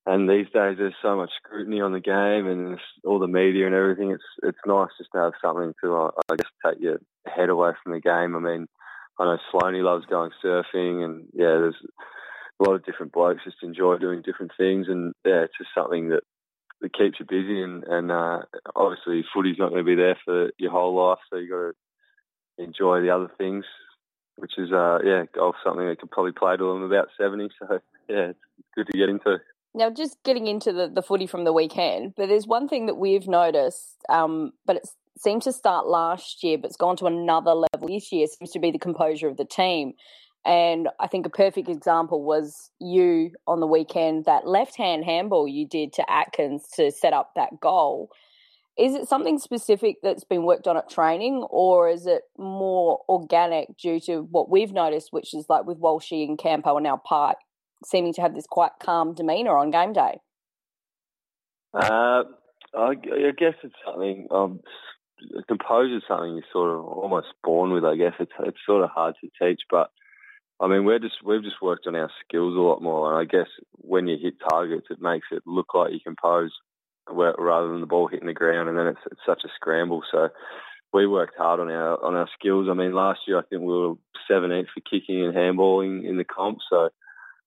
and 0.05 0.29
these 0.29 0.53
days 0.53 0.77
there's 0.77 0.93
so 1.01 1.17
much 1.17 1.31
scrutiny 1.43 1.81
on 1.81 1.93
the 1.93 2.01
game 2.01 2.47
and 2.47 2.79
all 3.05 3.19
the 3.19 3.27
media 3.27 3.65
and 3.65 3.75
everything. 3.75 4.11
It's 4.11 4.23
it's 4.43 4.59
nice 4.67 4.91
just 4.99 5.09
to 5.15 5.21
have 5.21 5.33
something 5.43 5.73
to 5.83 5.97
uh, 5.97 6.11
I 6.31 6.37
guess 6.37 6.51
take 6.67 6.83
your 6.83 6.99
head 7.27 7.49
away 7.49 7.71
from 7.83 7.95
the 7.95 8.01
game. 8.01 8.37
I 8.37 8.41
mean, 8.41 8.67
I 9.19 9.25
know 9.25 9.39
Sloaney 9.51 9.83
loves 9.83 10.05
going 10.05 10.33
surfing, 10.45 11.05
and 11.07 11.25
yeah, 11.33 11.57
there's 11.57 11.77
a 12.61 12.65
lot 12.65 12.75
of 12.75 12.85
different 12.85 13.13
blokes 13.13 13.45
just 13.45 13.63
enjoy 13.63 13.99
doing 13.99 14.23
different 14.23 14.53
things, 14.57 14.87
and 14.89 15.15
yeah, 15.25 15.43
it's 15.43 15.59
just 15.59 15.71
something 15.75 16.09
that 16.11 16.23
that 16.81 16.97
keeps 16.97 17.19
you 17.21 17.27
busy. 17.29 17.63
And 17.63 17.85
and 17.85 18.11
uh, 18.11 18.43
obviously, 18.75 19.25
footy's 19.33 19.59
not 19.59 19.71
going 19.71 19.85
to 19.85 19.89
be 19.89 19.95
there 19.95 20.19
for 20.25 20.51
your 20.59 20.71
whole 20.71 20.95
life, 20.95 21.19
so 21.31 21.37
you 21.37 21.49
got 21.49 21.57
to 21.57 22.65
enjoy 22.65 23.01
the 23.01 23.11
other 23.11 23.31
things. 23.39 23.65
Which 24.37 24.53
is, 24.57 24.71
uh, 24.71 24.99
yeah, 25.05 25.25
golf 25.35 25.57
something 25.65 25.85
that 25.89 25.99
could 25.99 26.13
probably 26.13 26.31
play 26.31 26.57
to 26.57 26.63
them 26.63 26.85
about 26.85 27.09
70. 27.19 27.49
So, 27.59 27.81
yeah, 28.09 28.31
it's 28.31 28.39
good 28.77 28.87
to 28.87 28.97
get 28.97 29.09
into. 29.09 29.39
Now, 29.75 29.91
just 29.91 30.17
getting 30.25 30.47
into 30.47 30.73
the, 30.73 30.89
the 30.89 31.03
footy 31.03 31.27
from 31.27 31.43
the 31.43 31.53
weekend, 31.53 32.15
but 32.17 32.29
there's 32.29 32.47
one 32.47 32.69
thing 32.69 32.87
that 32.87 32.95
we've 32.95 33.27
noticed, 33.27 33.97
um, 34.09 34.53
but 34.65 34.77
it 34.77 34.89
seemed 35.19 35.43
to 35.43 35.53
start 35.53 35.89
last 35.89 36.43
year, 36.45 36.57
but 36.57 36.69
it's 36.69 36.77
gone 36.77 36.97
to 36.99 37.07
another 37.07 37.53
level 37.53 37.89
this 37.89 38.13
year, 38.13 38.27
seems 38.29 38.53
to 38.53 38.61
be 38.61 38.71
the 38.71 38.79
composure 38.79 39.29
of 39.29 39.37
the 39.37 39.45
team. 39.45 39.93
And 40.45 40.89
I 40.99 41.09
think 41.09 41.27
a 41.27 41.31
perfect 41.31 41.69
example 41.69 42.23
was 42.23 42.71
you 42.81 43.33
on 43.47 43.61
the 43.61 43.67
weekend, 43.67 44.25
that 44.25 44.47
left 44.47 44.77
hand 44.77 45.05
handball 45.05 45.47
you 45.47 45.67
did 45.67 45.93
to 45.95 46.11
Atkins 46.11 46.69
to 46.77 46.91
set 46.91 47.13
up 47.13 47.33
that 47.37 47.61
goal. 47.61 48.11
Is 48.79 48.95
it 48.95 49.09
something 49.09 49.39
specific 49.39 49.97
that's 50.03 50.25
been 50.25 50.45
worked 50.45 50.69
on 50.69 50.77
at 50.77 50.89
training, 50.89 51.45
or 51.51 51.89
is 51.89 52.07
it 52.07 52.23
more 52.39 53.01
organic 53.09 53.77
due 53.77 53.99
to 54.01 54.21
what 54.31 54.49
we've 54.49 54.73
noticed, 54.73 55.09
which 55.11 55.35
is 55.35 55.47
like 55.49 55.67
with 55.67 55.81
Walshy 55.81 56.27
and 56.27 56.39
Campo 56.39 56.77
and 56.77 56.85
now 56.85 56.97
Pyke? 56.97 57.39
seeming 57.85 58.13
to 58.15 58.23
have 58.23 58.35
this 58.35 58.47
quite 58.47 58.73
calm 58.81 59.15
demeanour 59.15 59.57
on 59.57 59.71
game 59.71 59.93
day? 59.93 60.21
Uh, 61.75 62.25
I, 62.75 62.91
I, 62.91 63.33
guess 63.37 63.55
it's 63.63 63.75
something. 63.87 64.27
Um, 64.31 64.61
composure 65.47 65.97
is 65.97 66.03
something 66.09 66.35
you're 66.35 66.43
sort 66.53 66.71
of 66.71 66.85
almost 66.85 67.29
born 67.45 67.73
with. 67.73 67.85
I 67.85 67.97
guess 67.97 68.15
it's 68.19 68.33
it's 68.41 68.59
sort 68.67 68.85
of 68.85 68.91
hard 68.91 69.15
to 69.21 69.31
teach, 69.41 69.61
but 69.71 69.91
I 70.61 70.67
mean 70.67 70.85
we're 70.85 70.99
just 70.99 71.17
we've 71.25 71.43
just 71.43 71.63
worked 71.63 71.87
on 71.87 71.95
our 71.95 72.11
skills 72.25 72.57
a 72.57 72.61
lot 72.61 72.83
more, 72.83 73.13
and 73.13 73.21
I 73.21 73.31
guess 73.31 73.49
when 73.73 74.07
you 74.09 74.17
hit 74.21 74.35
targets, 74.51 74.87
it 74.91 75.01
makes 75.01 75.27
it 75.31 75.43
look 75.47 75.75
like 75.75 75.93
you 75.93 76.01
compose 76.03 76.53
rather 77.11 77.69
than 77.69 77.81
the 77.81 77.87
ball 77.87 78.09
hitting 78.09 78.27
the 78.27 78.35
ground, 78.35 78.69
and 78.69 78.77
then 78.77 78.89
it's, 78.89 79.01
it's 79.11 79.21
such 79.27 79.43
a 79.45 79.49
scramble. 79.57 80.03
So 80.11 80.29
we 80.93 81.07
worked 81.07 81.37
hard 81.37 81.61
on 81.61 81.71
our 81.71 82.03
on 82.03 82.15
our 82.15 82.29
skills. 82.39 82.69
I 82.71 82.75
mean, 82.75 82.93
last 82.93 83.21
year 83.27 83.39
I 83.39 83.43
think 83.43 83.63
we 83.63 83.69
were 83.69 83.95
17th 84.31 84.67
for 84.75 84.81
kicking 84.91 85.25
and 85.25 85.35
handballing 85.35 86.09
in 86.09 86.17
the 86.17 86.25
comp, 86.25 86.59
so 86.71 86.89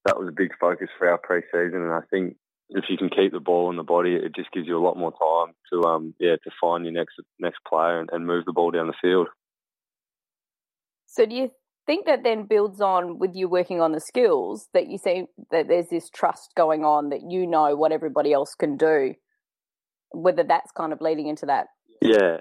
that 0.06 0.17
was 0.17 0.28
a 0.28 0.36
big 0.36 0.52
focus 0.60 0.89
for 0.97 1.10
our 1.10 1.17
pre-season, 1.17 1.82
and 1.82 1.93
I 1.93 2.02
think 2.10 2.36
if 2.69 2.86
you 2.89 2.97
can 2.97 3.10
keep 3.10 3.34
the 3.34 3.39
ball 3.39 3.69
in 3.69 3.76
the 3.76 3.84
body, 3.84 4.15
it 4.15 4.34
just 4.36 4.52
gives 4.52 4.67
you 4.67 4.78
a 4.78 4.86
lot 4.86 4.97
more 4.97 5.12
time 5.12 5.54
to 5.71 5.84
um 5.88 6.13
yeah 6.19 6.36
to 6.43 6.52
find 6.60 6.86
your 6.86 6.93
next 6.93 7.15
next 7.39 7.60
player 7.67 8.00
and, 8.00 8.10
and 8.12 8.26
move 8.26 8.45
the 8.45 8.54
ball 8.54 8.71
down 8.71 8.88
the 8.88 8.93
field. 9.02 9.28
So 11.06 11.26
do 11.26 11.36
you 11.36 11.52
think 11.86 12.06
that 12.06 12.24
then 12.24 12.46
builds 12.46 12.82
on 12.82 13.20
with 13.20 13.32
you 13.36 13.50
working 13.50 13.82
on 13.82 13.91
the 13.91 14.00
skills 14.00 14.67
that 14.74 14.88
you 14.88 14.98
see 14.98 15.26
that 15.52 15.67
there's 15.67 15.89
this 15.89 16.10
trust 16.10 16.54
going 16.56 16.84
on 16.84 17.10
that 17.10 17.22
you 17.30 17.48
know 17.48 17.76
what 17.76 17.91
everybody 17.91 18.34
else 18.34 18.56
can 18.56 18.78
do, 18.78 19.13
whether 20.12 20.44
that's 20.44 20.72
kind 20.72 20.94
of 20.94 21.02
leading 21.02 21.28
into 21.28 21.46
that. 21.48 21.67
Yeah, 22.02 22.38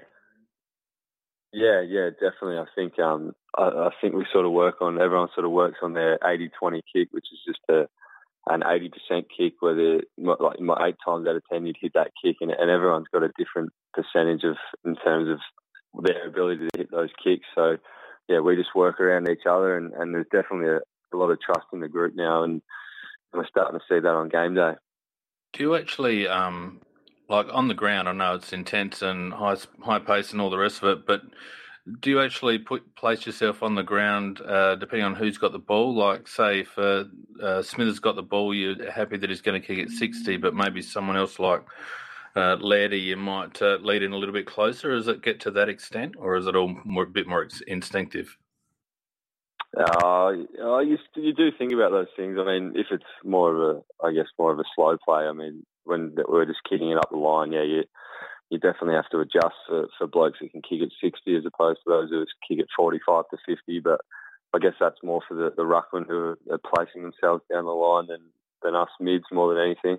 yeah, 1.53 1.81
yeah, 1.81 2.09
definitely. 2.11 2.57
I 2.57 2.65
think 2.75 2.97
um, 2.99 3.33
I, 3.57 3.63
I, 3.63 3.89
think 3.99 4.15
we 4.15 4.25
sort 4.31 4.45
of 4.45 4.53
work 4.53 4.81
on 4.81 5.01
everyone 5.01 5.27
sort 5.35 5.45
of 5.45 5.51
works 5.51 5.79
on 5.81 5.93
their 5.93 6.17
80-20 6.19 6.81
kick, 6.93 7.09
which 7.11 7.25
is 7.31 7.39
just 7.45 7.59
a 7.69 7.87
an 8.47 8.61
80% 8.61 9.25
kick 9.37 9.53
where 9.59 9.75
they 9.75 10.01
like 10.17 10.57
eight 10.81 10.95
times 11.05 11.27
out 11.27 11.35
of 11.35 11.43
ten 11.51 11.65
you'd 11.65 11.77
hit 11.79 11.91
that 11.93 12.11
kick, 12.23 12.37
and, 12.41 12.51
and 12.51 12.71
everyone's 12.71 13.07
got 13.13 13.23
a 13.23 13.31
different 13.37 13.71
percentage 13.93 14.43
of 14.43 14.55
in 14.83 14.95
terms 14.95 15.29
of 15.29 16.03
their 16.03 16.27
ability 16.27 16.67
to 16.67 16.77
hit 16.77 16.89
those 16.91 17.09
kicks. 17.23 17.45
So 17.53 17.77
yeah, 18.27 18.39
we 18.39 18.55
just 18.55 18.75
work 18.75 18.99
around 18.99 19.29
each 19.29 19.45
other, 19.49 19.77
and, 19.77 19.93
and 19.93 20.13
there's 20.13 20.27
definitely 20.31 20.67
a, 20.67 20.79
a 21.13 21.17
lot 21.17 21.31
of 21.31 21.41
trust 21.41 21.67
in 21.73 21.79
the 21.79 21.87
group 21.87 22.15
now, 22.15 22.43
and 22.43 22.61
we're 23.33 23.47
starting 23.47 23.79
to 23.79 23.85
see 23.87 23.99
that 23.99 24.07
on 24.07 24.29
game 24.29 24.55
day. 24.55 24.73
Do 25.53 25.63
you 25.63 25.75
actually 25.75 26.27
um, 26.27 26.81
like 27.31 27.47
on 27.51 27.67
the 27.67 27.73
ground, 27.73 28.09
I 28.09 28.11
know 28.11 28.35
it's 28.35 28.53
intense 28.53 29.01
and 29.01 29.33
high 29.33 29.55
high 29.81 29.99
pace 29.99 30.33
and 30.33 30.41
all 30.41 30.49
the 30.49 30.57
rest 30.57 30.83
of 30.83 30.89
it, 30.89 31.05
but 31.07 31.21
do 31.99 32.11
you 32.11 32.19
actually 32.19 32.59
put 32.59 32.95
place 32.95 33.25
yourself 33.25 33.63
on 33.63 33.73
the 33.73 33.83
ground 33.83 34.39
uh, 34.41 34.75
depending 34.75 35.05
on 35.05 35.15
who's 35.15 35.37
got 35.37 35.51
the 35.51 35.59
ball? 35.59 35.95
Like, 35.95 36.27
say, 36.27 36.59
if 36.59 36.77
uh, 36.77 37.05
uh, 37.41 37.63
Smithers 37.63 37.99
got 37.99 38.15
the 38.15 38.21
ball, 38.21 38.53
you're 38.53 38.91
happy 38.91 39.17
that 39.17 39.29
he's 39.29 39.41
going 39.41 39.59
to 39.59 39.65
kick 39.65 39.79
it 39.79 39.89
60, 39.89 40.37
but 40.37 40.53
maybe 40.53 40.81
someone 40.81 41.17
else 41.17 41.39
like 41.39 41.63
uh, 42.35 42.57
you 42.63 43.17
might 43.17 43.61
uh, 43.61 43.77
lead 43.81 44.03
in 44.03 44.13
a 44.13 44.17
little 44.17 44.33
bit 44.33 44.45
closer. 44.45 44.91
Does 44.91 45.07
it 45.07 45.21
get 45.21 45.39
to 45.41 45.51
that 45.51 45.69
extent, 45.69 46.15
or 46.17 46.35
is 46.35 46.47
it 46.47 46.55
all 46.55 46.75
more, 46.85 47.03
a 47.03 47.07
bit 47.07 47.27
more 47.27 47.47
instinctive? 47.67 48.37
Uh, 49.77 50.31
you, 50.81 50.97
you 51.15 51.33
do 51.33 51.49
think 51.57 51.71
about 51.71 51.91
those 51.91 52.07
things. 52.17 52.37
I 52.39 52.45
mean, 52.45 52.73
if 52.75 52.87
it's 52.91 53.03
more 53.23 53.55
of 53.55 53.77
a, 53.77 54.05
I 54.05 54.13
guess, 54.13 54.27
more 54.37 54.51
of 54.51 54.59
a 54.59 54.63
slow 54.75 54.97
play. 55.03 55.23
I 55.23 55.31
mean, 55.31 55.65
when 55.83 56.15
we're 56.27 56.45
just 56.45 56.59
kicking 56.69 56.91
it 56.91 56.97
up 56.97 57.09
the 57.09 57.17
line, 57.17 57.51
yeah, 57.51 57.63
you 57.63 57.83
you 58.51 58.59
definitely 58.59 58.95
have 58.95 59.09
to 59.09 59.19
adjust 59.19 59.55
for, 59.65 59.87
for 59.97 60.07
blokes 60.07 60.37
who 60.39 60.49
can 60.49 60.61
kick 60.61 60.81
at 60.81 60.89
60 61.01 61.37
as 61.37 61.45
opposed 61.45 61.79
to 61.79 61.89
those 61.89 62.09
who 62.09 62.25
kick 62.45 62.59
at 62.59 62.67
45 62.75 63.23
to 63.31 63.37
50. 63.47 63.79
But 63.79 64.01
I 64.53 64.59
guess 64.59 64.73
that's 64.77 65.01
more 65.01 65.21
for 65.25 65.35
the, 65.35 65.53
the 65.55 65.63
ruckman 65.63 66.05
who 66.05 66.35
are 66.51 66.75
placing 66.75 67.01
themselves 67.01 67.43
down 67.49 67.63
the 67.63 67.71
line 67.71 68.07
than, 68.07 68.19
than 68.61 68.75
us 68.75 68.89
mids 68.99 69.23
more 69.31 69.53
than 69.53 69.63
anything. 69.63 69.97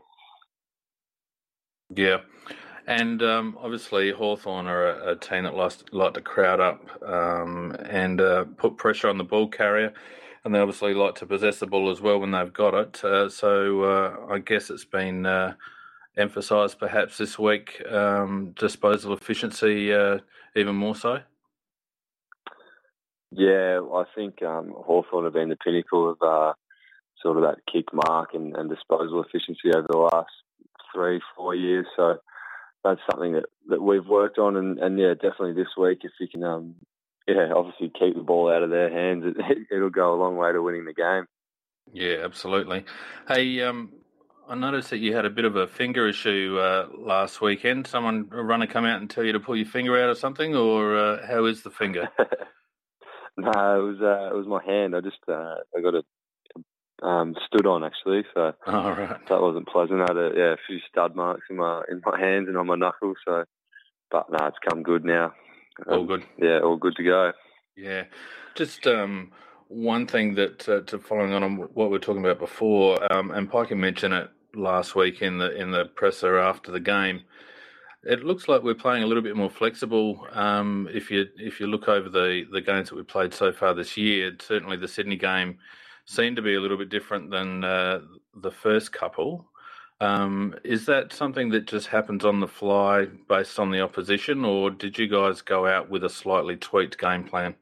Yeah. 1.95 2.19
And 2.87 3.23
um, 3.23 3.57
obviously, 3.61 4.11
Hawthorn 4.11 4.67
are 4.67 4.87
a, 4.87 5.13
a, 5.13 5.17
team 5.17 5.45
that 5.45 5.55
likes 5.55 5.85
like 5.93 6.15
to 6.15 6.21
crowd 6.21 6.59
up 6.59 7.03
um, 7.03 7.77
and 7.89 8.21
uh, 8.21 8.45
put 8.57 8.77
pressure 8.77 9.09
on 9.09 9.19
the 9.19 9.25
ball 9.25 9.49
carrier. 9.49 9.93
And 10.45 10.53
they 10.53 10.59
obviously 10.59 10.93
like 10.93 11.15
to 11.17 11.27
possess 11.27 11.61
the 11.61 11.69
ball 11.69 11.91
as 11.91 12.01
well 12.01 12.19
when 12.19 12.33
they've 12.33 12.53
got 12.53 12.75
it. 12.75 13.05
Uh, 13.05 13.29
so 13.29 13.83
uh, 13.83 14.17
I 14.29 14.39
guess 14.41 14.71
it's 14.71 14.85
been 14.85 15.25
uh, 15.27 15.55
emphasised 16.17 16.81
perhaps 16.81 17.19
this 17.19 17.39
week 17.39 17.81
um, 17.89 18.53
disposal 18.59 19.13
efficiency 19.13 19.95
uh, 19.95 20.19
even 20.57 20.75
more 20.75 20.97
so. 20.97 21.21
Yeah, 23.31 23.81
I 23.95 24.05
think 24.15 24.43
um, 24.43 24.75
Hawthorn 24.77 25.25
have 25.25 25.35
been 25.35 25.49
the 25.49 25.57
pinnacle 25.57 26.11
of 26.11 26.17
uh, 26.21 26.53
sort 27.23 27.39
of 27.39 27.45
that 27.45 27.59
kick 27.73 27.87
mark 27.93 28.35
and, 28.35 28.55
and 28.57 28.69
disposal 28.69 29.23
efficiency 29.23 29.71
over 29.75 29.87
the 29.89 29.97
last 29.97 30.33
three, 30.95 31.21
four 31.37 31.55
years. 31.55 31.87
So 31.97 32.19
that's 32.85 33.01
something 33.11 33.33
that, 33.35 33.45
that 33.69 33.83
we've 33.83 34.07
worked 34.07 34.39
on, 34.39 34.57
and, 34.57 34.79
and 34.79 34.99
yeah, 34.99 35.15
definitely 35.15 35.55
this 35.55 35.77
week 35.77 36.01
if 36.03 36.13
you 36.21 36.29
can, 36.29 36.43
um, 36.43 36.75
yeah, 37.29 37.53
obviously 37.55 37.93
keep 37.99 38.15
the 38.15 38.23
ball 38.23 38.51
out 38.51 38.63
of 38.63 38.71
their 38.71 38.91
hands, 38.91 39.25
it, 39.39 39.59
it'll 39.71 39.91
go 39.91 40.15
a 40.15 40.21
long 40.21 40.37
way 40.37 40.53
to 40.53 40.63
winning 40.63 40.85
the 40.85 40.95
game. 40.95 41.27
Yeah, 41.93 42.25
absolutely. 42.25 42.85
Hey, 43.29 43.61
um, 43.63 43.93
I 44.49 44.55
noticed 44.55 44.91
that 44.91 44.99
you 44.99 45.15
had 45.15 45.25
a 45.25 45.31
bit 45.31 45.45
of 45.45 45.57
a 45.57 45.67
finger 45.67 46.09
issue 46.09 46.59
uh, 46.61 46.89
last 46.99 47.41
weekend. 47.41 47.87
Someone 47.87 48.29
a 48.33 48.43
runner 48.43 48.67
come 48.67 48.85
out 48.85 49.01
and 49.01 49.09
tell 49.09 49.25
you 49.25 49.33
to 49.33 49.41
pull 49.41 49.57
your 49.57 49.67
finger 49.67 50.03
out 50.03 50.11
or 50.11 50.15
something, 50.15 50.55
or 50.55 50.97
uh, 50.97 51.27
how 51.27 51.45
is 51.47 51.63
the 51.63 51.71
finger? 51.71 52.09
no, 53.37 53.49
it 53.49 53.83
was 53.83 54.01
uh, 54.01 54.35
it 54.35 54.37
was 54.37 54.47
my 54.47 54.63
hand. 54.65 54.97
I 54.97 55.01
just 55.01 55.19
uh, 55.29 55.55
I 55.77 55.81
got 55.81 55.95
a 55.95 56.03
um, 57.03 57.35
stood 57.47 57.67
on 57.67 57.85
actually. 57.85 58.25
So 58.35 58.53
oh, 58.67 58.91
right. 58.91 59.29
that 59.29 59.41
wasn't 59.41 59.69
pleasant. 59.69 60.01
I 60.01 60.07
had 60.09 60.17
a, 60.17 60.31
yeah, 60.37 60.53
a 60.53 60.57
few 60.67 60.79
stud 60.89 61.15
marks 61.17 61.45
in 61.51 61.57
my 61.57 61.83
in 61.91 62.01
my 62.05 62.19
hands 62.19 62.49
and 62.49 62.57
on 62.57 62.67
my 62.67 62.77
knuckles. 62.77 63.17
So, 63.27 63.45
but 64.11 64.31
no, 64.31 64.47
it's 64.47 64.57
come 64.69 64.83
good 64.83 65.05
now. 65.05 65.33
Um, 65.87 65.99
all 65.99 66.05
good. 66.05 66.25
Yeah, 66.39 66.61
all 66.61 66.77
good 66.77 66.97
to 66.97 67.05
go. 67.05 67.33
Yeah, 67.77 68.05
just 68.55 68.87
um, 68.87 69.33
one 69.69 70.07
thing 70.07 70.35
that 70.35 70.69
uh, 70.69 70.81
to 70.83 70.99
following 70.99 71.33
on 71.33 71.43
on 71.43 71.57
what 71.57 71.87
we 71.87 71.93
were 71.93 71.99
talking 71.99 72.25
about 72.25 72.39
before, 72.39 73.13
um, 73.13 73.31
and 73.31 73.51
Pikey 73.51 73.77
mentioned 73.77 74.15
it 74.15 74.31
last 74.55 74.95
week 74.95 75.23
in 75.23 75.39
the 75.39 75.55
in 75.57 75.71
the 75.71 75.87
presser 75.87 76.39
after 76.39 76.71
the 76.71 76.81
game. 76.81 77.23
It 78.05 78.25
looks 78.25 78.49
like 78.49 78.65
we're 78.65 78.75
playing 78.75 79.05
a 79.05 79.07
little 79.07 79.23
bit 79.23 79.37
more 79.37 79.51
flexible. 79.51 80.27
Um, 80.33 80.89
if 80.93 81.11
you 81.11 81.27
if 81.37 81.61
you 81.61 81.67
look 81.67 81.89
over 81.89 82.09
the 82.09 82.45
the 82.51 82.61
games 82.61 82.91
that 82.91 82.97
we 82.97 83.03
played 83.03 83.33
so 83.33 83.53
far 83.53 83.75
this 83.75 83.97
year, 83.97 84.33
certainly 84.41 84.77
the 84.77 84.89
Sydney 84.89 85.17
game 85.17 85.59
seem 86.05 86.37
to 86.37 86.43
be 86.43 86.55
a 86.55 86.61
little 86.61 86.77
bit 86.77 86.89
different 86.89 87.31
than 87.31 87.65
uh, 87.65 88.01
the 88.35 88.51
first 88.51 88.93
couple. 88.93 89.47
Um, 90.01 90.57
is 90.65 90.87
that 90.87 91.13
something 91.13 91.51
that 91.51 91.67
just 91.67 91.87
happens 91.87 92.25
on 92.25 92.41
the 92.41 92.49
fly 92.49 93.07
based 93.29 93.61
on 93.61 93.71
the 93.71 93.81
opposition, 93.81 94.45
or 94.45 94.71
did 94.71 94.99
you 94.99 95.07
guys 95.07 95.43
go 95.43 95.67
out 95.67 95.91
with 95.91 96.03
a 96.03 96.11
slightly 96.11 96.57
tweaked 96.57 96.99
game 96.99 97.23
plan 97.23 97.55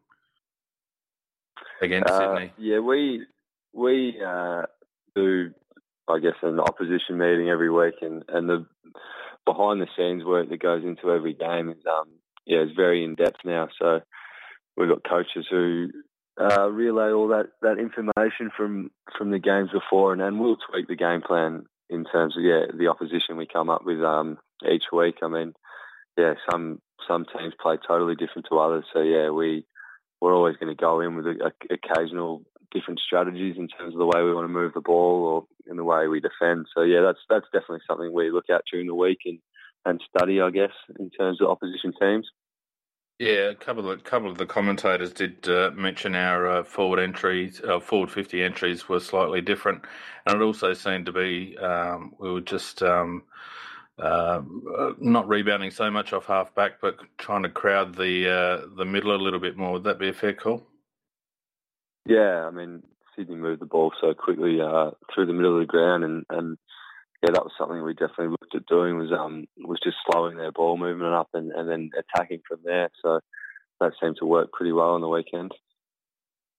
against 1.83 2.11
uh, 2.11 2.35
Sydney? 2.35 2.53
Yeah, 2.57 2.79
we 2.79 3.27
we 3.75 4.19
uh, 4.27 4.63
do, 5.15 5.51
I 6.09 6.19
guess, 6.19 6.37
an 6.43 6.61
opposition 6.61 7.19
meeting 7.19 7.51
every 7.51 7.71
week, 7.71 7.97
and, 8.01 8.25
and 8.29 8.49
the 8.49 8.67
behind 9.45 9.81
the 9.81 9.89
scenes 9.97 10.25
work 10.25 10.49
that 10.49 10.63
goes 10.63 10.85
into 10.85 11.11
every 11.11 11.35
game 11.35 11.71
is 11.71 11.85
um 11.91 12.09
yeah, 12.47 12.59
it's 12.59 12.75
very 12.75 13.05
in 13.05 13.15
depth 13.15 13.41
now. 13.45 13.69
So 13.79 14.01
we've 14.77 14.89
got 14.89 15.05
coaches 15.05 15.47
who 15.51 15.89
uh, 16.39 16.69
relay 16.69 17.11
all 17.11 17.29
that, 17.29 17.49
that 17.63 17.79
information 17.79 18.51
from, 18.57 18.91
from 19.17 19.31
the 19.31 19.39
games 19.39 19.71
before, 19.73 20.13
and, 20.13 20.21
and 20.21 20.39
we'll 20.39 20.57
tweak 20.57 20.89
the 20.89 20.97
game 20.97 21.23
plan 21.23 21.65
in 21.91 22.05
terms 22.05 22.37
of 22.37 22.45
yeah 22.45 22.67
the 22.73 22.87
opposition 22.87 23.37
we 23.37 23.47
come 23.47 23.69
up 23.69 23.85
with 23.85 24.01
um, 24.03 24.39
each 24.71 24.85
week. 24.93 25.17
I 25.23 25.29
mean, 25.29 25.55
yeah, 26.17 26.35
some 26.51 26.81
some 27.07 27.27
teams 27.37 27.55
play 27.61 27.77
totally 27.87 28.15
different 28.15 28.47
to 28.49 28.59
others, 28.59 28.85
so 28.93 29.01
yeah, 29.03 29.31
we 29.31 29.67
we're 30.21 30.35
always 30.35 30.57
going 30.57 30.75
to 30.75 30.81
go 30.81 31.01
in 31.01 31.17
with 31.17 31.27
a, 31.27 31.51
a, 31.51 31.75
occasional 31.75 32.43
different 32.73 33.01
strategies 33.01 33.57
in 33.59 33.67
terms 33.69 33.95
of 33.95 33.99
the 33.99 34.07
way 34.07 34.23
we 34.23 34.33
want 34.33 34.45
to 34.45 34.53
move 34.53 34.73
the 34.75 34.81
ball 34.81 35.25
or 35.25 35.71
in 35.71 35.77
the 35.77 35.85
way 35.85 36.07
we 36.07 36.21
defend. 36.21 36.67
So 36.75 36.83
yeah, 36.83 37.01
that's 37.03 37.19
that's 37.29 37.47
definitely 37.53 37.81
something 37.89 38.13
we 38.13 38.31
look 38.31 38.49
at 38.49 38.63
during 38.71 38.87
the 38.87 38.95
week 38.95 39.21
and 39.27 39.39
and 39.85 40.01
study, 40.15 40.41
I 40.41 40.51
guess, 40.51 40.73
in 40.99 41.11
terms 41.11 41.41
of 41.41 41.49
opposition 41.49 41.93
teams. 41.99 42.29
Yeah, 43.21 43.51
a 43.51 43.55
couple 43.55 43.91
of 43.91 44.03
couple 44.03 44.31
of 44.31 44.39
the 44.39 44.47
commentators 44.47 45.13
did 45.13 45.47
uh, 45.47 45.73
mention 45.75 46.15
our 46.15 46.49
uh, 46.49 46.65
forward 46.65 46.99
entries, 46.99 47.61
uh, 47.61 47.79
forward 47.79 48.11
fifty 48.11 48.43
entries 48.43 48.89
were 48.89 48.99
slightly 48.99 49.43
different, 49.43 49.85
and 50.25 50.41
it 50.41 50.43
also 50.43 50.73
seemed 50.73 51.05
to 51.05 51.13
be 51.13 51.55
um, 51.59 52.15
we 52.19 52.33
were 52.33 52.41
just 52.41 52.83
um, 52.83 53.25
um 53.99 54.63
uh, 54.75 54.93
not 54.99 55.29
rebounding 55.29 55.71
so 55.71 55.91
much 55.91 56.15
off 56.15 56.25
half 56.25 56.55
back, 56.55 56.81
but 56.81 56.97
trying 57.19 57.43
to 57.43 57.51
crowd 57.51 57.95
the 57.95 58.27
uh, 58.27 58.67
the 58.79 58.87
middle 58.87 59.15
a 59.15 59.21
little 59.23 59.39
bit 59.39 59.55
more. 59.55 59.73
Would 59.73 59.85
that 59.85 59.99
be 59.99 60.09
a 60.09 60.15
fair 60.15 60.33
call? 60.33 60.63
Yeah, 62.07 62.47
I 62.47 62.51
mean 62.51 62.83
Sydney 63.15 63.37
moved 63.37 63.61
the 63.61 63.67
ball 63.67 63.93
so 64.01 64.15
quickly 64.15 64.63
uh, 64.63 64.93
through 65.13 65.27
the 65.27 65.35
middle 65.35 65.57
of 65.57 65.61
the 65.61 65.67
ground, 65.67 66.05
and, 66.05 66.25
and 66.31 66.57
yeah, 67.23 67.31
that 67.33 67.45
was 67.45 67.53
something 67.59 67.83
we 67.83 67.93
definitely 67.93 68.29
looked 68.29 68.55
at 68.55 68.67
doing 68.67 68.97
was 68.97 69.13
um 69.13 69.47
was 69.59 69.79
just 69.83 69.97
slowing 70.11 70.37
their 70.37 70.53
ball 70.53 70.77
movement 70.77 71.13
up 71.13 71.29
and, 71.35 71.53
and 71.53 71.69
then 71.69 71.91
attacking 71.99 72.41
from 72.49 72.61
there. 72.65 72.89
So 73.03 73.21
that 73.81 73.93
seemed 74.01 74.17
to 74.21 74.27
work 74.27 74.53
pretty 74.53 74.73
well 74.73 74.91
on 74.91 75.01
the 75.01 75.09
weekend. 75.09 75.53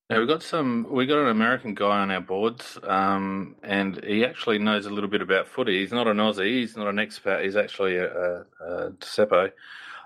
Now 0.10 0.20
we 0.20 0.28
got 0.28 0.44
some. 0.44 0.88
We 0.92 1.06
got 1.06 1.20
an 1.20 1.30
American 1.30 1.74
guy 1.74 2.02
on 2.02 2.12
our 2.12 2.20
boards, 2.20 2.78
um, 2.84 3.56
and 3.64 4.04
he 4.04 4.26
actually 4.26 4.60
knows 4.60 4.86
a 4.86 4.90
little 4.90 5.10
bit 5.10 5.22
about 5.22 5.48
footy. 5.48 5.80
He's 5.80 5.94
not 5.94 6.08
an 6.08 6.18
Aussie. 6.18 6.60
He's 6.60 6.76
not 6.76 6.88
an 6.88 6.98
expat. 6.98 7.46
He's 7.46 7.56
actually 7.56 7.96
a, 7.96 8.12
a, 8.12 8.46
a 8.60 8.92
Seppo. 9.00 9.52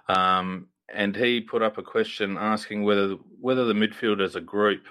Um, 0.08 0.68
and 0.94 1.16
he 1.16 1.42
put 1.42 1.64
up 1.64 1.80
a 1.80 1.84
question 1.84 2.38
asking 2.38 2.84
whether 2.84 3.16
whether 3.42 3.66
the 3.66 3.74
midfielders, 3.74 4.36
a 4.36 4.42
group 4.42 4.86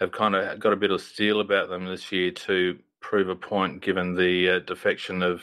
have 0.00 0.10
kind 0.10 0.34
of 0.34 0.58
got 0.58 0.72
a 0.72 0.76
bit 0.76 0.90
of 0.90 1.02
steel 1.02 1.40
about 1.40 1.68
them 1.68 1.84
this 1.84 2.10
year 2.10 2.30
to 2.30 2.78
prove 3.08 3.28
a 3.28 3.36
point 3.36 3.80
given 3.80 4.16
the 4.16 4.50
uh, 4.50 4.58
defection 4.58 5.22
of 5.22 5.40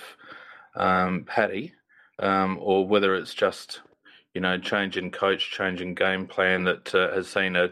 um, 0.75 1.23
Paddy, 1.25 1.73
um, 2.19 2.59
or 2.61 2.85
whether 2.85 3.15
it's 3.15 3.33
just 3.33 3.79
you 4.33 4.41
know 4.41 4.57
change 4.57 4.97
in 4.97 5.09
coach, 5.09 5.49
change 5.49 5.79
in 5.79 5.93
game 5.93 6.27
plan 6.27 6.65
that 6.65 6.93
uh, 6.93 7.13
has 7.13 7.29
seen 7.29 7.55
a, 7.55 7.69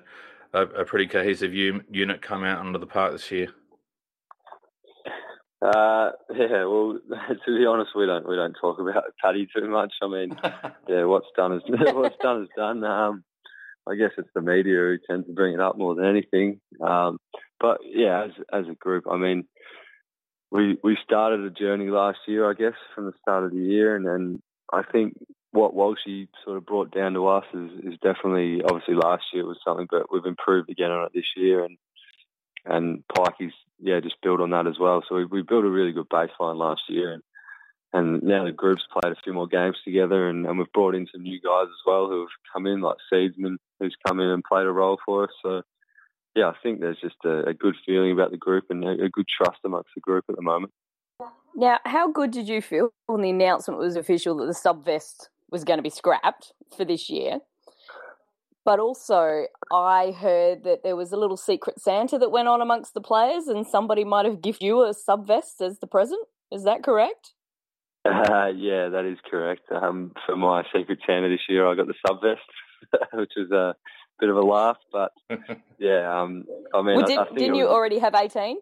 a, 0.54 0.62
a 0.62 0.86
pretty 0.86 1.08
cohesive 1.08 1.54
u- 1.54 1.84
unit 1.92 2.22
come 2.22 2.46
out 2.46 2.60
onto 2.60 2.80
the 2.80 2.88
park 2.88 3.12
this 3.12 3.30
year. 3.32 3.50
Uh, 5.62 6.12
yeah, 6.34 6.64
well, 6.64 6.98
to 7.46 7.58
be 7.58 7.66
honest, 7.66 7.92
we 7.94 8.06
don't 8.06 8.28
we 8.28 8.38
don't 8.38 8.56
talk 8.62 8.80
about 8.80 9.04
Paddy 9.22 9.46
too 9.54 9.68
much. 9.68 9.92
I 10.02 10.08
mean, 10.08 10.40
yeah, 10.88 11.04
what's 11.04 11.28
done 11.36 11.52
is 11.52 11.64
what's 11.68 12.16
done 12.22 12.44
is 12.44 12.50
done. 12.56 12.82
Um, 12.86 13.26
I 13.90 13.96
guess 13.96 14.12
it's 14.18 14.30
the 14.34 14.42
media 14.42 14.76
who 14.76 14.98
tend 15.06 15.26
to 15.26 15.34
bring 15.34 15.54
it 15.54 15.60
up 15.60 15.78
more 15.78 15.96
than 15.96 16.06
anything. 16.06 16.62
Um, 16.80 17.18
but 17.60 17.80
yeah, 17.84 18.24
as 18.24 18.32
as 18.54 18.70
a 18.70 18.76
group, 18.76 19.04
I 19.12 19.18
mean, 19.18 19.44
we 20.52 20.78
we 20.84 20.98
started 21.04 21.42
a 21.42 21.50
journey 21.50 21.90
last 21.90 22.20
year, 22.28 22.50
I 22.50 22.54
guess, 22.54 22.74
from 22.94 23.06
the 23.06 23.14
start 23.22 23.46
of 23.46 23.52
the 23.52 23.58
year, 23.58 23.96
and 23.96 24.06
then 24.06 24.42
I 24.72 24.84
think 24.84 25.18
what 25.52 25.76
Walshy 25.76 26.28
sort 26.46 26.58
of 26.58 26.66
brought 26.66 26.92
down 26.92 27.14
to 27.14 27.28
us 27.28 27.46
is, 27.54 27.72
is 27.94 28.00
definitely 28.02 28.62
obviously 28.64 28.96
last 28.96 29.24
year 29.34 29.46
was 29.46 29.60
something, 29.66 29.88
but 29.90 30.12
we've 30.12 30.26
improved 30.26 30.70
again 30.70 30.92
on 30.92 31.06
it 31.06 31.12
this 31.14 31.26
year, 31.36 31.64
and 31.64 31.78
and 32.66 33.04
Pikey's 33.08 33.54
yeah 33.80 34.00
just 34.02 34.22
built 34.22 34.42
on 34.42 34.52
that 34.52 34.68
as 34.68 34.78
well. 34.78 35.04
So 35.08 35.16
we, 35.16 35.26
we 35.26 35.42
built 35.42 35.66
a 35.66 35.70
really 35.70 35.94
good 35.94 36.10
baseline 36.10 36.58
last 36.58 36.82
year, 36.90 37.14
and 37.14 37.24
and 37.94 38.24
now 38.24 38.46
the 38.46 38.52
group's 38.52 38.84
played 38.92 39.14
a 39.14 39.22
few 39.24 39.34
more 39.34 39.48
games 39.48 39.78
together, 39.84 40.30
and, 40.30 40.46
and 40.46 40.58
we've 40.58 40.72
brought 40.74 40.96
in 40.96 41.08
some 41.12 41.24
new 41.24 41.40
guys 41.42 41.68
as 41.68 41.86
well 41.86 42.08
who 42.08 42.22
have 42.22 42.54
come 42.54 42.68
in, 42.68 42.82
like 42.82 42.98
Seedsman, 43.12 43.58
who's 43.80 43.96
come 44.06 44.20
in 44.20 44.30
and 44.30 44.44
played 44.44 44.66
a 44.66 44.72
role 44.72 45.00
for 45.06 45.26
us. 45.26 45.32
So 45.44 45.62
yeah, 46.36 46.48
I 46.48 46.54
think 46.64 46.80
there's 46.80 47.00
just 47.02 47.16
a, 47.26 47.50
a 47.50 47.54
good 47.54 47.76
feeling 47.86 48.12
about 48.12 48.32
the 48.32 48.38
group 48.38 48.66
and 48.70 48.84
a, 48.84 49.06
a, 49.06 49.10
good 49.10 49.26
trust 49.28 49.60
amongst 49.66 49.90
the 49.96 50.02
group 50.02 50.26
at 50.30 50.36
the 50.36 50.42
moment. 50.42 50.72
Now, 51.56 51.80
how 51.86 52.10
good 52.10 52.32
did 52.32 52.48
you 52.48 52.62
feel 52.62 52.94
when 53.08 53.22
the 53.22 53.30
announcement 53.30 53.80
was 53.80 53.96
official 53.96 54.38
that 54.38 54.46
the 54.46 54.54
sub 54.54 54.86
vest 54.86 55.30
was 55.50 55.66
going 55.66 55.78
to 55.78 55.84
be 55.84 55.90
scrapped 55.90 56.54
for 56.76 56.86
this 56.86 57.10
year? 57.10 57.40
But 58.64 58.80
also, 58.80 59.46
I 59.72 60.12
heard 60.12 60.64
that 60.64 60.84
there 60.84 60.96
was 60.96 61.12
a 61.12 61.18
little 61.18 61.36
secret 61.36 61.80
Santa 61.80 62.18
that 62.20 62.32
went 62.32 62.48
on 62.48 62.62
amongst 62.62 62.94
the 62.94 63.02
players, 63.02 63.48
and 63.48 63.66
somebody 63.66 64.04
might 64.04 64.26
have 64.26 64.42
given 64.42 64.60
you 64.62 64.86
a 64.86 64.94
sub 64.94 65.28
vest 65.28 65.62
as 65.62 65.80
the 65.80 65.88
present. 65.88 66.26
Is 66.52 66.64
that 66.64 66.84
correct? 66.84 67.34
Uh, 68.06 68.48
yeah, 68.56 68.90
that 68.90 69.06
is 69.12 69.18
correct. 69.30 69.64
Um, 69.72 70.14
for 70.26 70.36
my 70.36 70.64
secret 70.74 71.00
Santa 71.06 71.28
this 71.28 71.42
year, 71.50 71.68
I 71.68 71.76
got 71.76 71.88
the 71.88 71.96
sub 72.08 72.22
vest, 72.22 73.04
which 73.14 73.32
was 73.36 73.52
a 73.52 73.76
bit 74.20 74.30
of 74.30 74.38
a 74.38 74.42
laugh. 74.42 74.78
But 74.92 75.12
yeah, 75.80 76.22
um, 76.22 76.46
I 76.74 76.82
mean, 76.82 76.98
well, 76.98 77.06
did, 77.06 77.18
I, 77.18 77.24
I 77.24 77.26
think 77.26 77.40
didn't 77.40 77.54
was, 77.54 77.60
you 77.60 77.68
already 77.68 78.00
have 78.00 78.16
eighteen? 78.16 78.58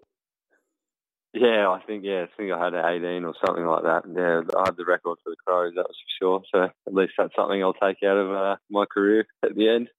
Yeah, 1.33 1.69
I 1.69 1.79
think 1.85 2.03
yeah, 2.03 2.23
I 2.23 2.27
think 2.35 2.51
I 2.51 2.63
had 2.63 2.73
an 2.73 3.03
18 3.03 3.23
or 3.23 3.35
something 3.45 3.63
like 3.63 3.83
that. 3.83 4.01
Yeah, 4.07 4.41
I 4.57 4.63
had 4.65 4.77
the 4.77 4.85
record 4.85 5.19
for 5.23 5.29
the 5.29 5.35
Crows, 5.45 5.73
that 5.75 5.85
was 5.87 5.95
for 5.95 6.25
sure. 6.25 6.41
So 6.51 6.63
at 6.87 6.93
least 6.93 7.13
that's 7.17 7.35
something 7.35 7.61
I'll 7.61 7.73
take 7.73 8.01
out 8.03 8.17
of 8.17 8.31
uh, 8.31 8.55
my 8.71 8.85
career 8.91 9.27
at 9.43 9.55
the 9.55 9.69
end. 9.69 9.89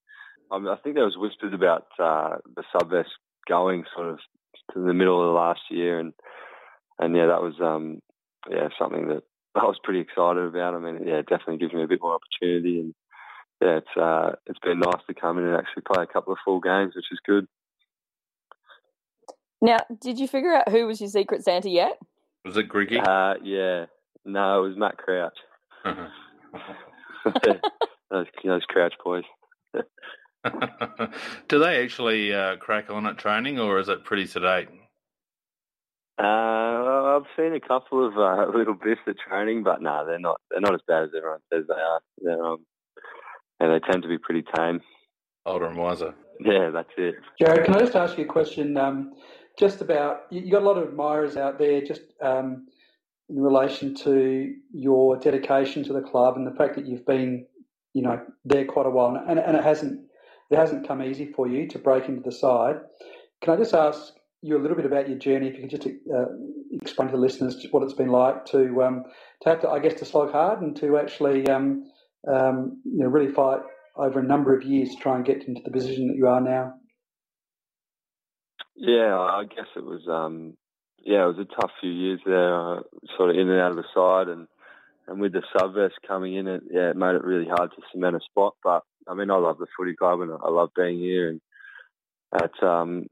I, 0.51 0.59
mean, 0.59 0.67
I 0.67 0.77
think 0.77 0.97
there 0.97 1.05
was 1.05 1.17
whispers 1.17 1.55
about 1.55 1.87
uh, 2.01 2.39
the 2.57 2.65
subvest 2.73 3.11
going 3.49 3.85
sort 3.95 4.09
of 4.09 4.19
to 4.75 4.81
the 4.81 4.93
middle 4.93 5.21
of 5.21 5.29
the 5.29 5.39
last 5.39 5.61
year, 5.71 6.01
and 6.01 6.13
and 6.99 7.15
yeah, 7.15 7.27
that 7.27 7.43
was 7.43 7.55
um 7.61 8.01
yeah 8.51 8.69
something 8.77 9.09
that 9.09 9.23
I 9.55 9.65
was 9.65 9.79
pretty 9.85 10.01
excited 10.01 10.43
about. 10.43 10.75
I 10.75 10.79
mean, 10.79 11.07
yeah, 11.07 11.19
it 11.19 11.29
definitely 11.29 11.59
gives 11.59 11.75
me 11.75 11.85
a 11.85 11.89
bit 11.89 12.03
more 12.03 12.19
opportunity, 12.19 12.81
and 12.81 12.95
yeah, 13.61 13.79
it's 13.79 13.97
uh 14.01 14.33
it's 14.47 14.59
been 14.61 14.81
nice 14.81 15.03
to 15.07 15.15
come 15.15 15.39
in 15.39 15.45
and 15.45 15.57
actually 15.57 15.83
play 15.83 16.03
a 16.03 16.13
couple 16.13 16.33
of 16.33 16.39
full 16.45 16.61
games, 16.61 16.95
which 16.97 17.07
is 17.13 17.19
good. 17.27 17.47
Now, 19.63 19.79
did 20.01 20.19
you 20.19 20.27
figure 20.27 20.55
out 20.55 20.71
who 20.71 20.87
was 20.87 21.01
your 21.01 21.11
secret 21.11 21.45
Santa 21.45 21.69
yet? 21.69 21.99
Was 22.45 22.57
it 22.57 22.69
Griggy? 22.69 22.99
Uh, 22.99 23.35
yeah. 23.43 23.87
No, 24.25 24.65
it 24.65 24.69
was 24.69 24.79
Matt 24.79 24.97
Crouch. 24.97 25.37
those, 28.11 28.27
those 28.43 28.65
Crouch 28.69 28.95
boys. 29.05 29.25
Do 31.49 31.59
they 31.59 31.83
actually 31.85 32.33
uh, 32.33 32.57
crack 32.57 32.91
on 32.91 33.07
at 33.07 33.19
training, 33.19 33.59
or 33.59 33.79
is 33.79 33.91
it 33.91 34.05
pretty 34.05 34.27
sedate? 34.27 34.69
Uh, 36.19 37.17
I've 37.17 37.27
seen 37.37 37.55
a 37.55 37.61
couple 37.61 38.07
of 38.07 38.17
uh, 38.17 38.51
little 38.57 38.75
bits 38.75 39.01
at 39.07 39.17
training, 39.19 39.63
but 39.63 39.83
no, 39.83 40.05
they're 40.07 40.19
not. 40.19 40.41
They're 40.51 40.61
not 40.61 40.75
as 40.75 40.81
bad 40.87 41.05
as 41.05 41.11
everyone 41.17 41.41
says 41.53 41.65
they 41.69 41.75
are. 41.75 42.01
They're, 42.23 42.45
um, 42.45 42.67
and 43.61 43.73
they 43.73 43.79
tend 43.81 44.03
to 44.03 44.09
be 44.09 44.19
pretty 44.19 44.45
tame. 44.57 44.81
Older 45.47 45.67
and 45.67 45.77
wiser. 45.77 46.15
Yeah, 46.41 46.71
that's 46.71 46.91
it. 46.97 47.17
Jarryd, 47.41 47.65
can 47.67 47.77
I 47.77 47.81
just 47.81 47.95
ask 47.95 48.17
you 48.19 48.25
a 48.25 48.29
question? 48.29 48.77
Um, 48.77 49.13
just 49.59 49.81
about 49.81 50.23
you 50.31 50.51
got 50.51 50.63
a 50.63 50.65
lot 50.65 50.79
of 50.79 50.89
admirers 50.89 51.37
out 51.37 51.59
there, 51.59 51.83
just 51.83 52.03
um, 52.23 52.67
in 53.29 53.41
relation 53.41 53.95
to 53.95 54.55
your 54.73 55.17
dedication 55.19 55.85
to 55.85 55.93
the 55.93 56.01
club 56.01 56.37
and 56.37 56.47
the 56.47 56.57
fact 56.57 56.75
that 56.77 56.87
you've 56.87 57.07
been, 57.07 57.47
you 57.95 58.03
know, 58.03 58.21
there 58.45 58.65
quite 58.65 58.87
a 58.87 58.91
while, 58.91 59.15
and, 59.29 59.39
and 59.39 59.57
it 59.57 59.63
hasn't 59.63 60.01
it 60.51 60.57
hasn't 60.57 60.87
come 60.89 61.03
easy 61.03 61.33
for 61.33 61.47
you 61.47 61.69
to 61.69 61.79
break 61.79 62.09
into 62.09 62.23
the 62.23 62.33
side. 62.33 62.77
Can 63.43 63.55
I 63.55 63.57
just 63.57 63.75
ask 63.75 64.15
you 64.43 64.57
a 64.57 64.61
little 64.61 64.77
bit 64.77 64.87
about 64.87 65.09
your 65.09 65.19
journey? 65.19 65.49
If 65.49 65.55
you 65.57 65.69
could 65.69 65.71
just 65.71 65.87
uh, 65.87 66.25
explain 66.73 67.09
to 67.09 67.13
the 67.13 67.21
listeners 67.21 67.67
what 67.71 67.83
it's 67.83 67.93
been 67.93 68.09
like 68.09 68.47
to 68.47 68.83
um, 68.83 69.05
to 69.43 69.49
have 69.49 69.61
to, 69.61 69.69
I 69.69 69.79
guess, 69.79 69.95
to 70.01 70.05
slog 70.05 70.33
hard 70.33 70.61
and 70.61 70.75
to 70.77 70.99
actually, 70.99 71.47
um, 71.49 71.91
um, 72.29 72.81
you 72.85 72.99
know, 72.99 73.07
really 73.07 73.33
fight 73.33 73.61
over 73.97 74.21
a 74.21 74.25
number 74.25 74.57
of 74.57 74.63
years 74.63 74.91
to 74.91 74.97
try 74.97 75.17
and 75.17 75.25
get 75.25 75.45
into 75.45 75.63
the 75.65 75.71
position 75.71 76.09
that 76.09 76.17
you 76.17 76.27
are 76.29 76.41
now. 76.41 76.75
Yeah, 78.77 79.19
I 79.19 79.45
guess 79.45 79.67
it 79.77 79.85
was. 79.85 80.03
Um, 80.09 80.57
yeah, 81.03 81.25
it 81.25 81.37
was 81.37 81.39
a 81.39 81.61
tough 81.61 81.71
few 81.81 81.91
years 81.91 82.21
there, 82.25 82.55
uh, 82.55 82.81
sort 83.17 83.31
of 83.31 83.37
in 83.37 83.49
and 83.49 83.61
out 83.61 83.71
of 83.71 83.77
the 83.77 83.85
side, 83.95 84.29
and 84.29 84.47
and 85.07 85.21
with 85.21 85.33
the 85.33 85.43
subvest 85.59 85.97
coming 86.07 86.37
in, 86.37 86.47
it 86.47 86.63
yeah, 86.71 86.91
it 86.91 86.97
made 86.97 87.15
it 87.15 87.25
really 87.25 87.49
hard 87.49 87.71
to 87.73 87.83
cement 87.93 88.17
a 88.17 88.21
spot. 88.21 88.55
But 88.63 88.83
I 89.09 89.15
mean, 89.15 89.31
I 89.31 89.37
love 89.37 89.59
the 89.59 89.67
footy 89.77 89.95
club 89.97 90.21
and 90.21 90.31
I 90.33 90.49
love 90.49 90.71
being 90.77 90.99
here. 90.99 91.29
And 91.29 91.41
at 92.33 92.63
um, 92.63 93.07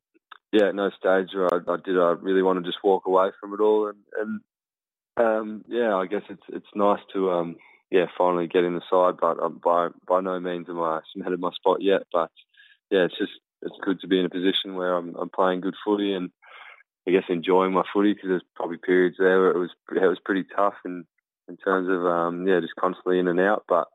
yeah, 0.53 0.69
at 0.69 0.75
no 0.75 0.91
stage 0.91 1.35
where 1.35 1.53
I, 1.53 1.73
I 1.73 1.77
did, 1.85 1.99
I 1.99 2.15
really 2.21 2.43
want 2.43 2.63
to 2.63 2.69
just 2.69 2.85
walk 2.85 3.07
away 3.07 3.31
from 3.41 3.53
it 3.53 3.61
all. 3.61 3.89
And 3.89 3.99
and 4.19 5.27
um, 5.27 5.65
yeah, 5.69 5.97
I 5.97 6.07
guess 6.07 6.23
it's 6.31 6.43
it's 6.49 6.67
nice 6.75 7.01
to 7.15 7.31
um, 7.31 7.57
yeah, 7.91 8.07
finally 8.17 8.47
get 8.47 8.65
in 8.65 8.75
the 8.75 8.83
side. 8.91 9.17
But 9.21 9.43
um, 9.43 9.61
by 9.63 9.89
by 10.07 10.21
no 10.21 10.39
means 10.41 10.69
am 10.69 10.81
I 10.81 11.01
cemented 11.13 11.41
my 11.41 11.51
spot 11.53 11.81
yet. 11.81 12.03
But 12.13 12.31
yeah, 12.91 13.05
it's 13.05 13.19
just 13.19 13.33
it's 13.63 13.77
good 13.83 14.01
to 14.01 14.09
be 14.09 14.19
in 14.19 14.27
a 14.27 14.31
position 14.31 14.75
where 14.75 14.97
I'm, 14.97 15.15
I'm 15.17 15.31
playing 15.31 15.61
good 15.61 15.75
footy 15.85 16.13
and 16.13 16.31
I 17.07 17.11
guess 17.11 17.25
enjoying 17.29 17.73
my 17.73 17.83
footy 17.93 18.13
because 18.13 18.29
there's 18.29 18.43
probably 18.55 18.77
periods 18.77 19.17
there 19.19 19.41
where 19.41 19.51
it 19.51 19.59
was 19.59 19.71
it 19.91 20.07
was 20.07 20.21
pretty 20.25 20.45
tough 20.55 20.75
in 20.85 21.05
in 21.49 21.57
terms 21.57 21.89
of 21.89 22.05
um, 22.05 22.47
yeah 22.47 22.61
just 22.61 22.77
constantly 22.79 23.19
in 23.19 23.29
and 23.29 23.41
out. 23.41 23.65
But 23.69 23.89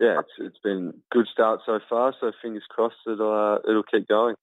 yeah, 0.00 0.20
it's 0.20 0.32
it's 0.38 0.58
been 0.64 0.94
good 1.12 1.26
start 1.30 1.60
so 1.66 1.78
far. 1.88 2.14
So 2.18 2.32
fingers 2.40 2.64
crossed 2.68 2.96
that 3.04 3.22
uh, 3.22 3.58
it'll 3.68 3.82
keep 3.82 4.08
going. 4.08 4.34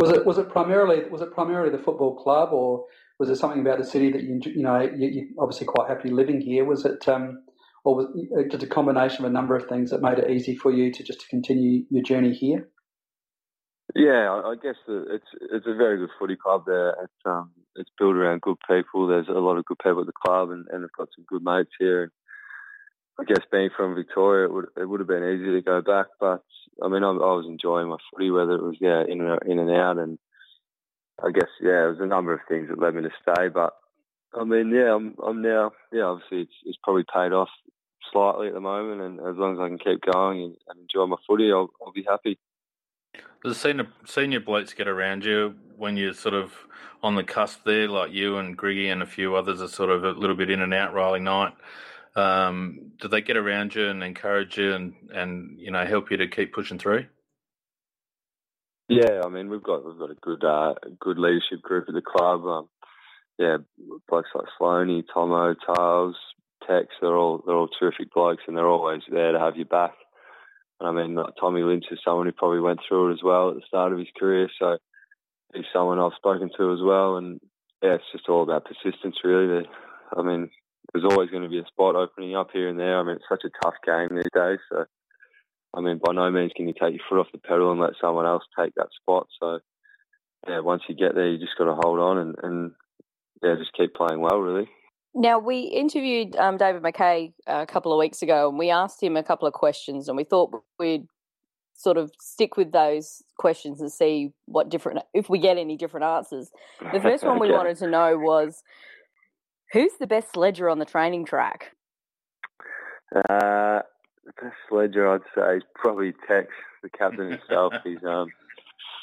Was 0.00 0.10
it 0.10 0.24
was 0.24 0.38
it 0.38 0.48
primarily 0.48 1.08
was 1.08 1.22
it 1.22 1.32
primarily 1.32 1.70
the 1.70 1.82
football 1.82 2.14
club 2.14 2.52
or 2.52 2.86
was 3.18 3.28
there 3.28 3.36
something 3.36 3.60
about 3.60 3.78
the 3.78 3.84
city 3.84 4.10
that 4.12 4.22
you 4.22 4.40
you 4.44 4.62
know 4.62 4.80
you, 4.80 5.28
are 5.38 5.44
obviously 5.44 5.66
quite 5.66 5.88
happy 5.88 6.10
living 6.10 6.40
here? 6.40 6.64
Was 6.64 6.84
it 6.84 7.06
um, 7.08 7.42
or 7.84 7.96
was 7.96 8.06
it 8.14 8.50
just 8.50 8.62
a 8.62 8.66
combination 8.66 9.24
of 9.24 9.30
a 9.30 9.34
number 9.34 9.56
of 9.56 9.68
things 9.68 9.90
that 9.90 10.02
made 10.02 10.18
it 10.18 10.30
easy 10.30 10.56
for 10.56 10.72
you 10.72 10.92
to 10.92 11.02
just 11.02 11.20
to 11.20 11.28
continue 11.28 11.84
your 11.90 12.02
journey 12.02 12.32
here? 12.32 12.68
Yeah, 13.94 14.42
I 14.44 14.54
guess 14.60 14.76
it's 14.88 15.26
it's 15.52 15.66
a 15.66 15.74
very 15.74 15.98
good 15.98 16.10
footy 16.18 16.36
club 16.36 16.64
there. 16.66 16.90
It's 17.02 17.12
um 17.24 17.50
it's 17.76 17.90
built 17.98 18.16
around 18.16 18.40
good 18.40 18.56
people. 18.68 19.06
There's 19.06 19.28
a 19.28 19.32
lot 19.32 19.58
of 19.58 19.64
good 19.64 19.78
people 19.82 20.00
at 20.00 20.06
the 20.06 20.12
club, 20.26 20.50
and, 20.50 20.66
and 20.70 20.82
they've 20.82 20.98
got 20.98 21.08
some 21.14 21.24
good 21.28 21.44
mates 21.44 21.72
here. 21.78 22.10
I 23.20 23.24
guess 23.24 23.44
being 23.52 23.70
from 23.76 23.94
Victoria, 23.94 24.46
it 24.46 24.52
would 24.52 24.66
it 24.76 24.88
would 24.88 25.00
have 25.00 25.08
been 25.08 25.22
easy 25.22 25.52
to 25.52 25.62
go 25.62 25.80
back, 25.82 26.06
but 26.18 26.42
I 26.82 26.88
mean, 26.88 27.04
I, 27.04 27.08
I 27.08 27.34
was 27.36 27.46
enjoying 27.48 27.88
my 27.88 27.96
footy, 28.10 28.30
whether 28.30 28.52
it 28.52 28.62
was 28.62 28.76
yeah 28.80 29.04
in 29.06 29.20
and 29.20 29.38
in 29.46 29.58
and 29.60 29.70
out, 29.70 29.98
and 29.98 30.18
I 31.22 31.30
guess 31.30 31.48
yeah, 31.60 31.86
it 31.86 31.90
was 31.90 32.00
a 32.00 32.06
number 32.06 32.32
of 32.32 32.40
things 32.48 32.68
that 32.68 32.78
led 32.78 32.94
me 32.94 33.02
to 33.02 33.10
stay. 33.22 33.48
But 33.48 33.74
I 34.34 34.44
mean, 34.44 34.70
yeah, 34.70 34.94
I'm 34.94 35.16
I'm 35.24 35.42
now 35.42 35.72
yeah, 35.92 36.04
obviously 36.04 36.42
it's 36.42 36.54
it's 36.64 36.78
probably 36.82 37.04
paid 37.04 37.32
off 37.32 37.48
slightly 38.12 38.48
at 38.48 38.54
the 38.54 38.60
moment, 38.60 39.00
and 39.00 39.20
as 39.20 39.36
long 39.36 39.54
as 39.54 39.60
I 39.60 39.68
can 39.68 39.78
keep 39.78 40.00
going 40.12 40.42
and, 40.42 40.56
and 40.68 40.80
enjoy 40.80 41.06
my 41.06 41.16
footy, 41.26 41.52
I'll 41.52 41.70
I'll 41.84 41.92
be 41.92 42.06
happy. 42.08 42.38
Does 43.44 43.60
senior 43.60 43.88
senior 44.06 44.40
blokes 44.40 44.72
get 44.72 44.88
around 44.88 45.24
you 45.24 45.54
when 45.76 45.96
you're 45.96 46.14
sort 46.14 46.34
of 46.34 46.52
on 47.02 47.14
the 47.14 47.24
cusp 47.24 47.64
there, 47.64 47.88
like 47.88 48.12
you 48.12 48.38
and 48.38 48.56
Griggy 48.56 48.90
and 48.90 49.02
a 49.02 49.06
few 49.06 49.36
others 49.36 49.60
are 49.60 49.68
sort 49.68 49.90
of 49.90 50.04
a 50.04 50.12
little 50.12 50.36
bit 50.36 50.50
in 50.50 50.62
and 50.62 50.72
out, 50.72 50.94
Riley 50.94 51.20
Knight? 51.20 51.52
Um, 52.16 52.92
do 53.00 53.08
they 53.08 53.20
get 53.20 53.36
around 53.36 53.74
you 53.74 53.88
and 53.88 54.02
encourage 54.02 54.56
you 54.56 54.72
and, 54.72 54.94
and 55.12 55.58
you 55.58 55.70
know 55.70 55.84
help 55.84 56.10
you 56.10 56.16
to 56.16 56.28
keep 56.28 56.52
pushing 56.52 56.78
through? 56.78 57.06
Yeah, 58.88 59.22
I 59.24 59.28
mean 59.28 59.48
we've 59.48 59.62
got 59.62 59.84
we've 59.84 59.98
got 59.98 60.10
a 60.10 60.16
good 60.20 60.44
uh, 60.44 60.74
good 61.00 61.18
leadership 61.18 61.62
group 61.62 61.86
at 61.88 61.94
the 61.94 62.02
club. 62.02 62.44
Um, 62.44 62.68
yeah, 63.38 63.56
blokes 64.08 64.28
like 64.34 64.46
Sloaney, 64.60 65.02
Tomo, 65.12 65.54
Charles, 65.66 66.16
Tex, 66.68 66.88
they're 67.00 67.16
all 67.16 67.42
they're 67.46 67.56
all 67.56 67.68
terrific 67.78 68.12
blokes 68.12 68.42
and 68.46 68.56
they're 68.56 68.68
always 68.68 69.02
there 69.10 69.32
to 69.32 69.40
have 69.40 69.56
you 69.56 69.64
back. 69.64 69.94
And 70.80 70.88
I 70.88 70.92
mean, 70.92 71.14
like 71.14 71.34
Tommy 71.40 71.62
Lynch 71.62 71.86
is 71.90 71.98
someone 72.04 72.26
who 72.26 72.32
probably 72.32 72.60
went 72.60 72.80
through 72.86 73.10
it 73.10 73.14
as 73.14 73.22
well 73.22 73.50
at 73.50 73.56
the 73.56 73.62
start 73.66 73.92
of 73.92 73.98
his 73.98 74.08
career, 74.18 74.48
so 74.58 74.78
he's 75.54 75.64
someone 75.72 75.98
I've 75.98 76.12
spoken 76.16 76.50
to 76.56 76.72
as 76.72 76.80
well. 76.82 77.16
And 77.16 77.40
yeah, 77.82 77.94
it's 77.94 78.04
just 78.12 78.28
all 78.28 78.42
about 78.42 78.66
persistence, 78.66 79.16
really. 79.24 79.66
I 80.16 80.22
mean, 80.22 80.50
there's 80.92 81.04
always 81.04 81.30
going 81.30 81.42
to 81.42 81.48
be 81.48 81.58
a 81.58 81.66
spot 81.66 81.96
opening 81.96 82.36
up 82.36 82.48
here 82.52 82.68
and 82.68 82.78
there. 82.78 82.98
I 82.98 83.02
mean, 83.02 83.16
it's 83.16 83.24
such 83.28 83.44
a 83.44 83.50
tough 83.62 83.74
game 83.84 84.08
these 84.10 84.32
days. 84.34 84.58
So, 84.70 84.84
I 85.76 85.80
mean, 85.80 86.00
by 86.02 86.12
no 86.12 86.30
means 86.30 86.52
can 86.54 86.68
you 86.68 86.74
take 86.74 86.94
your 86.94 87.04
foot 87.08 87.18
off 87.18 87.32
the 87.32 87.38
pedal 87.38 87.72
and 87.72 87.80
let 87.80 87.92
someone 88.00 88.26
else 88.26 88.44
take 88.58 88.74
that 88.76 88.88
spot. 89.00 89.26
So, 89.40 89.58
yeah, 90.48 90.60
once 90.60 90.82
you 90.88 90.94
get 90.94 91.14
there, 91.14 91.28
you 91.28 91.38
just 91.38 91.58
got 91.58 91.64
to 91.64 91.74
hold 91.74 91.98
on 91.98 92.18
and, 92.18 92.34
and 92.42 92.72
yeah, 93.42 93.56
just 93.58 93.72
keep 93.76 93.94
playing 93.94 94.20
well, 94.20 94.38
really. 94.38 94.68
Now, 95.14 95.38
we 95.38 95.60
interviewed 95.60 96.36
um, 96.36 96.56
David 96.56 96.82
McKay 96.82 97.32
a 97.46 97.66
couple 97.66 97.92
of 97.92 97.98
weeks 97.98 98.22
ago 98.22 98.48
and 98.48 98.58
we 98.58 98.70
asked 98.70 99.02
him 99.02 99.16
a 99.16 99.22
couple 99.22 99.46
of 99.46 99.54
questions 99.54 100.08
and 100.08 100.16
we 100.16 100.24
thought 100.24 100.50
we'd 100.78 101.06
sort 101.74 101.96
of 101.96 102.12
stick 102.20 102.56
with 102.56 102.72
those 102.72 103.22
questions 103.36 103.80
and 103.80 103.90
see 103.92 104.32
what 104.46 104.68
different, 104.68 105.00
if 105.12 105.28
we 105.28 105.38
get 105.38 105.56
any 105.56 105.76
different 105.76 106.04
answers. 106.04 106.50
The 106.92 107.00
first 107.00 107.24
one 107.24 107.38
we 107.38 107.50
wanted 107.52 107.76
to 107.78 107.88
know 107.88 108.16
was 108.16 108.62
who's 109.72 109.92
the 109.98 110.06
best 110.06 110.32
sledger 110.32 110.68
on 110.68 110.78
the 110.78 110.84
training 110.84 111.26
track? 111.26 111.72
Uh, 113.28 113.80
sledger, 114.68 115.08
I'd 115.08 115.20
say, 115.34 115.56
is 115.58 115.62
probably 115.74 116.14
Tex, 116.28 116.48
the 116.82 116.90
captain 116.90 117.30
himself. 117.30 117.74
he's 117.84 118.02
um, 118.04 118.28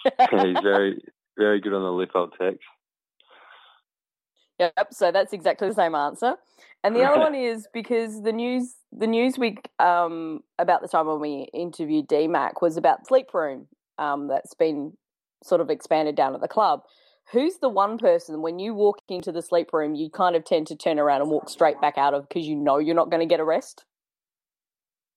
he's 0.03 0.57
very, 0.61 1.01
very 1.37 1.59
good 1.59 1.73
on 1.73 1.83
the 1.83 1.91
lip, 1.91 2.11
old 2.15 2.33
Tex. 2.39 2.57
Yep. 4.59 4.93
So 4.93 5.11
that's 5.11 5.33
exactly 5.33 5.67
the 5.67 5.73
same 5.73 5.95
answer. 5.95 6.35
And 6.83 6.95
the 6.95 7.03
other 7.03 7.19
one 7.19 7.35
is 7.35 7.67
because 7.73 8.21
the 8.21 8.31
news, 8.31 8.75
the 8.91 9.07
news 9.07 9.37
week 9.37 9.69
um, 9.79 10.41
about 10.59 10.81
the 10.81 10.87
time 10.87 11.07
when 11.07 11.19
we 11.19 11.47
interviewed 11.53 12.07
DMAC 12.07 12.61
was 12.61 12.77
about 12.77 13.07
sleep 13.07 13.33
room 13.33 13.67
um, 13.97 14.27
that's 14.27 14.53
been 14.53 14.93
sort 15.43 15.61
of 15.61 15.69
expanded 15.69 16.15
down 16.15 16.35
at 16.35 16.41
the 16.41 16.47
club. 16.47 16.81
Who's 17.31 17.57
the 17.59 17.69
one 17.69 17.97
person 17.97 18.41
when 18.41 18.59
you 18.59 18.73
walk 18.73 18.99
into 19.09 19.31
the 19.31 19.41
sleep 19.41 19.73
room, 19.73 19.95
you 19.95 20.09
kind 20.09 20.35
of 20.35 20.43
tend 20.43 20.67
to 20.67 20.75
turn 20.75 20.99
around 20.99 21.21
and 21.21 21.29
walk 21.29 21.49
straight 21.49 21.79
back 21.79 21.97
out 21.97 22.13
of 22.13 22.27
because 22.27 22.47
you 22.47 22.55
know 22.55 22.77
you're 22.77 22.95
not 22.95 23.09
going 23.09 23.21
to 23.21 23.31
get 23.31 23.39
a 23.39 23.45
rest? 23.45 23.85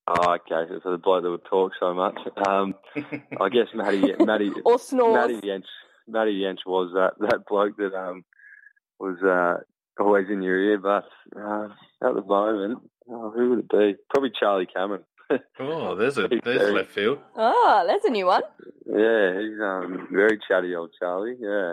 Oh, 0.07 0.35
okay. 0.35 0.71
So 0.83 0.91
the 0.91 0.99
bloke 0.99 1.23
that 1.23 1.31
would 1.31 1.45
talk 1.47 1.73
so 1.81 1.95
much. 1.95 2.19
Um, 2.47 2.75
I 3.41 3.49
guess 3.49 3.69
Matty, 3.75 4.13
Matty, 4.21 4.51
or 4.65 4.79
snores. 4.79 5.15
Matty 5.15 5.47
Jaensch, 5.47 5.65
Matty 6.07 6.41
Jaensch 6.41 6.67
was 6.67 6.93
that 6.95 7.13
that 7.27 7.47
bloke 7.49 7.77
that 7.79 7.95
um 7.95 8.25
was 8.99 9.17
uh, 9.23 10.03
always 10.03 10.27
in 10.31 10.43
your 10.43 10.59
ear. 10.59 10.79
But 10.79 11.05
uh, 11.37 11.69
at 12.07 12.15
the 12.15 12.23
moment, 12.23 12.81
oh, 13.09 13.31
who 13.31 13.51
would 13.51 13.59
it 13.61 13.69
be? 13.71 13.95
Probably 14.11 14.31
Charlie 14.39 14.67
Cameron. 14.67 15.05
oh, 15.59 15.95
there's 15.95 16.19
a 16.19 16.29
there's 16.29 16.43
very- 16.59 16.73
left 16.73 16.91
field. 16.91 17.19
Oh, 17.35 17.85
that's 17.87 18.05
a 18.05 18.11
new 18.11 18.27
one. 18.27 18.43
Yeah, 18.87 19.41
he's 19.41 19.59
um 19.61 20.09
very 20.13 20.39
chatty 20.47 20.75
old 20.75 20.91
Charlie. 21.01 21.37
Yeah. 21.41 21.73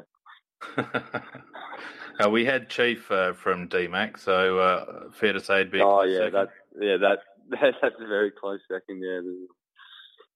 uh, 2.24 2.30
we 2.30 2.46
had 2.46 2.70
Chief 2.70 3.12
uh, 3.12 3.34
from 3.34 3.68
DMAC, 3.68 4.20
so 4.20 4.60
uh, 4.60 5.10
fair 5.12 5.34
to 5.34 5.40
say 5.40 5.62
it'd 5.62 5.72
be. 5.72 5.82
Oh 5.82 6.04
yeah, 6.04 6.20
second. 6.20 6.34
that's 6.34 6.52
yeah 6.80 6.98
that, 6.98 7.18
that 7.18 7.20
that's 7.52 7.96
a 8.00 8.08
very 8.08 8.32
close 8.32 8.60
second. 8.72 9.02
Yeah, 9.04 9.22
there's 9.24 9.48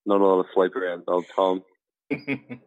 not 0.05 0.22
a 0.22 0.26
lot 0.26 0.39
of 0.39 0.45
sleep 0.53 0.76
around 0.76 1.03
old 1.07 1.26
Tom. 1.36 1.63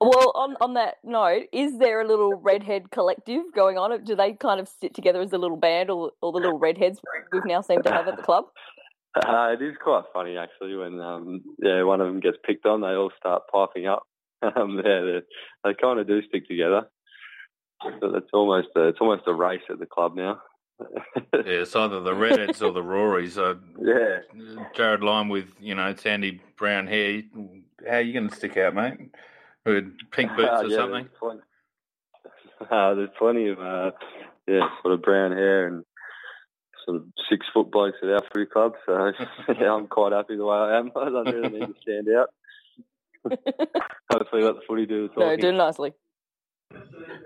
Well, 0.00 0.32
on 0.34 0.56
on 0.60 0.74
that 0.74 0.96
note, 1.04 1.44
is 1.52 1.78
there 1.78 2.00
a 2.00 2.06
little 2.06 2.34
redhead 2.34 2.90
collective 2.90 3.42
going 3.54 3.78
on? 3.78 4.02
Do 4.02 4.16
they 4.16 4.32
kind 4.32 4.58
of 4.58 4.68
sit 4.68 4.94
together 4.94 5.20
as 5.20 5.32
a 5.32 5.38
little 5.38 5.56
band, 5.56 5.90
or 5.90 6.10
all 6.20 6.32
the 6.32 6.40
little 6.40 6.58
redheads 6.58 7.00
we've 7.32 7.44
now 7.44 7.60
seemed 7.60 7.84
to 7.84 7.92
have 7.92 8.08
at 8.08 8.16
the 8.16 8.22
club? 8.22 8.46
Uh, 9.14 9.52
it 9.52 9.62
is 9.62 9.74
quite 9.82 10.04
funny 10.12 10.38
actually 10.38 10.74
when 10.74 10.98
um 10.98 11.42
yeah 11.62 11.82
one 11.82 12.00
of 12.00 12.06
them 12.06 12.18
gets 12.18 12.38
picked 12.44 12.66
on, 12.66 12.80
they 12.80 12.88
all 12.88 13.12
start 13.16 13.42
piping 13.52 13.86
up. 13.86 14.02
Um, 14.56 14.82
yeah, 14.84 15.02
they, 15.02 15.20
they 15.62 15.74
kind 15.80 16.00
of 16.00 16.08
do 16.08 16.20
stick 16.26 16.48
together. 16.48 16.88
So 18.00 18.16
it's 18.16 18.30
almost 18.32 18.70
a, 18.74 18.88
it's 18.88 18.98
almost 19.00 19.22
a 19.28 19.32
race 19.32 19.62
at 19.70 19.78
the 19.78 19.86
club 19.86 20.16
now. 20.16 20.40
Yeah, 20.80 21.40
it's 21.62 21.76
either 21.76 22.00
the 22.00 22.14
redheads 22.14 22.62
or 22.62 22.72
the 22.72 22.82
Rorys. 22.82 23.38
Uh, 23.38 23.58
yeah, 23.80 24.20
Jarryd 24.76 25.02
Lyons 25.02 25.30
with 25.30 25.46
you 25.60 25.74
know 25.74 25.94
sandy 25.94 26.40
brown 26.56 26.86
hair. 26.86 27.22
How 27.88 27.96
are 27.96 28.00
you 28.00 28.12
going 28.12 28.28
to 28.28 28.34
stick 28.36 28.56
out, 28.56 28.74
mate? 28.74 28.94
With 29.64 29.92
pink 30.10 30.30
boots 30.36 30.48
Uh, 30.52 30.62
or 30.62 30.66
yeah, 30.66 30.76
something? 30.76 31.08
There's 31.08 31.18
plenty, 31.18 31.40
uh, 32.70 32.94
there's 32.94 33.10
plenty 33.18 33.48
of 33.48 33.58
uh, 33.60 33.90
yeah, 34.48 34.68
sort 34.82 34.94
of 34.94 35.02
brown 35.02 35.32
hair 35.32 35.66
and 35.68 35.84
sort 36.84 36.96
of 36.98 37.04
six 37.30 37.46
foot 37.54 37.70
blokes 37.70 37.98
at 38.02 38.08
our 38.08 38.22
footy 38.32 38.46
club. 38.46 38.72
So 38.86 39.12
yeah, 39.60 39.72
I'm 39.72 39.86
quite 39.86 40.12
happy 40.12 40.36
the 40.36 40.44
way 40.44 40.56
I 40.56 40.78
am. 40.78 40.90
I 40.96 41.04
don't 41.10 41.26
really 41.26 41.48
need 41.60 41.66
to 41.66 41.74
stand 41.82 42.08
out. 42.16 42.30
Hopefully, 44.12 44.42
let 44.42 44.56
the 44.56 44.62
footy 44.66 44.86
do 44.86 45.08
the 45.08 45.14
No, 45.20 45.26
talking. 45.26 45.40
do 45.40 45.52
nicely. 45.52 45.92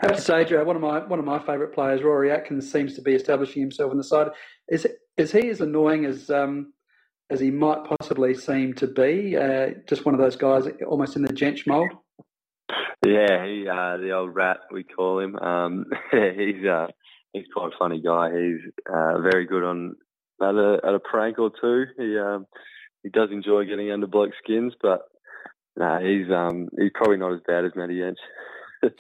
I 0.03 0.07
have 0.07 0.16
to 0.16 0.22
say, 0.22 0.44
Joe, 0.44 0.64
one 0.64 0.76
of 0.76 0.82
my 0.82 1.01
one 1.01 1.18
of 1.18 1.24
my 1.24 1.38
favourite 1.38 1.72
players, 1.74 2.03
Rory 2.03 2.30
Atkins, 2.30 2.70
seems 2.70 2.94
to 2.94 3.03
be 3.03 3.14
establishing 3.14 3.62
himself 3.62 3.90
on 3.90 3.97
the 3.97 4.05
side. 4.05 4.28
Is 4.68 4.86
is 5.16 5.32
he 5.32 5.49
as 5.49 5.61
annoying 5.61 6.05
as 6.05 6.30
um, 6.30 6.72
as 7.30 7.40
he 7.40 7.51
might 7.51 7.84
possibly 7.84 8.34
seem 8.34 8.74
to 8.74 8.86
be? 8.86 9.36
Uh, 9.36 9.70
just 9.88 10.05
one 10.05 10.14
of 10.14 10.20
those 10.20 10.36
guys, 10.36 10.64
almost 10.86 11.16
in 11.16 11.22
the 11.22 11.32
Jaensch 11.32 11.66
mould. 11.66 11.90
Yeah, 13.05 13.47
he 13.47 13.66
uh, 13.68 13.97
the 13.99 14.12
old 14.12 14.34
rat 14.34 14.59
we 14.70 14.84
call 14.84 15.20
him. 15.20 15.36
Um, 15.36 15.86
he's 16.11 16.64
uh, 16.66 16.88
he's 17.32 17.47
quite 17.55 17.72
a 17.72 17.78
funny 17.78 18.01
guy. 18.01 18.30
He's 18.30 18.61
uh, 18.92 19.20
very 19.20 19.47
good 19.47 19.64
on 19.64 19.97
at 20.42 20.55
a 20.55 20.80
at 20.84 20.94
a 20.94 21.01
prank 21.01 21.38
or 21.38 21.51
two. 21.61 21.84
He 21.97 22.18
um, 22.18 22.47
he 23.03 23.09
does 23.09 23.30
enjoy 23.30 23.64
getting 23.64 23.90
under 23.90 24.07
bloke 24.07 24.32
skins, 24.42 24.74
but 24.82 25.03
no, 25.76 25.99
he's 26.01 26.30
um 26.30 26.68
he's 26.78 26.90
probably 26.94 27.18
not 27.18 27.32
as 27.32 27.40
bad 27.47 27.64
as 27.64 27.72
Matty 27.76 28.01
Jaensch. 28.01 28.16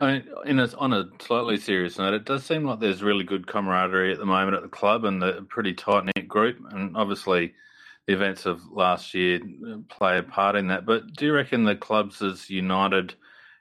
I 0.00 0.12
mean, 0.12 0.28
in 0.46 0.58
a, 0.58 0.68
on 0.78 0.94
a 0.94 1.04
slightly 1.20 1.58
serious 1.58 1.98
note, 1.98 2.14
it 2.14 2.24
does 2.24 2.44
seem 2.44 2.64
like 2.64 2.80
there's 2.80 3.02
really 3.02 3.24
good 3.24 3.46
camaraderie 3.46 4.12
at 4.12 4.18
the 4.18 4.24
moment 4.24 4.56
at 4.56 4.62
the 4.62 4.68
club 4.68 5.04
and 5.04 5.22
a 5.22 5.42
pretty 5.42 5.74
tight 5.74 6.04
knit 6.06 6.26
group. 6.26 6.58
And 6.70 6.96
obviously, 6.96 7.54
the 8.06 8.14
events 8.14 8.46
of 8.46 8.62
last 8.72 9.12
year 9.12 9.40
play 9.90 10.18
a 10.18 10.22
part 10.22 10.56
in 10.56 10.68
that. 10.68 10.86
But 10.86 11.12
do 11.14 11.26
you 11.26 11.34
reckon 11.34 11.64
the 11.64 11.76
club's 11.76 12.22
as 12.22 12.48
united 12.48 13.14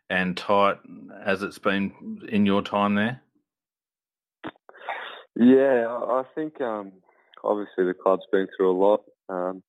and 0.09 0.37
tight 0.37 0.77
as 1.23 1.43
it's 1.43 1.59
been 1.59 2.21
in 2.29 2.45
your 2.45 2.61
time 2.61 2.95
there? 2.95 3.21
Yeah, 5.35 5.87
I 5.87 6.23
think 6.35 6.59
um, 6.61 6.93
obviously 7.43 7.85
the 7.85 7.93
club's 7.93 8.23
been 8.31 8.47
through 8.55 8.71
a 8.71 8.79
lot. 8.79 9.03
Um, 9.27 9.61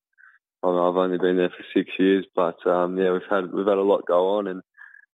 I've 0.62 0.96
only 0.96 1.18
been 1.18 1.36
there 1.36 1.50
for 1.50 1.64
six 1.74 1.90
years, 1.98 2.26
but 2.36 2.64
um, 2.66 2.96
yeah, 2.98 3.12
we've 3.12 3.22
had 3.30 3.52
we've 3.52 3.66
had 3.66 3.78
a 3.78 3.82
lot 3.82 4.06
go 4.06 4.36
on, 4.38 4.46
and 4.46 4.62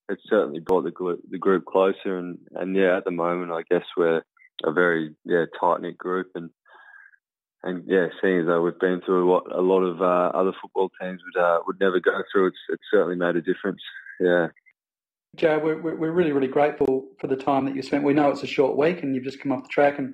it's 0.09 0.21
certainly 0.29 0.59
brought 0.59 0.83
the 0.83 0.91
group, 0.91 1.21
the 1.29 1.37
group 1.37 1.65
closer. 1.65 2.17
And, 2.17 2.37
and 2.51 2.75
yeah, 2.75 2.97
at 2.97 3.05
the 3.05 3.11
moment, 3.11 3.51
I 3.51 3.63
guess 3.69 3.85
we're 3.97 4.21
a 4.63 4.71
very 4.71 5.15
yeah 5.25 5.45
tight 5.59 5.81
knit 5.81 5.97
group, 5.97 6.31
and 6.35 6.49
and 7.63 7.83
yeah, 7.87 8.07
seeing 8.21 8.41
as 8.41 8.47
though 8.47 8.61
we've 8.61 8.79
been 8.79 9.01
through 9.05 9.27
what 9.27 9.51
a 9.53 9.61
lot 9.61 9.81
of 9.81 10.01
uh, 10.01 10.37
other 10.37 10.53
football 10.61 10.89
teams 11.01 11.21
would 11.25 11.41
uh, 11.41 11.59
would 11.65 11.79
never 11.79 11.99
go 11.99 12.21
through, 12.31 12.47
it's 12.47 12.57
it's 12.69 12.83
certainly 12.91 13.15
made 13.15 13.35
a 13.35 13.41
difference. 13.41 13.81
Yeah. 14.19 14.47
Joe, 15.35 15.59
we're, 15.61 15.81
we're 15.81 15.95
we're 15.95 16.11
really, 16.11 16.31
really 16.31 16.47
grateful 16.47 17.09
for 17.19 17.27
the 17.27 17.35
time 17.35 17.65
that 17.65 17.75
you 17.75 17.81
spent. 17.81 18.03
We 18.03 18.13
know 18.13 18.29
it's 18.29 18.43
a 18.43 18.47
short 18.47 18.77
week 18.77 19.03
and 19.03 19.13
you've 19.13 19.25
just 19.25 19.41
come 19.41 19.51
off 19.51 19.63
the 19.63 19.69
track 19.69 19.99
and 19.99 20.13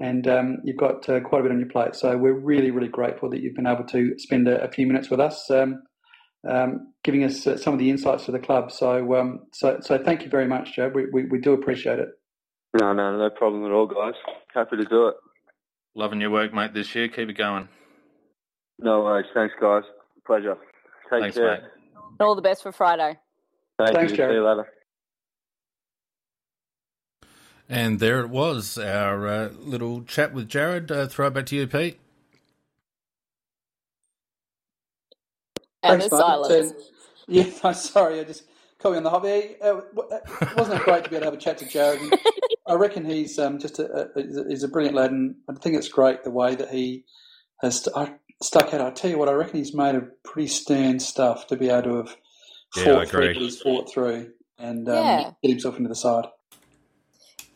and 0.00 0.28
um, 0.28 0.58
you've 0.64 0.76
got 0.76 1.08
uh, 1.08 1.20
quite 1.20 1.40
a 1.40 1.42
bit 1.42 1.52
on 1.52 1.58
your 1.58 1.68
plate. 1.68 1.94
So 1.94 2.16
we're 2.16 2.38
really, 2.38 2.70
really 2.70 2.88
grateful 2.88 3.28
that 3.30 3.40
you've 3.40 3.56
been 3.56 3.66
able 3.66 3.84
to 3.84 4.14
spend 4.18 4.46
a, 4.46 4.62
a 4.62 4.70
few 4.70 4.86
minutes 4.86 5.10
with 5.10 5.20
us, 5.20 5.50
um, 5.50 5.82
um, 6.46 6.92
giving 7.04 7.24
us 7.24 7.46
uh, 7.46 7.56
some 7.56 7.72
of 7.72 7.78
the 7.78 7.90
insights 7.90 8.26
to 8.26 8.32
the 8.32 8.38
club. 8.38 8.70
So, 8.70 9.16
um, 9.16 9.46
so, 9.52 9.78
so 9.80 10.02
thank 10.02 10.22
you 10.22 10.28
very 10.28 10.46
much, 10.46 10.76
Joe. 10.76 10.90
We, 10.94 11.06
we, 11.12 11.24
we 11.26 11.40
do 11.40 11.52
appreciate 11.52 11.98
it. 11.98 12.08
No, 12.78 12.92
no, 12.92 13.16
no 13.16 13.30
problem 13.30 13.64
at 13.64 13.72
all, 13.72 13.86
guys. 13.86 14.14
Happy 14.54 14.76
to 14.76 14.84
do 14.84 15.08
it. 15.08 15.14
Loving 15.94 16.20
your 16.20 16.30
work, 16.30 16.52
mate, 16.52 16.74
this 16.74 16.94
year. 16.94 17.08
Keep 17.08 17.30
it 17.30 17.38
going. 17.38 17.68
No 18.78 19.00
worries. 19.00 19.26
Thanks, 19.34 19.54
guys. 19.60 19.82
Pleasure. 20.26 20.56
Take 21.10 21.22
Thanks, 21.22 21.36
care. 21.36 21.62
mate. 21.62 21.62
All 22.20 22.34
the 22.34 22.42
best 22.42 22.62
for 22.62 22.72
Friday. 22.72 23.18
Thank 23.78 23.94
Thanks, 23.94 24.12
you. 24.12 24.18
Jarryd. 24.18 24.30
See 24.30 24.34
you 24.34 24.48
later. 24.48 24.68
And 27.70 28.00
there 28.00 28.20
it 28.20 28.30
was, 28.30 28.78
our 28.78 29.26
uh, 29.26 29.48
little 29.58 30.02
chat 30.02 30.32
with 30.32 30.48
Jarryd. 30.48 30.90
Uh, 30.90 31.06
throw 31.06 31.26
it 31.26 31.34
back 31.34 31.46
to 31.46 31.56
you, 31.56 31.66
Pete. 31.66 31.98
And 35.88 36.00
Thanks, 36.00 36.06
the 36.06 36.10
mate. 36.12 36.24
silence. 36.26 36.48
Um, 36.50 36.74
yeah, 37.28 37.46
I'm 37.64 37.74
sorry, 37.74 38.20
I 38.20 38.24
just 38.24 38.44
caught 38.80 38.92
me 38.92 38.98
on 38.98 39.04
the 39.04 39.10
hobby. 39.10 39.56
Yeah, 39.62 39.68
uh, 39.68 39.80
uh, 40.12 40.20
wasn't 40.54 40.76
it 40.78 40.84
great 40.84 41.04
to 41.04 41.10
be 41.10 41.16
able 41.16 41.22
to 41.26 41.32
have 41.32 41.34
a 41.34 41.38
chat 41.38 41.58
to 41.60 41.66
Jarryd? 41.66 42.00
And 42.02 42.14
I 42.66 42.74
reckon 42.74 43.06
he's 43.06 43.38
um, 43.38 43.60
just 43.60 43.80
a, 43.80 44.10
a, 44.16 44.22
he's 44.22 44.36
a- 44.38 44.48
brilliant 44.68 44.96
lad, 44.96 45.12
and 45.12 45.36
I 45.50 45.54
think 45.54 45.76
it's 45.76 45.88
great 45.88 46.24
the 46.24 46.32
way 46.32 46.56
that 46.56 46.70
he 46.70 47.04
has 47.62 47.82
st- 47.84 47.96
I, 47.96 48.14
stuck 48.42 48.74
out. 48.74 48.80
I 48.82 48.90
tell 48.92 49.10
you 49.10 49.18
what, 49.18 49.28
I 49.30 49.34
reckon 49.34 49.58
he's 49.58 49.74
made 49.74 49.96
of 49.96 50.08
pretty 50.24 50.48
stern 50.48 51.00
stuff 51.00 51.48
to 51.48 51.56
be 51.56 51.70
able 51.70 51.82
to 51.84 51.96
have 51.98 52.16
Yeah, 52.74 52.94
fought 52.94 53.00
I 53.00 53.04
through 53.08 53.30
agree. 53.30 53.34
he's 53.34 53.60
fought 53.60 53.92
through 53.92 54.32
and 54.58 54.88
um, 54.88 55.16
Yeah. 55.16 55.32
get 55.42 55.50
himself 55.50 55.76
into 55.78 55.88
the 55.90 55.96
side. 55.96 56.26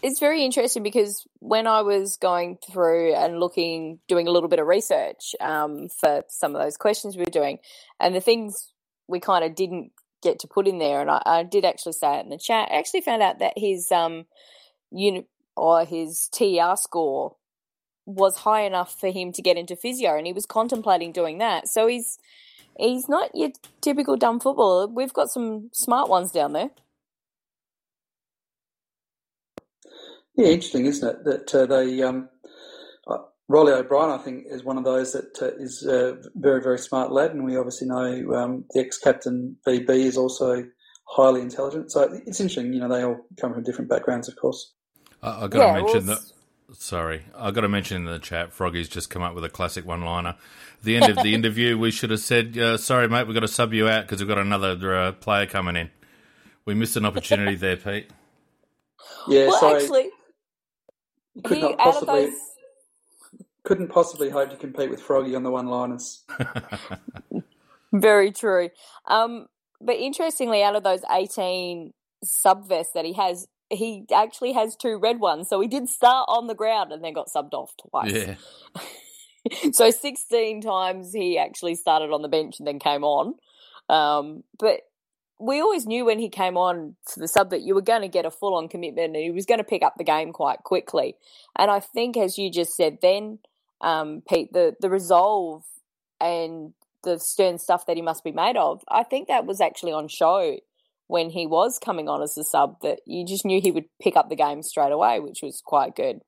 It's 0.03 0.19
very 0.19 0.45
interesting 0.45 0.83
because 0.83 1.27
when 1.39 1.67
I 1.67 1.83
was 1.83 2.17
going 2.17 2.59
through 2.71 3.15
and 3.15 3.39
looking, 3.39 4.01
doing 4.09 4.27
a 4.27 4.33
little 4.33 4.49
bit 4.49 4.59
of 4.59 4.67
research 4.67 5.35
um, 5.41 5.89
for 5.89 6.25
some 6.29 6.57
of 6.57 6.63
those 6.63 6.77
questions 6.77 7.17
we 7.17 7.23
were 7.23 7.31
doing, 7.31 7.59
and 8.01 8.15
the 8.15 8.21
things 8.21 8.73
we 9.07 9.21
kind 9.21 9.45
of 9.45 9.55
didn't 9.55 9.93
get 10.23 10.41
to 10.41 10.49
put 10.49 10.67
in 10.67 10.79
there, 10.79 11.01
and 11.01 11.11
I, 11.11 11.23
I 11.25 11.43
did 11.45 11.65
actually 11.65 11.93
say 11.93 12.19
it 12.19 12.25
in 12.25 12.31
the 12.31 12.39
chat. 12.39 12.69
I 12.71 12.79
actually 12.79 13.03
found 13.03 13.23
out 13.23 13.39
that 13.39 13.55
his 13.57 13.93
um, 13.93 14.27
uni- 14.91 15.29
or 15.57 15.85
his 15.85 16.29
TR 16.33 16.75
score 16.75 17.37
was 18.05 18.39
high 18.39 18.63
enough 18.63 18.99
for 18.99 19.11
him 19.11 19.33
to 19.33 19.43
get 19.43 19.57
into 19.57 19.77
physio, 19.77 20.17
and 20.17 20.27
he 20.27 20.33
was 20.33 20.47
contemplating 20.47 21.13
doing 21.13 21.39
that. 21.39 21.69
So 21.69 21.87
he's 21.87 22.19
he's 22.77 23.09
not 23.09 23.31
your 23.35 23.51
typical 23.81 24.17
dumb 24.17 24.41
footballer. 24.41 24.89
We've 24.89 25.13
got 25.13 25.31
some 25.31 25.71
smart 25.73 26.09
ones 26.09 26.33
down 26.33 26.55
there. 26.55 26.71
Yeah, 30.43 30.49
interesting, 30.49 30.87
isn't 30.87 31.09
it? 31.09 31.25
That 31.25 31.55
uh, 31.55 31.67
they 31.67 32.03
um, 32.03 32.29
uh, 33.07 33.19
Reilly 33.47 33.73
O'Brien, 33.73 34.11
I 34.11 34.19
think, 34.19 34.47
is 34.49 34.65
one 34.65 34.77
of 34.77 34.83
those 34.83 35.13
that 35.13 35.41
uh, 35.41 35.55
is 35.63 35.87
a 35.87 36.19
very, 36.35 36.61
very 36.61 36.79
smart 36.79 37.13
lad, 37.13 37.31
and 37.31 37.45
we 37.45 37.57
obviously 37.57 37.87
know 37.87 38.35
um, 38.35 38.65
the 38.71 38.81
ex-captain 38.81 39.57
VB 39.65 39.91
is 39.91 40.17
also 40.17 40.67
highly 41.05 41.43
intelligent. 41.43 41.93
So 41.93 42.03
it's 42.27 42.41
interesting. 42.41 42.73
You 42.73 42.81
know, 42.81 42.89
they 42.89 43.05
all 43.05 43.25
come 43.41 43.55
from 43.55 43.63
different 43.63 43.89
backgrounds, 43.89 44.29
of 44.29 44.35
course. 44.35 44.73
I, 45.23 45.45
I 45.45 45.47
got 45.47 45.75
to 45.75 45.81
mention 45.81 46.07
well, 46.09 46.17
that. 46.17 46.77
Sorry, 46.77 47.23
I 47.37 47.53
got 47.53 47.61
to 47.61 47.69
mention 47.69 47.99
in 47.99 48.05
the 48.07 48.19
chat. 48.19 48.53
Froggy's 48.53 48.89
just 48.89 49.11
come 49.11 49.23
up 49.23 49.37
with 49.37 49.45
a 49.45 49.49
classic 49.49 49.87
one-liner. 49.87 50.31
At 50.31 50.83
the 50.83 50.97
end 50.97 51.17
of 51.17 51.23
the 51.23 51.35
interview, 51.37 51.79
we 51.79 51.93
should 51.93 52.11
have 52.11 52.19
said, 52.19 52.59
uh, 52.59 52.79
"Sorry, 52.79 53.09
mate, 53.09 53.29
we've 53.29 53.35
got 53.35 53.41
to 53.41 53.49
sub 53.49 53.73
you 53.73 53.89
out 53.89 54.07
because 54.07 54.19
we've 54.19 54.29
got 54.29 54.39
another 54.39 54.93
uh, 54.93 55.13
player 55.13 55.47
coming 55.47 55.77
in." 55.77 55.91
We 56.65 56.75
missed 56.75 56.97
an 56.97 57.05
opportunity 57.05 57.55
there, 57.55 57.77
Pete. 57.77 58.11
Yeah, 59.29 59.47
well, 59.49 59.61
sorry, 59.61 59.83
actually, 59.83 60.11
you 61.35 61.43
could 61.43 61.57
he, 61.57 61.63
not 61.63 61.79
possibly 61.79 62.27
those. 62.27 62.35
couldn't 63.65 63.89
possibly 63.89 64.31
hope 64.31 64.51
to 64.51 64.57
compete 64.57 64.91
with 64.91 65.01
Froggy 65.01 65.35
on 65.35 65.43
the 65.43 65.51
one-liners. 65.51 66.25
Very 67.93 68.33
true. 68.33 68.71
Um, 69.07 69.47
but 69.81 69.97
interestingly, 69.97 70.63
out 70.63 70.77
of 70.77 70.83
those 70.83 71.03
18 71.11 71.93
sub 72.25 72.69
vests 72.69 72.93
that 72.95 73.05
he 73.05 73.13
has, 73.15 73.47
he 73.71 74.05
actually 74.15 74.53
has 74.53 74.77
two 74.77 74.99
red 74.99 75.21
ones. 75.21 75.49
So 75.49 75.61
he 75.61 75.69
did 75.69 75.89
start 75.89 76.27
on 76.29 76.47
the 76.47 76.55
ground 76.55 76.93
and 76.93 77.03
then 77.05 77.13
got 77.13 77.29
subbed 77.29 77.53
off 77.53 77.73
twice. 77.89 78.13
yeah, 78.13 79.71
so 79.73 79.91
16 79.91 80.61
times 80.61 81.13
he 81.13 81.39
actually 81.39 81.75
started 81.75 82.13
on 82.13 82.23
the 82.23 82.29
bench 82.29 82.57
and 82.59 82.67
then 82.67 82.79
came 82.79 83.05
on. 83.05 83.35
Um, 83.89 84.45
but 84.59 84.81
we 85.43 85.61
always 85.61 85.87
knew 85.87 86.05
when 86.05 86.21
he 86.21 86.29
came 86.29 86.57
on 86.57 86.95
to 87.13 87.19
the 87.19 87.27
sub 87.27 87.51
that 87.51 87.63
you 87.63 87.75
were 87.75 87.83
going 87.83 88.03
to 88.03 88.09
get 88.09 88.25
a 88.25 88.31
full 88.31 88.55
on 88.55 88.69
commitment 88.69 89.17
and 89.17 89.17
he 89.17 89.31
was 89.33 89.45
going 89.45 89.59
to 89.59 89.65
pick 89.65 89.83
up 89.83 89.95
the 89.99 90.05
game 90.05 90.33
quite 90.33 90.63
quickly. 90.63 91.17
And 91.57 91.69
I 91.69 91.81
think, 91.81 92.17
as 92.17 92.39
you 92.39 92.49
just 92.51 92.77
said, 92.77 92.99
then 93.03 93.41
um, 93.81 94.23
Pete, 94.29 94.53
the 94.53 94.77
the 94.81 94.89
resolve 94.89 95.65
and 96.21 96.73
the 97.03 97.19
stern 97.19 97.59
stuff 97.59 97.87
that 97.87 97.97
he 97.97 98.03
must 98.03 98.23
be 98.23 98.31
made 98.31 98.57
of, 98.57 98.85
I 98.89 99.03
think 99.03 99.27
that 99.27 99.45
was 99.45 99.61
actually 99.61 99.93
on 99.93 100.07
show 100.07 100.59
when 101.09 101.31
he 101.31 101.49
was 101.49 101.81
coming 101.81 102.09
on 102.09 102.23
as 102.23 102.39
a 102.39 102.45
sub. 102.45 102.81
That 102.83 103.01
you 103.05 103.27
just 103.27 103.45
knew 103.45 103.61
he 103.61 103.73
would 103.73 103.87
pick 104.01 104.17
up 104.17 104.29
the 104.29 104.37
game 104.37 104.63
straight 104.63 104.93
away, 104.93 105.19
which 105.19 105.41
was 105.43 105.61
quite 105.61 105.97
good. 105.97 106.21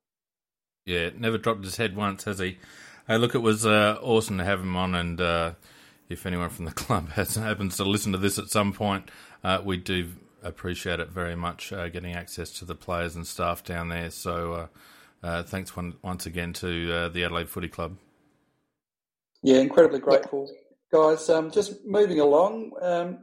Yeah, 0.84 1.10
never 1.16 1.38
dropped 1.38 1.64
his 1.64 1.76
head 1.76 1.94
once, 1.94 2.24
has 2.24 2.40
he? 2.40 2.58
Hey, 3.06 3.16
look, 3.18 3.34
it 3.34 3.38
was 3.38 3.64
uh, 3.64 3.98
awesome 4.02 4.38
to 4.38 4.44
have 4.44 4.60
him 4.60 4.76
on, 4.76 4.94
and 4.96 5.20
uh, 5.20 5.52
if 6.08 6.26
anyone 6.26 6.50
from 6.50 6.64
the 6.64 6.72
club 6.72 7.08
has, 7.12 7.34
happens 7.36 7.76
to 7.76 7.84
listen 7.84 8.12
to 8.12 8.18
this 8.18 8.38
at 8.38 8.48
some 8.48 8.72
point, 8.72 9.10
uh, 9.42 9.60
we 9.64 9.76
do 9.76 10.08
appreciate 10.42 11.00
it 11.00 11.08
very 11.08 11.34
much 11.34 11.72
uh, 11.72 11.88
getting 11.88 12.14
access 12.14 12.50
to 12.50 12.64
the 12.64 12.74
players 12.74 13.16
and 13.16 13.26
staff 13.26 13.64
down 13.64 13.88
there. 13.88 14.10
So 14.10 14.52
uh, 14.52 14.66
uh, 15.26 15.42
thanks 15.42 15.74
one, 15.74 15.94
once 16.02 16.26
again 16.26 16.52
to 16.54 16.92
uh, 16.92 17.08
the 17.08 17.24
Adelaide 17.24 17.48
Footy 17.48 17.68
Club. 17.68 17.96
Yeah, 19.42 19.58
incredibly 19.58 20.00
grateful. 20.00 20.50
Guys, 20.92 21.28
um, 21.28 21.50
just 21.50 21.84
moving 21.84 22.20
along, 22.20 22.72
um, 22.80 23.20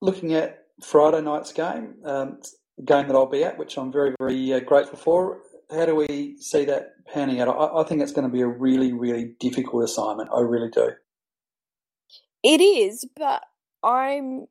looking 0.00 0.34
at 0.34 0.66
Friday 0.82 1.20
night's 1.20 1.52
game, 1.52 1.94
um, 2.04 2.40
game 2.84 3.08
that 3.08 3.16
I'll 3.16 3.26
be 3.26 3.44
at, 3.44 3.58
which 3.58 3.76
I'm 3.78 3.90
very, 3.90 4.14
very 4.20 4.52
uh, 4.52 4.60
grateful 4.60 4.98
for. 4.98 5.40
How 5.70 5.86
do 5.86 5.94
we 5.94 6.36
see 6.38 6.64
that 6.66 7.04
panning 7.06 7.40
out? 7.40 7.48
I, 7.48 7.80
I 7.80 7.84
think 7.84 8.02
it's 8.02 8.12
going 8.12 8.26
to 8.26 8.32
be 8.32 8.42
a 8.42 8.46
really, 8.46 8.92
really 8.92 9.34
difficult 9.40 9.84
assignment. 9.84 10.30
I 10.34 10.40
really 10.40 10.70
do. 10.70 10.90
It 12.42 12.60
is, 12.60 13.06
but 13.16 13.42
I'm. 13.82 14.46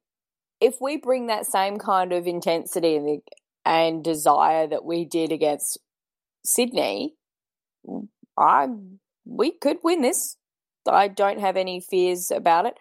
If 0.60 0.76
we 0.82 0.98
bring 0.98 1.28
that 1.28 1.46
same 1.46 1.78
kind 1.78 2.12
of 2.12 2.26
intensity 2.26 3.22
and, 3.64 4.04
desire 4.04 4.66
that 4.68 4.84
we 4.84 5.06
did 5.06 5.32
against 5.32 5.78
Sydney, 6.44 7.14
I 8.38 8.68
we 9.26 9.52
could 9.52 9.78
win 9.84 10.02
this. 10.02 10.38
I 10.90 11.10
don't 11.10 11.40
have 11.40 11.58
any 11.58 11.80
fears 11.80 12.32
about 12.32 12.66
it. 12.66 12.80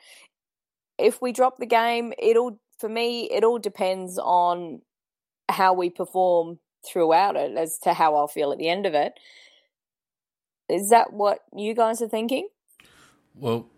If 0.99 1.21
we 1.21 1.33
drop 1.33 1.59
the 1.59 1.67
game, 1.67 2.13
it'll 2.19 2.61
for 2.79 2.89
me 2.89 3.25
it 3.31 3.45
all 3.45 3.59
depends 3.59 4.19
on 4.19 4.81
how 5.49 5.75
we 5.75 5.91
perform 5.91 6.59
throughout 6.87 7.37
it 7.37 7.57
as 7.57 7.79
to 7.83 7.95
how 7.95 8.15
I'll 8.15 8.29
feel 8.29 8.53
at 8.53 8.59
the 8.59 8.69
end 8.69 8.87
of 8.87 8.95
it. 8.95 9.13
Is 10.69 10.91
that 10.91 11.13
what 11.13 11.41
you 11.55 11.75
guys 11.75 12.01
are 12.01 12.09
thinking? 12.09 12.49
Well, 13.35 13.69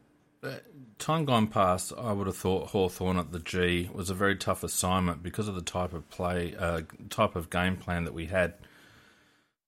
time 0.98 1.24
gone 1.24 1.46
past, 1.46 1.92
I 1.96 2.12
would 2.12 2.26
have 2.26 2.36
thought 2.36 2.68
Hawthorn 2.68 3.18
at 3.18 3.32
the 3.32 3.38
G 3.38 3.90
was 3.92 4.10
a 4.10 4.14
very 4.14 4.36
tough 4.36 4.62
assignment 4.62 5.22
because 5.22 5.48
of 5.48 5.54
the 5.54 5.62
type 5.62 5.92
of 5.92 6.08
play, 6.10 6.54
uh, 6.56 6.82
type 7.10 7.36
of 7.36 7.50
game 7.50 7.76
plan 7.76 8.04
that 8.04 8.14
we 8.14 8.26
had. 8.26 8.54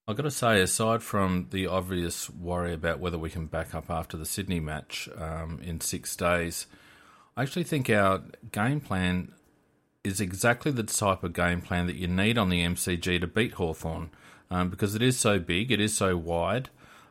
I've 0.07 0.17
got 0.17 0.25
to 0.25 0.31
say, 0.31 0.61
aside 0.61 1.03
from 1.03 1.49
the 1.51 1.67
obvious 1.67 2.29
worry 2.31 2.73
about 2.73 2.99
whether 2.99 3.19
we 3.19 3.31
can 3.31 3.47
back 3.47 3.75
up 3.75 3.91
after 3.91 4.17
the 4.17 4.27
Sydney 4.27 4.59
match 4.59 5.09
um, 5.17 5.61
in 5.63 5.81
six 5.81 6.17
days, 6.17 6.67
I 7.37 7.43
actually 7.43 7.65
think 7.65 7.89
our 7.89 8.23
game 8.51 8.81
plan 8.81 9.33
is 10.03 10.21
exactly 10.21 10.73
the 10.73 10.83
type 10.83 11.23
of 11.23 11.33
game 11.33 11.61
plan 11.61 11.87
that 11.87 11.97
you 11.97 12.09
need 12.09 12.39
on 12.39 12.49
the 12.49 12.65
MCG 12.65 13.21
to 13.21 13.27
beat 13.27 13.53
Hawthorn 13.53 14.11
um, 14.51 14.71
because 14.71 14.95
it 14.95 15.03
is 15.03 15.19
so 15.19 15.39
big, 15.39 15.71
it 15.71 15.81
is 15.81 15.95
so 15.97 16.17
wide. 16.17 16.71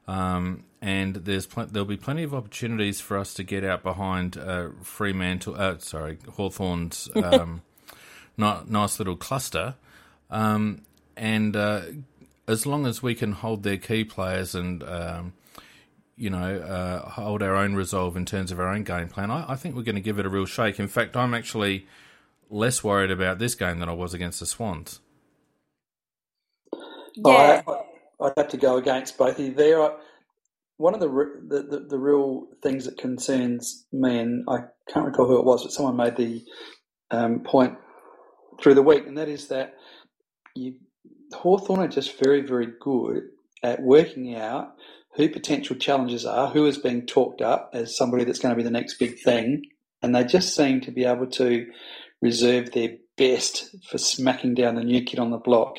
Um, 0.10 0.64
and 0.82 1.18
there's 1.18 1.46
pl- 1.46 1.68
there'll 1.68 1.86
be 1.86 1.96
plenty 1.96 2.24
of 2.24 2.34
opportunities 2.34 3.00
for 3.00 3.16
us 3.16 3.36
to 3.36 3.44
get 3.44 3.64
out 3.64 3.84
behind 3.84 4.38
uh, 4.38 4.70
Fremantle. 4.82 5.56
Uh, 5.56 5.78
sorry, 5.78 6.18
Hawthorn's 6.36 7.10
um, 7.16 7.62
not, 8.36 8.72
nice 8.72 8.98
little 8.98 9.16
cluster, 9.16 9.76
um, 10.32 10.82
and 11.16 11.56
uh, 11.56 11.82
as 12.48 12.66
long 12.66 12.88
as 12.88 13.04
we 13.04 13.14
can 13.14 13.34
hold 13.34 13.62
their 13.62 13.78
key 13.78 14.04
players 14.04 14.56
and 14.56 14.82
um, 14.82 15.34
you 16.16 16.32
know 16.32 16.58
uh, 16.58 17.10
hold 17.10 17.44
our 17.44 17.56
own 17.56 17.76
resolve 17.76 18.18
in 18.18 18.26
terms 18.26 18.52
of 18.52 18.60
our 18.60 18.70
own 18.70 18.84
game 18.84 19.10
plan, 19.10 19.30
I, 19.30 19.52
I 19.52 19.56
think 19.56 19.76
we're 19.76 19.84
going 19.84 19.94
to 19.94 20.02
give 20.02 20.18
it 20.18 20.26
a 20.26 20.30
real 20.30 20.48
shake. 20.48 20.80
In 20.80 20.88
fact, 20.88 21.16
I'm 21.16 21.36
actually 21.36 21.86
less 22.50 22.84
worried 22.84 23.12
about 23.12 23.38
this 23.38 23.54
game 23.54 23.78
than 23.78 23.90
I 23.90 23.94
was 23.94 24.16
against 24.16 24.40
the 24.40 24.48
Swans. 24.48 25.02
Yeah. 27.16 27.62
I, 27.68 27.84
I'd 28.22 28.34
have 28.38 28.50
to 28.50 28.58
go 28.58 28.78
against 28.78 29.18
both 29.18 29.40
of 29.40 29.46
you 29.46 29.54
there. 29.54 29.92
One 30.78 30.94
of 30.94 31.00
the, 31.00 31.08
the, 31.48 31.64
the, 31.64 31.80
the 31.90 32.00
real 32.00 32.48
things 32.64 32.86
that 32.86 32.98
concerns 32.98 33.86
me, 33.92 34.20
and 34.20 34.46
I 34.48 34.60
can't 34.92 35.06
recall 35.06 35.28
who 35.28 35.40
it 35.40 35.46
was, 35.46 35.64
but 35.64 35.74
someone 35.74 35.98
made 35.98 36.16
the 36.16 36.44
um, 37.12 37.42
point 37.42 37.78
through 38.62 38.76
the 38.76 38.82
week, 38.82 39.06
and 39.08 39.18
that 39.18 39.28
is 39.28 39.48
that 39.50 39.74
you, 40.56 40.76
Hawthorn 41.34 41.82
are 41.82 41.88
just 41.88 42.18
very, 42.20 42.42
very 42.42 42.68
good 42.80 43.24
at 43.64 43.82
working 43.82 44.36
out 44.36 44.76
who 45.16 45.30
potential 45.30 45.76
challenges 45.76 46.26
are, 46.26 46.50
who 46.50 46.66
is 46.66 46.78
being 46.78 47.06
talked 47.06 47.42
up 47.42 47.72
as 47.74 47.98
somebody 47.98 48.24
that's 48.24 48.40
going 48.40 48.52
to 48.52 48.58
be 48.58 48.64
the 48.64 48.70
next 48.70 49.00
big 49.00 49.20
thing, 49.20 49.64
and 50.02 50.16
they 50.16 50.24
just 50.24 50.56
seem 50.56 50.82
to 50.82 50.92
be 50.92 51.04
able 51.04 51.28
to 51.28 51.68
reserve 52.22 52.72
their 52.72 52.92
best 53.18 53.76
for 53.90 53.98
smacking 53.98 54.54
down 54.54 54.76
the 54.76 54.84
new 54.84 55.04
kid 55.04 55.20
on 55.20 55.32
the 55.32 55.38
block. 55.38 55.78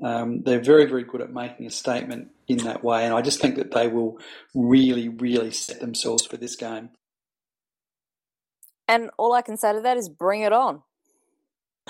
Um, 0.00 0.42
they're 0.42 0.62
very, 0.62 0.86
very 0.86 1.04
good 1.04 1.20
at 1.20 1.32
making 1.32 1.66
a 1.66 1.70
statement 1.70 2.28
in 2.48 2.58
that 2.58 2.82
way, 2.82 3.04
and 3.04 3.14
I 3.14 3.20
just 3.20 3.40
think 3.40 3.56
that 3.56 3.72
they 3.72 3.88
will 3.88 4.18
really, 4.54 5.08
really 5.08 5.50
set 5.50 5.80
themselves 5.80 6.24
for 6.24 6.36
this 6.36 6.56
game. 6.56 6.90
And 8.88 9.10
all 9.18 9.34
I 9.34 9.42
can 9.42 9.56
say 9.56 9.72
to 9.72 9.80
that 9.80 9.96
is 9.96 10.08
bring 10.08 10.42
it 10.42 10.52
on. 10.52 10.82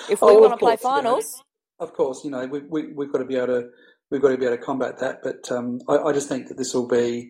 If 0.09 0.21
we 0.21 0.29
oh, 0.29 0.39
want 0.39 0.53
to 0.53 0.57
play 0.57 0.75
finals, 0.75 1.25
you 1.25 1.37
know, 1.79 1.87
of 1.87 1.93
course, 1.93 2.23
you 2.23 2.31
know 2.31 2.45
we, 2.45 2.59
we 2.61 2.93
we've 2.93 3.11
got 3.11 3.19
to 3.19 3.25
be 3.25 3.35
able 3.35 3.47
to 3.47 3.69
we've 4.09 4.21
got 4.21 4.29
to 4.29 4.37
be 4.37 4.45
able 4.45 4.57
to 4.57 4.63
combat 4.63 4.99
that. 4.99 5.19
But 5.23 5.51
um, 5.51 5.79
I, 5.87 5.97
I 5.97 6.13
just 6.13 6.29
think 6.29 6.47
that 6.47 6.57
this 6.57 6.73
will 6.73 6.87
be 6.87 7.29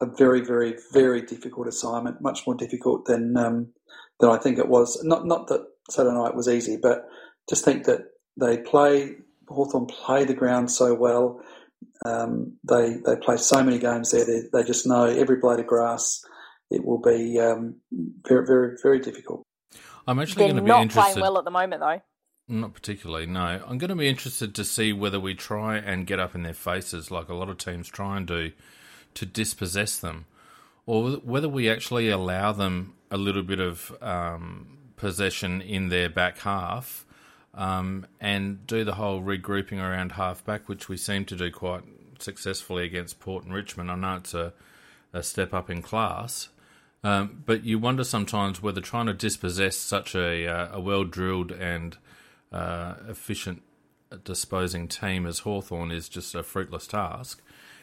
a 0.00 0.06
very, 0.06 0.42
very, 0.44 0.76
very 0.92 1.22
difficult 1.22 1.68
assignment, 1.68 2.20
much 2.20 2.46
more 2.46 2.56
difficult 2.56 3.06
than 3.06 3.36
um, 3.36 3.68
than 4.20 4.30
I 4.30 4.38
think 4.38 4.58
it 4.58 4.68
was. 4.68 5.00
Not 5.04 5.26
not 5.26 5.48
that 5.48 5.66
Saturday 5.90 6.16
night 6.16 6.34
was 6.34 6.48
easy, 6.48 6.76
but 6.80 7.04
just 7.48 7.64
think 7.64 7.84
that 7.84 8.00
they 8.38 8.58
play 8.58 9.16
Hawthorn 9.48 9.86
play 9.86 10.24
the 10.24 10.34
ground 10.34 10.70
so 10.70 10.94
well. 10.94 11.40
Um, 12.04 12.58
they 12.64 12.96
they 13.04 13.16
play 13.16 13.36
so 13.36 13.62
many 13.62 13.78
games 13.78 14.10
there. 14.10 14.24
They, 14.24 14.42
they 14.52 14.64
just 14.64 14.86
know 14.86 15.04
every 15.04 15.36
blade 15.36 15.60
of 15.60 15.66
grass. 15.66 16.24
It 16.70 16.84
will 16.84 17.00
be 17.00 17.38
um, 17.38 17.76
very 18.26 18.46
very 18.46 18.76
very 18.82 18.98
difficult. 19.00 19.42
I'm 20.06 20.18
actually 20.18 20.44
going 20.44 20.56
to 20.56 20.62
be 20.62 20.68
not 20.68 20.82
interested. 20.82 21.12
playing 21.12 21.22
well 21.22 21.38
at 21.38 21.44
the 21.44 21.50
moment, 21.50 21.80
though. 21.80 22.00
Not 22.46 22.74
particularly, 22.74 23.24
no. 23.24 23.62
I'm 23.66 23.78
going 23.78 23.88
to 23.88 23.96
be 23.96 24.08
interested 24.08 24.54
to 24.54 24.64
see 24.64 24.92
whether 24.92 25.18
we 25.18 25.34
try 25.34 25.78
and 25.78 26.06
get 26.06 26.20
up 26.20 26.34
in 26.34 26.42
their 26.42 26.52
faces, 26.52 27.10
like 27.10 27.30
a 27.30 27.34
lot 27.34 27.48
of 27.48 27.56
teams 27.56 27.88
try 27.88 28.18
and 28.18 28.26
do, 28.26 28.52
to 29.14 29.24
dispossess 29.24 29.96
them, 29.96 30.26
or 30.84 31.12
whether 31.12 31.48
we 31.48 31.70
actually 31.70 32.10
allow 32.10 32.52
them 32.52 32.92
a 33.10 33.16
little 33.16 33.42
bit 33.42 33.60
of 33.60 33.96
um, 34.02 34.76
possession 34.96 35.62
in 35.62 35.88
their 35.88 36.10
back 36.10 36.38
half 36.40 37.06
um, 37.56 38.06
and 38.20 38.66
do 38.66 38.84
the 38.84 38.94
whole 38.94 39.20
regrouping 39.20 39.80
around 39.80 40.12
halfback, 40.12 40.68
which 40.68 40.88
we 40.88 40.96
seem 40.96 41.24
to 41.26 41.36
do 41.36 41.50
quite 41.50 41.82
successfully 42.18 42.84
against 42.84 43.20
Port 43.20 43.44
and 43.44 43.54
Richmond. 43.54 43.90
I 43.90 43.96
know 43.96 44.16
it's 44.16 44.34
a, 44.34 44.52
a 45.12 45.22
step 45.22 45.54
up 45.54 45.70
in 45.70 45.82
class, 45.82 46.48
um, 47.02 47.42
but 47.46 47.64
you 47.64 47.78
wonder 47.78 48.04
sometimes 48.04 48.62
whether 48.62 48.80
trying 48.80 49.06
to 49.06 49.14
dispossess 49.14 49.76
such 49.76 50.14
a, 50.14 50.46
uh, 50.46 50.68
a 50.72 50.80
well 50.80 51.04
drilled 51.04 51.52
and 51.52 51.96
uh, 52.52 52.94
efficient 53.08 53.62
disposing 54.24 54.88
team 54.88 55.26
as 55.26 55.40
Hawthorn 55.40 55.90
is 55.90 56.08
just 56.08 56.34
a 56.34 56.42
fruitless 56.42 56.86
task. 56.86 57.42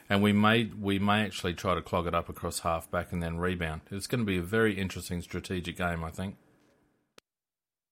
And 0.10 0.22
we 0.22 0.34
may 0.34 0.66
we 0.66 1.00
may 1.00 1.24
actually 1.24 1.54
try 1.54 1.74
to 1.74 1.82
clog 1.82 2.06
it 2.06 2.14
up 2.14 2.28
across 2.28 2.60
halfback 2.60 3.14
and 3.14 3.24
then 3.24 3.38
rebound. 3.38 3.82
It's 3.90 4.08
going 4.08 4.20
to 4.20 4.26
be 4.26 4.38
a 4.38 4.42
very 4.42 4.78
interesting 4.78 5.22
strategic 5.22 5.78
game, 5.78 6.04
I 6.04 6.10
think. 6.10 6.36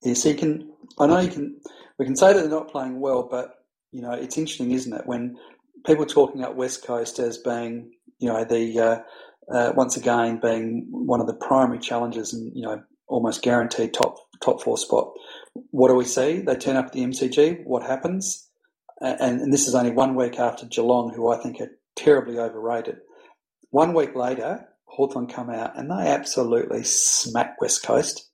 Yes, 0.03 0.25
you 0.25 0.35
can. 0.35 0.71
I 0.97 1.07
know 1.07 1.19
you 1.19 1.29
can. 1.29 1.59
We 1.97 2.05
can 2.05 2.15
say 2.15 2.33
that 2.33 2.39
they're 2.39 2.49
not 2.49 2.71
playing 2.71 2.99
well, 2.99 3.27
but 3.29 3.55
you 3.91 4.01
know 4.01 4.11
it's 4.11 4.37
interesting, 4.37 4.71
isn't 4.71 4.93
it, 4.93 5.05
when 5.05 5.37
people 5.85 6.05
talking 6.05 6.41
about 6.41 6.55
West 6.55 6.85
Coast 6.85 7.19
as 7.19 7.37
being, 7.37 7.91
you 8.19 8.29
know, 8.29 8.43
the 8.43 8.79
uh, 8.79 8.99
uh, 9.53 9.73
once 9.75 9.97
again 9.97 10.39
being 10.41 10.87
one 10.89 11.21
of 11.21 11.27
the 11.27 11.33
primary 11.33 11.79
challenges 11.79 12.33
and 12.33 12.51
you 12.55 12.63
know 12.63 12.81
almost 13.07 13.41
guaranteed 13.41 13.93
top 13.93 14.15
top 14.41 14.61
four 14.61 14.77
spot. 14.77 15.11
What 15.71 15.89
do 15.89 15.95
we 15.95 16.05
see? 16.05 16.39
They 16.39 16.55
turn 16.55 16.77
up 16.77 16.87
at 16.87 16.93
the 16.93 17.03
MCG. 17.03 17.65
What 17.65 17.83
happens? 17.83 18.49
And, 19.01 19.41
and 19.41 19.53
this 19.53 19.67
is 19.67 19.75
only 19.75 19.91
one 19.91 20.15
week 20.15 20.39
after 20.39 20.65
Geelong, 20.65 21.13
who 21.13 21.31
I 21.31 21.37
think 21.41 21.59
are 21.61 21.71
terribly 21.95 22.37
overrated. 22.37 22.97
One 23.71 23.93
week 23.93 24.15
later, 24.15 24.67
Hawthorn 24.85 25.27
come 25.27 25.49
out 25.49 25.77
and 25.77 25.89
they 25.89 26.07
absolutely 26.07 26.83
smack 26.83 27.61
West 27.61 27.83
Coast. 27.83 28.28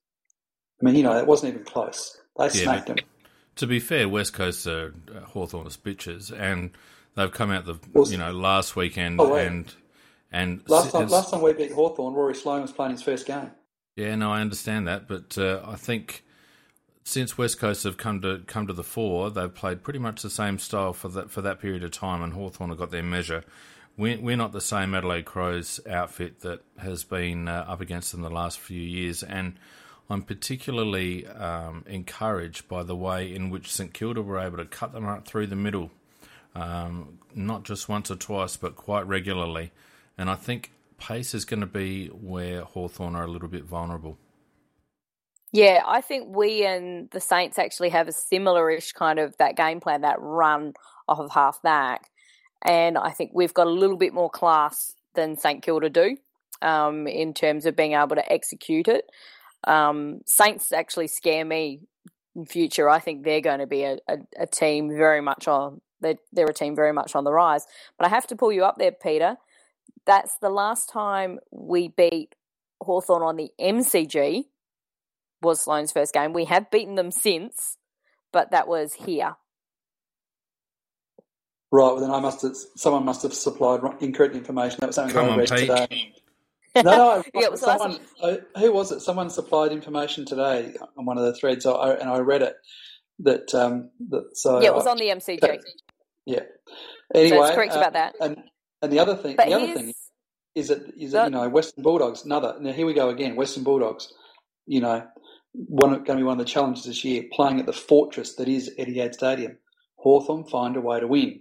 I 0.86 0.90
mean, 0.92 0.98
you 0.98 1.04
know, 1.04 1.18
it 1.18 1.26
wasn't 1.26 1.54
even 1.54 1.66
close. 1.66 2.22
They 2.38 2.46
yeah, 2.46 2.50
smacked 2.50 2.88
them. 2.88 2.98
To 3.56 3.68
be 3.68 3.80
fair, 3.80 4.08
West 4.08 4.34
Coast 4.34 4.68
are 4.68 4.94
Hawthorn's 5.28 5.78
bitches, 5.78 6.32
and 6.38 6.72
they've 7.16 7.32
come 7.32 7.50
out 7.50 7.66
the 7.66 7.80
well, 7.94 8.08
you 8.08 8.18
know 8.18 8.32
last 8.32 8.76
weekend 8.76 9.20
oh, 9.20 9.34
and 9.36 9.74
And 10.36 10.62
last 10.68 10.92
time, 10.92 11.08
last 11.08 11.32
time 11.32 11.42
we 11.42 11.54
beat 11.54 11.72
Hawthorn, 11.72 12.14
Rory 12.14 12.36
Sloane 12.36 12.62
was 12.62 12.74
playing 12.74 12.92
his 12.92 13.02
first 13.02 13.26
game. 13.26 13.52
Yeah, 13.96 14.16
no, 14.16 14.34
I 14.34 14.42
understand 14.42 14.86
that, 14.90 15.08
but 15.08 15.38
uh, 15.38 15.62
I 15.66 15.76
think 15.76 16.26
since 17.06 17.38
West 17.38 17.58
Coast 17.58 17.86
have 17.86 17.96
come 17.96 18.22
to 18.22 18.40
come 18.46 18.68
to 18.68 18.74
the 18.74 18.84
fore, 18.84 19.32
they've 19.32 19.54
played 19.54 19.82
pretty 19.82 20.00
much 20.00 20.22
the 20.22 20.30
same 20.30 20.60
style 20.60 20.92
for 20.92 21.08
that 21.08 21.32
for 21.32 21.42
that 21.42 21.62
period 21.62 21.86
of 21.86 21.92
time, 21.92 22.22
and 22.22 22.34
Hawthorn 22.34 22.70
have 22.70 22.78
got 22.80 22.92
their 22.92 23.02
measure. 23.02 23.46
We're, 23.98 24.20
we're 24.20 24.36
not 24.36 24.52
the 24.52 24.60
same 24.60 24.94
Adelaide 24.94 25.24
Crows 25.24 25.80
outfit 25.90 26.42
that 26.42 26.60
has 26.80 27.06
been 27.06 27.48
uh, 27.48 27.64
up 27.66 27.80
against 27.80 28.12
them 28.12 28.22
the 28.22 28.30
last 28.30 28.60
few 28.60 28.82
years, 28.82 29.24
and 29.24 29.58
I'm 30.10 30.22
particularly 30.22 31.26
um, 31.28 31.84
encouraged 31.88 32.68
by 32.68 32.84
the 32.84 32.95
way 32.95 33.34
in 33.34 33.49
which 33.49 33.72
St 33.72 33.93
Kilda 33.93 34.22
were 34.22 34.39
able 34.39 34.58
to 34.58 34.66
cut 34.66 34.93
them 34.93 35.08
up 35.08 35.28
through 35.28 35.47
the 35.47 35.56
middle, 35.56 35.91
um, 36.53 37.20
not 37.34 37.64
just 37.64 37.89
once 37.89 38.12
or 38.12 38.16
twice, 38.16 38.58
but 38.58 38.76
quite 38.76 39.08
regularly. 39.08 39.72
And 40.18 40.30
I 40.30 40.36
think 40.36 40.72
pace 40.97 41.34
is 41.34 41.45
going 41.45 41.62
to 41.62 41.66
be 41.66 42.08
where 42.08 42.62
Hawthorn 42.62 43.16
are 43.16 43.24
a 43.24 43.28
little 43.28 43.49
bit 43.49 43.64
vulnerable. 43.64 44.18
Yeah, 45.51 45.84
I 45.86 46.01
think 46.01 46.36
we 46.36 46.66
and 46.66 47.10
the 47.12 47.22
Saints 47.22 47.58
actually 47.58 47.89
have 47.89 48.08
a 48.08 48.12
similar-ish 48.12 48.91
kind 48.91 49.20
of 49.20 49.38
that 49.38 49.56
game 49.56 49.80
plan, 49.80 50.01
that 50.01 50.20
run 50.20 50.74
off 51.08 51.20
of 51.20 51.32
half 51.32 51.62
back, 51.62 52.10
and 52.62 52.97
I 52.97 53.12
think 53.12 53.32
we've 53.34 53.53
got 53.53 53.68
a 53.68 53.70
little 53.72 53.95
bit 53.95 54.14
more 54.14 54.30
class 54.30 54.93
than 55.14 55.38
St 55.38 55.64
Kilda 55.64 55.89
do 55.89 56.18
um, 56.62 57.08
in 57.08 57.34
terms 57.34 57.66
of 57.66 57.76
being 57.76 57.93
able 57.93 58.16
to 58.16 58.32
execute 58.32 58.88
it. 58.88 59.10
Um, 59.66 60.22
Saints 60.26 60.72
actually 60.72 61.07
scare 61.07 61.45
me 61.45 61.82
in 62.36 62.45
future. 62.45 62.89
I 62.89 62.99
think 62.99 63.24
they're 63.24 63.41
going 63.41 63.59
to 63.59 63.68
be 63.68 63.84
a, 63.84 63.97
a, 64.07 64.18
a 64.39 64.47
team 64.47 64.89
very 64.89 65.22
much 65.22 65.47
on 65.47 65.82
they're, 66.01 66.16
they're 66.32 66.45
a 66.45 66.53
team 66.53 66.76
very 66.76 66.93
much 66.93 67.16
on 67.16 67.24
the 67.24 67.32
rise. 67.32 67.66
But 67.97 68.05
I 68.05 68.09
have 68.09 68.28
to 68.28 68.36
pull 68.36 68.51
you 68.51 68.63
up 68.63 68.76
there, 68.78 68.91
Peter. 68.91 69.38
That's 70.05 70.38
the 70.38 70.49
last 70.49 70.89
time 70.89 71.39
we 71.51 71.88
beat 71.88 72.36
Hawthorn 72.82 73.24
on 73.24 73.38
the 73.38 73.49
MCG 73.59 74.43
was 75.41 75.61
Sloane's 75.61 75.91
first 75.91 76.13
game. 76.13 76.34
We 76.34 76.45
have 76.45 76.70
beaten 76.70 76.95
them 76.95 77.11
since, 77.11 77.78
but 78.32 78.51
that 78.51 78.68
was 78.68 78.93
here. 78.93 79.36
Right, 81.72 81.91
well 81.91 81.99
then 81.99 82.11
I 82.11 82.20
must 82.20 82.41
have, 82.43 82.55
someone 82.76 83.03
must 83.03 83.24
have 83.24 83.34
supplied 83.34 83.82
incorrect 83.99 84.36
information. 84.36 84.78
That 84.80 84.88
was 84.88 84.95
something 84.95 85.13
Come 85.13 85.32
I 85.32 85.38
read 85.38 85.47
today. 85.47 86.13
No, 86.76 86.84
no, 86.84 87.23
yeah, 87.34 87.47
was 87.47 87.61
someone, 87.61 87.99
uh, 88.21 88.38
who 88.57 88.71
was 88.71 88.91
it? 88.91 88.99
Someone 89.01 89.30
supplied 89.30 89.71
information 89.71 90.26
today 90.26 90.73
on 90.97 91.05
one 91.05 91.17
of 91.17 91.26
the 91.26 91.34
threads, 91.36 91.65
and 91.65 92.09
I 92.09 92.19
read 92.19 92.41
it. 92.41 92.55
That 93.19 93.53
um, 93.55 93.91
that 94.09 94.38
so 94.38 94.61
yeah, 94.61 94.69
it 94.69 94.76
was 94.76 94.88
on 94.88 94.97
the 94.97 95.05
MCG. 95.05 95.39
That, 95.39 95.59
yeah. 96.26 96.41
Anyway, 97.13 97.47
so 97.47 97.55
correct 97.55 97.73
uh, 97.73 97.78
about 97.78 97.93
that. 97.93 98.15
And 98.19 98.38
and 98.82 98.91
the 98.91 98.99
other 98.99 99.15
thing, 99.15 99.38
but 99.38 99.47
the 99.47 99.53
other 99.53 99.73
thing 99.73 99.93
is 100.53 100.67
that 100.67 100.93
is 100.97 101.13
that 101.13 101.26
you 101.26 101.32
know 101.32 101.47
Western 101.47 101.84
Bulldogs. 101.84 102.26
Another 102.26 102.55
now 102.59 102.73
here 102.73 102.86
we 102.86 102.93
go 102.93 103.09
again. 103.09 103.36
Western 103.36 103.63
Bulldogs. 103.63 104.11
You 104.65 104.82
know, 104.82 105.07
one 105.53 105.91
going 105.91 106.05
to 106.05 106.15
be 106.15 106.23
one 106.23 106.39
of 106.39 106.45
the 106.45 106.51
challenges 106.51 106.84
this 106.84 107.05
year. 107.05 107.23
Playing 107.32 107.59
at 107.59 107.65
the 107.65 107.73
fortress 107.73 108.36
that 108.36 108.49
is 108.49 108.69
Etihad 108.78 109.13
Stadium. 109.13 109.57
Hawthorn 109.95 110.43
find 110.45 110.76
a 110.76 110.82
way 110.82 110.99
to 110.99 111.07
win 111.07 111.39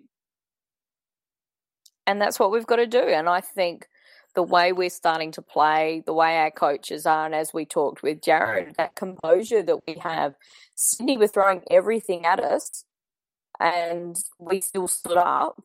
and 2.07 2.20
that's 2.20 2.39
what 2.39 2.51
we've 2.51 2.66
got 2.66 2.76
to 2.76 2.87
do. 2.87 3.01
And 3.01 3.28
I 3.28 3.41
think 3.41 3.87
the 4.35 4.43
way 4.43 4.72
we're 4.72 4.91
starting 4.91 5.30
to 5.32 5.43
play, 5.43 6.03
the 6.05 6.12
way 6.12 6.37
our 6.39 6.51
coaches 6.51 7.07
are, 7.07 7.26
and 7.26 7.35
as 7.35 7.55
we 7.55 7.64
talked 7.64 8.03
with 8.03 8.20
Jarryd, 8.20 8.76
that 8.76 8.95
composure 8.95 9.62
that 9.62 9.87
we 9.87 9.95
have. 10.01 10.35
Sydney 10.74 11.16
were 11.16 11.28
throwing 11.28 11.62
everything 11.70 12.26
at 12.26 12.41
us, 12.41 12.85
and 13.61 14.16
we 14.39 14.61
still 14.61 14.89
stood 14.89 15.16
up. 15.16 15.62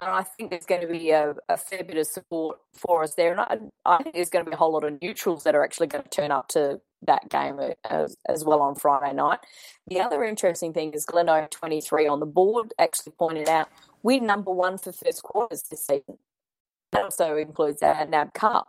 And 0.00 0.10
I 0.10 0.22
think 0.22 0.50
there's 0.50 0.66
going 0.66 0.80
to 0.80 0.86
be 0.86 1.10
a, 1.10 1.34
a 1.48 1.56
fair 1.56 1.84
bit 1.84 1.96
of 1.96 2.06
support 2.06 2.58
for 2.74 3.02
us 3.02 3.14
there. 3.14 3.32
And 3.32 3.70
I, 3.84 3.94
I, 3.94 4.02
think 4.02 4.14
there's 4.14 4.30
going 4.30 4.44
to 4.44 4.50
be 4.50 4.54
a 4.54 4.58
whole 4.58 4.72
lot 4.72 4.84
of 4.84 5.00
neutrals 5.00 5.44
that 5.44 5.54
are 5.54 5.62
actually 5.62 5.86
going 5.86 6.04
to 6.04 6.10
turn 6.10 6.30
up 6.30 6.48
to 6.48 6.80
that 7.02 7.28
game 7.28 7.58
uh, 7.58 7.74
as, 7.88 8.16
as 8.28 8.44
well 8.44 8.62
on 8.62 8.74
Friday 8.74 9.14
night. 9.14 9.40
The 9.86 10.00
other 10.00 10.24
interesting 10.24 10.72
thing 10.72 10.92
is 10.92 11.06
Gleno 11.06 11.48
23 11.50 12.06
on 12.06 12.20
the 12.20 12.26
board 12.26 12.72
actually 12.78 13.12
pointed 13.18 13.48
out 13.48 13.68
we're 14.02 14.20
number 14.20 14.50
one 14.50 14.78
for 14.78 14.92
first 14.92 15.22
quarters 15.22 15.62
this 15.70 15.86
season. 15.86 16.18
That 16.92 17.04
also 17.04 17.36
includes 17.36 17.82
our 17.82 18.06
NAB 18.06 18.34
Cup. 18.34 18.68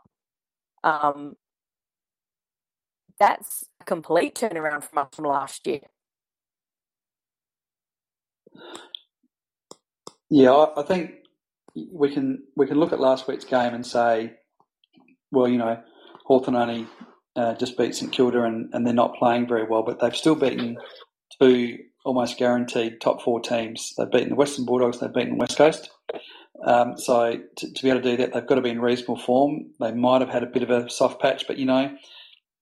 Um, 0.83 1.35
that's 3.19 3.65
a 3.81 3.85
complete 3.85 4.35
turnaround 4.35 4.83
from 4.83 5.07
from 5.11 5.25
last 5.25 5.67
year. 5.67 5.81
Yeah, 10.29 10.65
I 10.75 10.83
think 10.83 11.11
we 11.91 12.13
can 12.13 12.43
we 12.55 12.67
can 12.67 12.79
look 12.79 12.93
at 12.93 12.99
last 12.99 13.27
week's 13.27 13.45
game 13.45 13.73
and 13.73 13.85
say, 13.85 14.33
well, 15.31 15.47
you 15.47 15.57
know, 15.57 15.81
Hawthorn 16.25 16.55
only 16.55 16.87
uh, 17.35 17.55
just 17.55 17.77
beat 17.77 17.95
St 17.95 18.11
Kilda 18.11 18.43
and, 18.43 18.69
and 18.73 18.85
they're 18.85 18.93
not 18.93 19.15
playing 19.15 19.47
very 19.47 19.65
well, 19.65 19.83
but 19.83 19.99
they've 19.99 20.15
still 20.15 20.35
beaten 20.35 20.77
two 21.41 21.77
almost 22.05 22.37
guaranteed 22.37 22.99
top 23.01 23.21
four 23.21 23.39
teams. 23.39 23.93
They've 23.97 24.11
beaten 24.11 24.29
the 24.29 24.35
Western 24.35 24.65
Bulldogs, 24.65 24.99
they've 24.99 25.13
beaten 25.13 25.37
West 25.37 25.57
Coast. 25.57 25.89
Um, 26.65 26.97
so 26.97 27.39
to, 27.57 27.73
to, 27.73 27.83
be 27.83 27.89
able 27.89 28.01
to 28.01 28.11
do 28.11 28.17
that, 28.17 28.33
they've 28.33 28.45
got 28.45 28.55
to 28.55 28.61
be 28.61 28.69
in 28.69 28.79
reasonable 28.79 29.17
form. 29.17 29.71
They 29.79 29.91
might 29.91 30.21
have 30.21 30.29
had 30.29 30.43
a 30.43 30.47
bit 30.47 30.63
of 30.63 30.69
a 30.69 30.89
soft 30.89 31.21
patch, 31.21 31.45
but 31.47 31.57
you 31.57 31.65
know, 31.65 31.95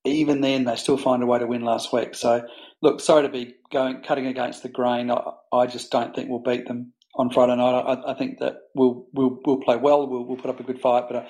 even 0.05 0.41
then, 0.41 0.63
they 0.63 0.75
still 0.75 0.97
find 0.97 1.21
a 1.21 1.25
way 1.25 1.39
to 1.39 1.45
win 1.45 1.61
last 1.61 1.93
week. 1.93 2.15
So, 2.15 2.43
look, 2.81 2.99
sorry 2.99 3.23
to 3.23 3.29
be 3.29 3.55
going 3.71 4.01
cutting 4.01 4.25
against 4.25 4.63
the 4.63 4.69
grain. 4.69 5.11
I, 5.11 5.21
I 5.53 5.67
just 5.67 5.91
don't 5.91 6.15
think 6.15 6.29
we'll 6.29 6.39
beat 6.39 6.67
them 6.67 6.93
on 7.15 7.29
Friday 7.29 7.55
night. 7.55 7.81
I, 7.81 8.11
I 8.11 8.13
think 8.15 8.39
that 8.39 8.57
we'll 8.73 9.05
we'll 9.13 9.39
we'll 9.45 9.61
play 9.61 9.75
well. 9.75 10.07
We'll, 10.07 10.25
we'll 10.25 10.37
put 10.37 10.49
up 10.49 10.59
a 10.59 10.63
good 10.63 10.81
fight, 10.81 11.05
but 11.09 11.27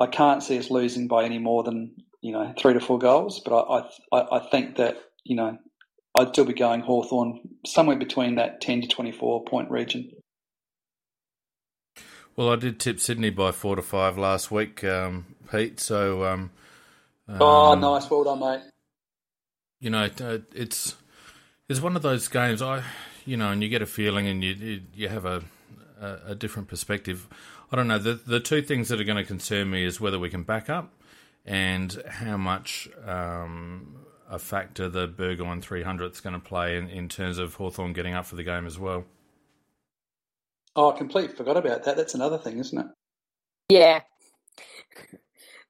I, 0.00 0.04
I 0.04 0.06
can't 0.06 0.42
see 0.42 0.58
us 0.58 0.70
losing 0.70 1.08
by 1.08 1.24
any 1.24 1.38
more 1.38 1.62
than 1.62 1.94
you 2.22 2.32
know 2.32 2.54
three 2.58 2.72
to 2.72 2.80
four 2.80 2.98
goals. 2.98 3.42
But 3.44 3.58
I 3.58 4.16
I, 4.16 4.36
I 4.36 4.48
think 4.50 4.76
that 4.76 4.96
you 5.24 5.36
know 5.36 5.58
I'd 6.14 6.28
still 6.28 6.44
be 6.44 6.54
going 6.54 6.80
Hawthorn 6.80 7.40
somewhere 7.66 7.96
between 7.96 8.36
that 8.36 8.60
10 8.60 8.82
to 8.82 8.88
24 8.88 9.44
point 9.44 9.70
region. 9.70 10.10
Well, 12.36 12.50
I 12.50 12.56
did 12.56 12.80
tip 12.80 12.98
Sydney 12.98 13.30
by 13.30 13.52
four 13.52 13.76
to 13.76 13.82
five 13.82 14.18
last 14.18 14.50
week, 14.50 14.82
um, 14.82 15.36
Pete. 15.50 15.78
So, 15.78 16.24
um, 16.24 16.50
oh, 17.28 17.72
um, 17.72 17.80
nice, 17.80 18.10
well 18.10 18.24
done, 18.24 18.40
mate. 18.40 18.62
You 19.78 19.90
know, 19.90 20.08
uh, 20.20 20.38
it's 20.52 20.96
it's 21.68 21.80
one 21.80 21.94
of 21.94 22.02
those 22.02 22.26
games. 22.26 22.60
I, 22.60 22.82
you 23.24 23.36
know, 23.36 23.50
and 23.50 23.62
you 23.62 23.68
get 23.68 23.82
a 23.82 23.86
feeling, 23.86 24.26
and 24.26 24.42
you 24.42 24.82
you 24.94 25.08
have 25.08 25.24
a 25.24 25.44
a, 26.00 26.18
a 26.28 26.34
different 26.34 26.68
perspective. 26.68 27.28
I 27.70 27.76
don't 27.76 27.86
know. 27.86 27.98
The 27.98 28.14
the 28.14 28.40
two 28.40 28.62
things 28.62 28.88
that 28.88 29.00
are 29.00 29.04
going 29.04 29.16
to 29.16 29.24
concern 29.24 29.70
me 29.70 29.84
is 29.84 30.00
whether 30.00 30.18
we 30.18 30.28
can 30.28 30.42
back 30.42 30.68
up 30.68 30.92
and 31.44 32.02
how 32.08 32.36
much 32.36 32.88
um, 33.06 33.96
a 34.28 34.38
factor 34.38 34.88
the 34.88 35.06
Burgoyne 35.06 35.60
300 35.60 36.12
is 36.12 36.20
going 36.20 36.32
to 36.32 36.40
play 36.40 36.76
in, 36.76 36.88
in 36.88 37.08
terms 37.08 37.38
of 37.38 37.54
Hawthorn 37.54 37.92
getting 37.92 38.14
up 38.14 38.26
for 38.26 38.36
the 38.36 38.42
game 38.42 38.66
as 38.66 38.78
well. 38.78 39.04
Oh, 40.76 40.92
I 40.92 40.98
completely 40.98 41.34
forgot 41.34 41.56
about 41.56 41.84
that. 41.84 41.96
That's 41.96 42.14
another 42.14 42.38
thing, 42.38 42.58
isn't 42.58 42.78
it? 42.78 42.86
Yeah. 43.68 44.00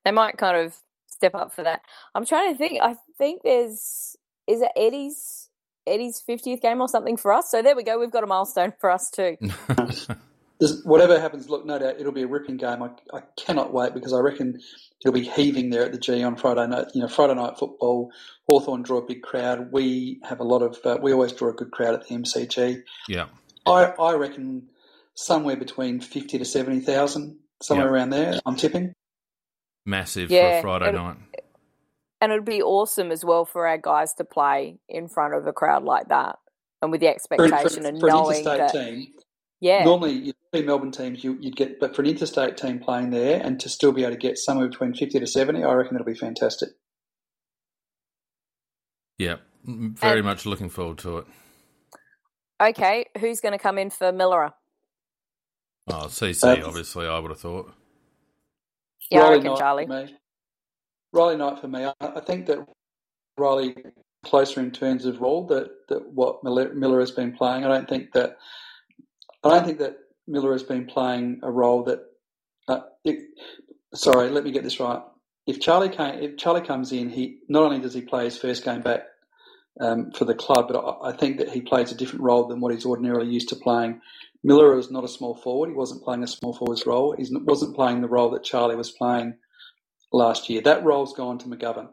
they 0.04 0.10
might 0.10 0.38
kind 0.38 0.56
of 0.56 0.76
step 1.08 1.34
up 1.34 1.52
for 1.52 1.62
that. 1.62 1.82
I'm 2.14 2.24
trying 2.24 2.52
to 2.52 2.58
think. 2.58 2.80
I 2.82 2.96
think 3.18 3.42
there's 3.42 4.16
is 4.46 4.60
it 4.60 4.70
Eddie's 4.76 5.48
Eddie's 5.86 6.22
50th 6.26 6.62
game 6.62 6.80
or 6.80 6.88
something 6.88 7.16
for 7.16 7.32
us. 7.32 7.50
So 7.50 7.62
there 7.62 7.76
we 7.76 7.82
go. 7.82 7.98
We've 7.98 8.10
got 8.10 8.24
a 8.24 8.26
milestone 8.26 8.72
for 8.80 8.90
us 8.90 9.10
too. 9.10 9.36
whatever 10.84 11.20
happens, 11.20 11.48
look, 11.48 11.66
no 11.66 11.78
doubt 11.78 11.96
it'll 11.98 12.12
be 12.12 12.22
a 12.22 12.26
ripping 12.26 12.56
game. 12.56 12.82
I, 12.82 12.90
I 13.12 13.22
cannot 13.36 13.72
wait 13.72 13.92
because 13.92 14.12
I 14.12 14.20
reckon 14.20 14.60
it'll 15.00 15.12
be 15.12 15.28
heaving 15.28 15.70
there 15.70 15.84
at 15.84 15.92
the 15.92 15.98
G 15.98 16.22
on 16.22 16.36
Friday 16.36 16.66
night. 16.66 16.86
You 16.94 17.02
know, 17.02 17.08
Friday 17.08 17.34
night 17.34 17.58
football. 17.58 18.10
Hawthorn 18.48 18.82
draw 18.82 18.98
a 18.98 19.06
big 19.06 19.22
crowd. 19.22 19.72
We 19.72 20.20
have 20.24 20.40
a 20.40 20.44
lot 20.44 20.62
of. 20.62 20.78
Uh, 20.84 20.98
we 21.00 21.12
always 21.12 21.32
draw 21.32 21.50
a 21.50 21.54
good 21.54 21.70
crowd 21.70 21.94
at 21.94 22.06
the 22.06 22.14
MCG. 22.14 22.82
Yeah, 23.08 23.26
I 23.66 23.92
I 23.98 24.14
reckon 24.14 24.68
somewhere 25.14 25.56
between 25.56 26.00
fifty 26.00 26.38
to 26.38 26.44
seventy 26.44 26.80
thousand, 26.80 27.38
somewhere 27.62 27.92
around 27.92 28.10
there. 28.10 28.38
I'm 28.46 28.56
tipping. 28.56 28.92
Massive 29.86 30.30
yeah, 30.30 30.60
for 30.60 30.68
a 30.68 30.78
Friday 30.78 30.92
night. 30.92 31.16
And 32.20 32.32
it'd 32.32 32.44
be 32.44 32.62
awesome 32.62 33.10
as 33.10 33.24
well 33.24 33.44
for 33.44 33.66
our 33.66 33.76
guys 33.76 34.14
to 34.14 34.24
play 34.24 34.78
in 34.88 35.08
front 35.08 35.34
of 35.34 35.46
a 35.46 35.52
crowd 35.52 35.84
like 35.84 36.08
that, 36.08 36.38
and 36.80 36.90
with 36.90 37.00
the 37.00 37.08
expectation 37.08 37.68
for, 37.68 37.80
for, 37.80 37.86
and 37.86 38.00
for 38.00 38.08
knowing 38.08 38.44
that. 38.44 38.72
Team, 38.72 39.08
yeah. 39.64 39.82
Normally, 39.82 40.12
you'd 40.12 40.36
be 40.52 40.62
Melbourne 40.62 40.90
teams, 40.90 41.24
you, 41.24 41.38
would 41.42 41.56
get, 41.56 41.80
but 41.80 41.96
for 41.96 42.02
an 42.02 42.08
interstate 42.08 42.58
team 42.58 42.80
playing 42.80 43.08
there 43.08 43.40
and 43.42 43.58
to 43.60 43.70
still 43.70 43.92
be 43.92 44.02
able 44.02 44.12
to 44.12 44.18
get 44.18 44.36
somewhere 44.36 44.68
between 44.68 44.92
50 44.92 45.20
to 45.20 45.26
70, 45.26 45.64
I 45.64 45.72
reckon 45.72 45.96
it'll 45.96 46.04
be 46.04 46.14
fantastic. 46.14 46.68
Yeah, 49.16 49.36
very 49.64 50.18
and, 50.18 50.26
much 50.26 50.44
looking 50.44 50.68
forward 50.68 50.98
to 50.98 51.18
it. 51.18 51.26
Okay, 52.62 53.06
who's 53.18 53.40
going 53.40 53.52
to 53.52 53.58
come 53.58 53.78
in 53.78 53.88
for 53.88 54.12
Milera? 54.12 54.52
Oh, 55.86 56.06
CC, 56.06 56.62
uh, 56.62 56.66
obviously, 56.66 57.06
I 57.06 57.18
would 57.18 57.30
have 57.30 57.40
thought. 57.40 57.72
Yeah, 59.10 59.20
Riley 59.20 59.30
I 59.30 59.36
reckon 59.36 59.50
Knight 59.50 59.58
Charlie. 59.58 59.86
Me. 59.86 60.14
Riley 61.12 61.36
Knight 61.36 61.60
for 61.60 61.68
me. 61.68 61.84
I, 61.84 61.92
I 62.00 62.20
think 62.20 62.46
that 62.46 62.66
Riley 63.36 63.76
closer 64.24 64.60
in 64.60 64.70
terms 64.70 65.04
of 65.04 65.20
role 65.20 65.46
that, 65.46 65.70
that 65.88 66.10
what 66.10 66.42
Miller, 66.42 66.72
Miller 66.72 67.00
has 67.00 67.10
been 67.10 67.32
playing. 67.32 67.64
I 67.64 67.68
don't 67.68 67.88
think 67.88 68.12
that 68.14 68.38
I 69.42 69.50
don't 69.50 69.66
think 69.66 69.78
that 69.78 69.98
Miller 70.26 70.52
has 70.52 70.62
been 70.62 70.86
playing 70.86 71.40
a 71.42 71.50
role 71.50 71.84
that 71.84 72.00
uh, 72.66 72.80
it, 73.04 73.18
sorry, 73.94 74.30
let 74.30 74.44
me 74.44 74.50
get 74.50 74.62
this 74.62 74.80
right. 74.80 75.02
If 75.46 75.60
Charlie 75.60 75.90
came, 75.90 76.22
if 76.22 76.38
Charlie 76.38 76.62
comes 76.62 76.92
in, 76.92 77.10
he 77.10 77.40
not 77.48 77.64
only 77.64 77.78
does 77.78 77.92
he 77.92 78.00
play 78.00 78.24
his 78.24 78.38
first 78.38 78.64
game 78.64 78.80
back 78.80 79.02
um, 79.80 80.12
for 80.12 80.24
the 80.24 80.34
club, 80.34 80.68
but 80.68 80.98
I, 81.02 81.12
think 81.12 81.38
that 81.38 81.48
he 81.48 81.60
plays 81.60 81.90
a 81.90 81.96
different 81.96 82.22
role 82.22 82.46
than 82.46 82.60
what 82.60 82.72
he's 82.72 82.86
ordinarily 82.86 83.30
used 83.30 83.48
to 83.48 83.56
playing. 83.56 84.00
Miller 84.44 84.76
was 84.76 84.90
not 84.90 85.04
a 85.04 85.08
small 85.08 85.34
forward; 85.34 85.70
he 85.70 85.74
wasn't 85.74 86.04
playing 86.04 86.22
a 86.22 86.28
small 86.28 86.54
forward's 86.54 86.86
role. 86.86 87.14
He 87.16 87.26
wasn't 87.32 87.74
playing 87.74 88.00
the 88.00 88.08
role 88.08 88.30
that 88.30 88.44
Charlie 88.44 88.76
was 88.76 88.92
playing 88.92 89.34
last 90.12 90.48
year. 90.48 90.60
That 90.60 90.84
role's 90.84 91.14
gone 91.14 91.38
to 91.38 91.46
McGovern, 91.46 91.88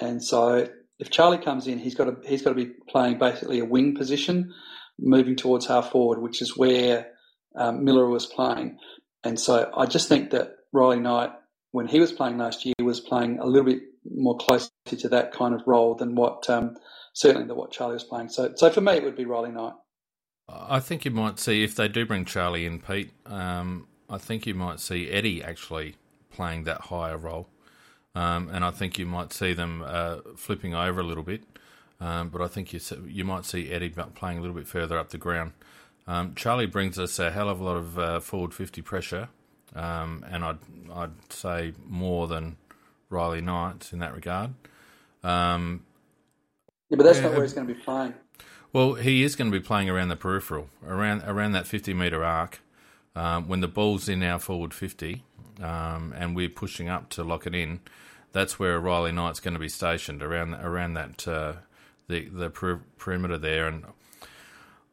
and 0.00 0.22
so 0.22 0.68
if 0.98 1.10
Charlie 1.10 1.38
comes 1.38 1.66
in, 1.66 1.78
he's 1.78 1.94
got 1.94 2.04
to 2.04 2.28
he's 2.28 2.42
got 2.42 2.50
to 2.50 2.64
be 2.64 2.72
playing 2.88 3.18
basically 3.18 3.58
a 3.58 3.64
wing 3.64 3.94
position, 3.94 4.54
moving 4.98 5.36
towards 5.36 5.66
half 5.66 5.90
forward, 5.90 6.20
which 6.20 6.42
is 6.42 6.56
where 6.56 7.08
um, 7.54 7.84
Miller 7.84 8.06
was 8.06 8.26
playing. 8.26 8.78
And 9.24 9.38
so 9.38 9.70
I 9.76 9.86
just 9.86 10.08
think 10.08 10.30
that 10.30 10.52
Riley 10.72 11.00
Knight, 11.00 11.30
when 11.72 11.86
he 11.86 12.00
was 12.00 12.12
playing 12.12 12.38
last 12.38 12.64
year, 12.64 12.74
was 12.80 13.00
playing 13.00 13.38
a 13.38 13.46
little 13.46 13.70
bit 13.70 13.82
more 14.10 14.36
closely 14.36 14.70
to 14.96 15.08
that 15.10 15.32
kind 15.32 15.54
of 15.54 15.62
role 15.66 15.94
than 15.94 16.14
what 16.14 16.48
um, 16.48 16.76
certainly 17.12 17.46
than 17.46 17.56
what 17.56 17.70
Charlie 17.70 17.94
was 17.94 18.04
playing. 18.04 18.28
So 18.28 18.52
so 18.54 18.70
for 18.70 18.80
me, 18.80 18.92
it 18.92 19.04
would 19.04 19.16
be 19.16 19.24
Riley 19.24 19.50
Knight. 19.50 19.74
I 20.48 20.80
think 20.80 21.04
you 21.04 21.10
might 21.10 21.38
see 21.38 21.62
if 21.62 21.76
they 21.76 21.88
do 21.88 22.06
bring 22.06 22.24
Charlie 22.24 22.64
in, 22.64 22.80
Pete. 22.80 23.10
Um, 23.26 23.86
I 24.08 24.16
think 24.16 24.46
you 24.46 24.54
might 24.54 24.80
see 24.80 25.10
Eddie 25.10 25.42
actually 25.42 25.96
playing 26.30 26.64
that 26.64 26.82
higher 26.82 27.18
role. 27.18 27.48
Um, 28.14 28.48
and 28.48 28.64
I 28.64 28.70
think 28.70 28.98
you 28.98 29.04
might 29.04 29.32
see 29.32 29.52
them 29.52 29.84
uh, 29.86 30.18
flipping 30.36 30.74
over 30.74 31.00
a 31.00 31.04
little 31.04 31.22
bit. 31.22 31.42
Um, 32.00 32.28
but 32.30 32.40
I 32.40 32.48
think 32.48 32.72
you 32.72 32.80
you 33.06 33.24
might 33.24 33.44
see 33.44 33.70
Eddie 33.70 33.90
playing 33.90 34.38
a 34.38 34.40
little 34.40 34.56
bit 34.56 34.66
further 34.66 34.98
up 34.98 35.10
the 35.10 35.18
ground. 35.18 35.52
Um, 36.06 36.34
Charlie 36.34 36.66
brings 36.66 36.98
us 36.98 37.18
a 37.18 37.30
hell 37.30 37.48
of 37.48 37.60
a 37.60 37.64
lot 37.64 37.76
of 37.76 37.98
uh, 37.98 38.20
forward 38.20 38.54
fifty 38.54 38.80
pressure, 38.80 39.28
um, 39.74 40.24
and 40.30 40.44
I'd 40.44 40.58
I'd 40.92 41.32
say 41.32 41.72
more 41.86 42.26
than 42.26 42.56
Riley 43.10 43.40
Knight 43.40 43.90
in 43.92 43.98
that 44.00 44.14
regard. 44.14 44.54
Um, 45.22 45.84
yeah, 46.90 46.96
but 46.96 47.04
that's 47.04 47.18
yeah, 47.18 47.24
not 47.24 47.32
where 47.32 47.42
he's 47.42 47.52
going 47.52 47.66
to 47.66 47.74
be 47.74 47.80
playing. 47.80 48.14
Well, 48.72 48.94
he 48.94 49.22
is 49.22 49.34
going 49.36 49.50
to 49.50 49.58
be 49.58 49.64
playing 49.64 49.88
around 49.88 50.08
the 50.08 50.16
peripheral, 50.16 50.68
around 50.86 51.22
around 51.26 51.52
that 51.52 51.66
fifty 51.66 51.94
metre 51.94 52.24
arc. 52.24 52.60
Um, 53.16 53.48
when 53.48 53.60
the 53.60 53.68
ball's 53.68 54.08
in 54.08 54.22
our 54.22 54.38
forward 54.38 54.72
fifty, 54.74 55.24
and 55.60 56.36
we're 56.36 56.48
pushing 56.48 56.88
up 56.88 57.08
to 57.10 57.24
lock 57.24 57.46
it 57.46 57.54
in, 57.54 57.80
that's 58.32 58.58
where 58.58 58.78
Riley 58.78 59.12
Knight's 59.12 59.40
going 59.40 59.54
to 59.54 59.60
be 59.60 59.68
stationed 59.68 60.22
around 60.22 60.54
around 60.54 60.94
that 60.94 61.26
uh, 61.26 61.52
the 62.08 62.28
the 62.28 62.50
per- 62.50 62.82
perimeter 62.98 63.38
there, 63.38 63.66
and 63.66 63.84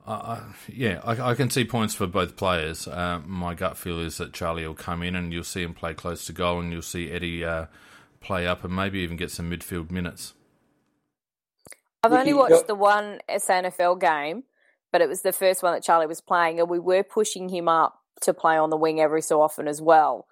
uh, 0.05 0.39
yeah, 0.67 1.01
I, 1.03 1.31
I, 1.31 1.35
can 1.35 1.49
see 1.49 1.65
points 1.65 1.95
for 1.95 2.05
both 2.05 2.35
players. 2.35 2.87
Uh, 2.87 3.21
my 3.25 3.55
gut 3.55 3.75
feel 3.77 3.99
is 3.99 4.17
that 4.17 4.33
Charlie 4.33 4.67
will 4.67 4.75
come 4.75 5.01
in 5.01 5.15
and 5.15 5.33
you'll 5.33 5.43
see 5.43 5.63
him 5.63 5.73
play 5.73 5.93
close 5.93 6.25
to 6.25 6.33
goal, 6.33 6.59
and 6.59 6.71
you'll 6.71 6.83
see 6.83 7.11
Eddie 7.11 7.43
uh, 7.43 7.65
play 8.21 8.45
up 8.45 8.63
and 8.63 8.75
maybe 8.75 8.99
even 8.99 9.17
get 9.17 9.31
some 9.31 9.49
midfield 9.49 9.89
minutes. 9.89 10.33
I've 12.03 12.13
only 12.13 12.33
watched 12.33 12.67
the 12.67 12.75
one 12.75 13.19
SANFL 13.29 13.99
game, 13.99 14.43
but 14.91 15.01
it 15.01 15.09
was 15.09 15.23
the 15.23 15.33
first 15.33 15.63
one 15.63 15.73
that 15.73 15.83
Charlie 15.83 16.05
was 16.05 16.21
playing, 16.21 16.59
and 16.59 16.69
we 16.69 16.79
were 16.79 17.01
pushing 17.01 17.49
him 17.49 17.67
up 17.67 17.99
to 18.21 18.33
play 18.33 18.57
on 18.57 18.69
the 18.69 18.77
wing 18.77 19.01
every 19.01 19.21
so 19.21 19.41
often 19.41 19.67
as 19.67 19.81
well. 19.81 20.27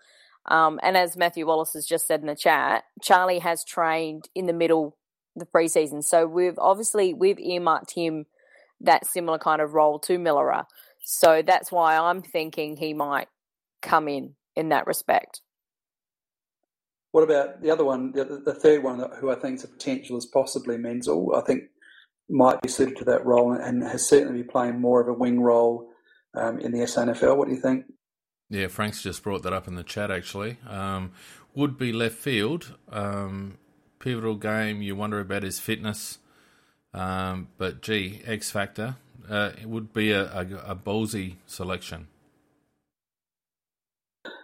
Um, 0.45 0.79
and 0.83 0.95
as 0.95 1.17
Matthew 1.17 1.47
Wallace 1.47 1.73
has 1.73 1.85
just 1.85 2.05
said 2.05 2.21
in 2.21 2.27
the 2.27 2.35
chat, 2.35 2.83
Charlie 3.01 3.39
has 3.39 3.63
trained 3.63 4.29
in 4.35 4.45
the 4.45 4.53
middle 4.53 4.97
the 5.35 5.45
preseason. 5.45 6.03
So 6.03 6.27
we've 6.27 6.59
obviously 6.59 7.13
we've 7.13 7.39
earmarked 7.39 7.95
him 7.95 8.25
that 8.83 9.05
similar 9.05 9.37
kind 9.37 9.61
of 9.61 9.73
role 9.73 9.99
to 9.99 10.17
Milera. 10.17 10.65
So 11.03 11.41
that's 11.45 11.71
why 11.71 11.97
I'm 11.97 12.21
thinking 12.21 12.77
he 12.77 12.93
might 12.93 13.27
come 13.81 14.07
in 14.07 14.35
in 14.55 14.69
that 14.69 14.87
respect. 14.87 15.41
What 17.11 17.23
about 17.23 17.61
the 17.61 17.69
other 17.69 17.85
one, 17.85 18.11
the, 18.11 18.41
the 18.43 18.55
third 18.55 18.83
one, 18.83 19.03
who 19.19 19.29
I 19.29 19.35
think 19.35 19.57
is 19.57 19.63
a 19.63 19.67
potential 19.67 20.17
is 20.17 20.25
possibly 20.25 20.77
Menzel? 20.77 21.35
I 21.35 21.41
think 21.41 21.63
might 22.29 22.61
be 22.61 22.69
suited 22.69 22.97
to 22.97 23.05
that 23.05 23.25
role 23.25 23.51
and 23.51 23.83
has 23.83 24.07
certainly 24.07 24.41
been 24.41 24.49
playing 24.49 24.79
more 24.79 25.01
of 25.01 25.07
a 25.07 25.13
wing 25.13 25.39
role 25.41 25.89
um, 26.33 26.59
in 26.59 26.71
the 26.71 26.79
SANFL. 26.79 27.37
What 27.37 27.47
do 27.47 27.53
you 27.53 27.59
think? 27.59 27.85
Yeah, 28.49 28.67
Frank's 28.67 29.03
just 29.03 29.23
brought 29.23 29.43
that 29.43 29.53
up 29.53 29.67
in 29.67 29.75
the 29.75 29.83
chat 29.83 30.09
actually. 30.09 30.57
Um, 30.67 31.11
would 31.53 31.77
be 31.77 31.93
left 31.93 32.15
field. 32.15 32.75
Um, 32.89 33.57
pivotal 33.99 34.35
game, 34.35 34.81
you 34.81 34.95
wonder 34.95 35.19
about 35.19 35.43
his 35.43 35.59
fitness. 35.59 36.19
Um, 36.93 37.47
but 37.57 37.81
gee, 37.81 38.21
X 38.25 38.51
Factor, 38.51 38.97
uh, 39.29 39.51
it 39.59 39.67
would 39.67 39.93
be 39.93 40.11
a, 40.11 40.25
a, 40.31 40.71
a 40.71 40.75
ballsy 40.75 41.35
selection. 41.47 42.07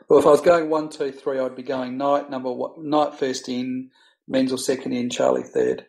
Well, 0.07 0.19
if 0.19 0.25
I 0.25 0.29
was 0.29 0.41
going 0.41 0.69
one, 0.69 0.89
two, 0.89 1.11
three, 1.11 1.39
I'd 1.39 1.55
be 1.55 1.61
going 1.61 1.97
Knight 1.97 2.31
number 2.31 2.51
one, 2.51 2.89
Knight 2.89 3.13
first 3.13 3.47
in, 3.47 3.91
Menzel 4.27 4.57
second 4.57 4.93
in, 4.93 5.09
Charlie 5.09 5.43
third. 5.43 5.85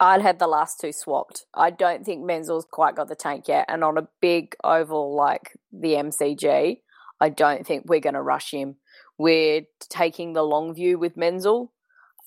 I'd 0.00 0.22
have 0.22 0.38
the 0.38 0.48
last 0.48 0.80
two 0.80 0.92
swapped. 0.92 1.44
I 1.54 1.70
don't 1.70 2.04
think 2.04 2.24
Menzel's 2.24 2.66
quite 2.68 2.96
got 2.96 3.08
the 3.08 3.14
tank 3.14 3.46
yet, 3.46 3.66
and 3.68 3.84
on 3.84 3.98
a 3.98 4.08
big 4.20 4.56
oval 4.64 5.14
like 5.14 5.56
the 5.72 5.92
MCG, 5.92 6.80
I 7.20 7.28
don't 7.28 7.66
think 7.66 7.84
we're 7.86 8.00
going 8.00 8.14
to 8.14 8.22
rush 8.22 8.50
him. 8.50 8.76
We're 9.18 9.62
taking 9.90 10.32
the 10.32 10.42
long 10.42 10.74
view 10.74 10.98
with 10.98 11.18
Menzel. 11.18 11.70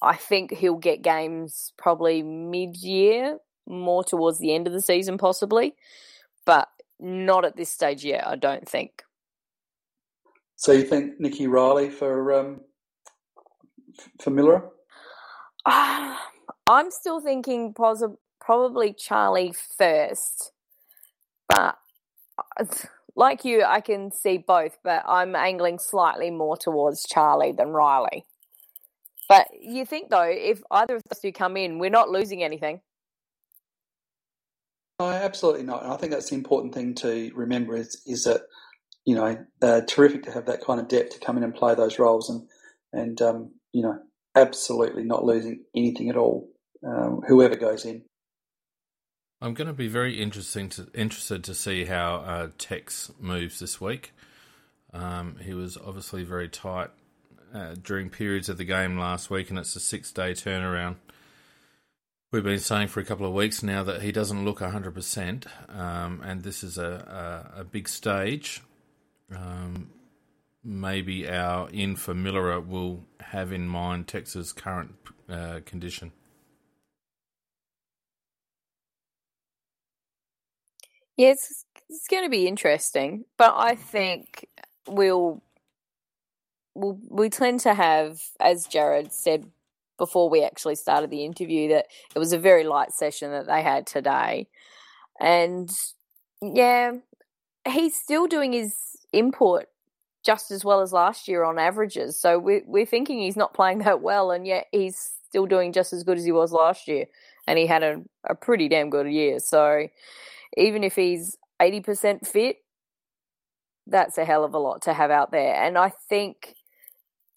I 0.04 0.16
think 0.16 0.52
he'll 0.54 0.78
get 0.78 1.02
games 1.02 1.74
probably 1.78 2.24
mid-year, 2.24 3.38
more 3.68 4.04
towards 4.04 4.40
the 4.40 4.54
end 4.54 4.68
of 4.68 4.74
the 4.74 4.82
season, 4.82 5.18
possibly, 5.18 5.76
but 6.46 6.68
not 7.00 7.46
at 7.46 7.56
this 7.56 7.70
stage 7.70 8.04
yet. 8.04 8.26
I 8.28 8.36
don't 8.36 8.68
think. 8.68 9.04
So 10.56 10.72
you 10.72 10.84
think 10.84 11.20
Nicky 11.20 11.48
Riley 11.48 11.90
for 11.90 12.34
um, 12.34 12.62
for 14.22 14.30
Miller? 14.30 14.70
Uh, 15.66 16.16
I'm 16.68 16.92
still 16.92 17.20
thinking 17.20 17.74
pos- 17.74 18.04
probably 18.40 18.94
Charlie 18.94 19.54
first, 19.78 20.52
but 21.50 21.78
like 23.16 23.46
you, 23.46 23.64
I 23.64 23.82
can 23.82 24.12
see 24.12 24.38
both, 24.38 24.78
but 24.84 25.04
I'm 25.08 25.36
angling 25.36 25.80
slightly 25.80 26.32
more 26.32 26.58
towards 26.58 27.04
Charlie 27.04 27.52
than 27.52 27.70
Riley. 27.70 28.26
But 29.28 29.48
you 29.60 29.86
think 29.86 30.10
though, 30.10 30.30
if 30.30 30.62
either 30.72 30.96
of 30.96 31.04
those 31.10 31.20
do 31.20 31.32
come 31.32 31.58
in, 31.58 31.80
we're 31.80 31.90
not 31.90 32.10
losing 32.10 32.44
anything. 32.44 32.82
No, 35.00 35.10
absolutely 35.10 35.64
not. 35.64 35.84
And 35.84 35.92
I 35.92 35.98
think 35.98 36.12
that's 36.12 36.30
the 36.30 36.36
important 36.36 36.74
thing 36.74 36.96
to 36.96 37.32
remember 37.34 37.76
is 37.76 38.02
is 38.06 38.24
that 38.24 38.42
you 39.06 39.16
know 39.16 39.38
uh, 39.62 39.82
terrific 39.88 40.24
to 40.24 40.32
have 40.32 40.46
that 40.46 40.64
kind 40.64 40.80
of 40.80 40.88
depth 40.88 41.12
to 41.12 41.26
come 41.26 41.38
in 41.38 41.44
and 41.44 41.56
play 41.56 41.76
those 41.76 42.00
roles 42.00 42.30
and 42.30 42.48
and 42.92 43.22
um, 43.22 43.52
you 43.72 43.82
know 43.82 44.00
absolutely 44.36 45.04
not 45.04 45.24
losing 45.24 45.64
anything 45.76 46.10
at 46.10 46.18
all 46.18 46.50
um, 46.86 47.22
whoever 47.28 47.56
goes 47.56 47.86
in. 47.86 48.04
I'm 49.42 49.54
going 49.54 49.68
to 49.68 49.74
be 49.74 49.90
very 49.90 50.22
interesting 50.22 50.70
to, 50.70 50.88
interested 50.94 51.44
to 51.44 51.54
see 51.54 51.84
how 51.84 52.16
uh, 52.16 52.48
Tex 52.58 53.12
moves 53.20 53.60
this 53.60 53.82
week. 53.82 54.14
Um, 54.94 55.36
he 55.42 55.54
was 55.54 55.76
obviously 55.76 56.24
very 56.24 56.48
tight 56.48 56.92
uh, 57.54 57.76
during 57.82 58.10
periods 58.10 58.50
of 58.50 58.58
the 58.58 58.66
game 58.66 58.98
last 58.98 59.30
week, 59.30 59.50
and 59.50 59.60
it's 59.60 59.76
a 59.76 59.80
six 59.80 60.12
day 60.12 60.32
turnaround. 60.32 60.96
We've 62.32 62.44
been 62.44 62.58
saying 62.60 62.88
for 62.88 63.00
a 63.00 63.06
couple 63.06 63.28
of 63.28 63.34
weeks 63.34 63.62
now 63.62 63.84
that 63.84 64.02
he 64.02 64.12
doesn't 64.12 64.44
look 64.44 64.60
100%, 64.60 65.46
um, 65.78 66.22
and 66.26 66.42
this 66.42 66.64
is 66.64 66.80
a, 66.80 67.52
a, 67.56 67.62
a 67.62 67.64
big 67.64 67.88
stage. 67.88 68.62
Um, 69.36 69.92
maybe 70.64 71.30
our 71.30 71.70
in 71.70 71.96
for 71.96 72.16
will 72.60 73.06
have 73.20 73.52
in 73.52 73.68
mind 73.68 74.08
Tex's 74.08 74.52
current 74.52 74.96
uh, 75.30 75.60
condition. 75.66 76.12
Yeah, 81.18 81.30
it's, 81.30 81.66
it's 81.90 82.08
going 82.08 82.24
to 82.24 82.30
be 82.30 82.48
interesting, 82.48 83.26
but 83.38 83.54
I 83.56 83.76
think 83.76 84.48
we'll, 84.88 85.44
we 86.76 87.30
tend 87.30 87.60
to 87.62 87.74
have, 87.74 88.20
as 88.40 88.68
Jarryd 88.68 89.12
said 89.12 89.46
before 89.98 90.30
we 90.30 90.44
actually 90.44 90.76
started 90.76 91.10
the 91.10 91.24
interview, 91.24 91.70
that 91.70 91.86
it 92.16 92.20
was 92.20 92.34
a 92.34 92.40
very 92.40 92.64
light 92.64 92.92
session 92.92 93.32
that 93.32 93.48
they 93.48 93.62
had 93.62 93.86
today, 93.86 94.48
and 95.20 95.70
yeah, 96.42 96.94
he's 97.68 97.96
still 97.96 98.28
doing 98.28 98.54
his 98.54 98.76
input 99.12 99.66
just 100.26 100.52
as 100.52 100.64
well 100.64 100.82
as 100.82 100.94
last 100.94 101.28
year 101.28 101.44
on 101.44 101.60
averages. 101.60 102.20
So 102.20 102.40
we're 102.40 102.64
we're 102.66 102.86
thinking 102.86 103.20
he's 103.20 103.38
not 103.38 103.54
playing 103.54 103.80
that 103.80 104.02
well, 104.02 104.32
and 104.32 104.48
yet 104.48 104.68
he's 104.72 105.12
still 105.28 105.46
doing 105.46 105.74
just 105.74 105.94
as 105.94 106.04
good 106.04 106.18
as 106.18 106.26
he 106.26 106.32
was 106.32 106.52
last 106.52 106.88
year, 106.88 107.06
and 107.48 107.60
he 107.60 107.68
had 107.68 107.84
a, 107.84 108.02
a 108.28 108.36
pretty 108.36 108.68
damn 108.70 108.90
good 108.90 109.08
year. 109.08 109.40
So 109.40 109.88
even 110.58 110.84
if 110.84 110.96
he's 110.96 111.38
80% 111.62 112.28
fit, 112.28 112.58
that's 113.88 114.18
a 114.18 114.26
hell 114.26 114.44
of 114.44 114.54
a 114.54 114.60
lot 114.60 114.84
to 114.84 114.94
have 114.94 115.12
out 115.12 115.32
there. 115.32 115.56
And 115.56 115.78
I 115.78 115.92
think 116.10 116.56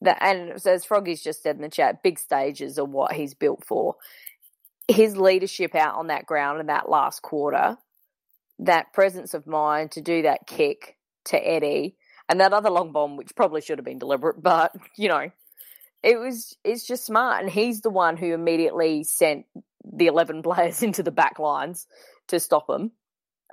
that, 0.02 0.18
and 0.20 0.52
as 0.66 0.84
Froggy's 0.84 1.22
just 1.22 1.42
said 1.42 1.56
in 1.56 1.62
the 1.62 1.68
chat, 1.68 2.02
big 2.02 2.18
stages 2.18 2.78
are 2.78 2.84
what 2.84 3.12
he's 3.12 3.34
built 3.34 3.64
for. 3.64 3.96
His 4.88 5.16
leadership 5.16 5.74
out 5.74 5.96
on 5.96 6.08
that 6.08 6.26
ground 6.26 6.60
in 6.60 6.66
that 6.66 6.88
last 6.88 7.22
quarter, 7.22 7.76
that 8.60 8.92
presence 8.92 9.34
of 9.34 9.46
mind 9.46 9.92
to 9.92 10.00
do 10.00 10.22
that 10.22 10.46
kick 10.46 10.96
to 11.26 11.36
Eddie, 11.36 11.96
and 12.28 12.40
that 12.40 12.52
other 12.52 12.70
long 12.70 12.92
bomb, 12.92 13.16
which 13.16 13.34
probably 13.34 13.60
should 13.60 13.78
have 13.78 13.84
been 13.84 13.98
deliberate, 13.98 14.40
but 14.42 14.72
you 14.96 15.08
know, 15.08 15.30
it 16.02 16.18
was 16.18 16.56
it's 16.62 16.86
just 16.86 17.04
smart, 17.06 17.42
and 17.42 17.50
he's 17.50 17.80
the 17.80 17.90
one 17.90 18.16
who 18.16 18.32
immediately 18.32 19.02
sent 19.04 19.46
the 19.84 20.06
eleven 20.06 20.42
players 20.44 20.82
into 20.82 21.02
the 21.02 21.10
back 21.10 21.38
lines 21.38 21.86
to 22.28 22.38
stop 22.40 22.68
him 22.68 22.92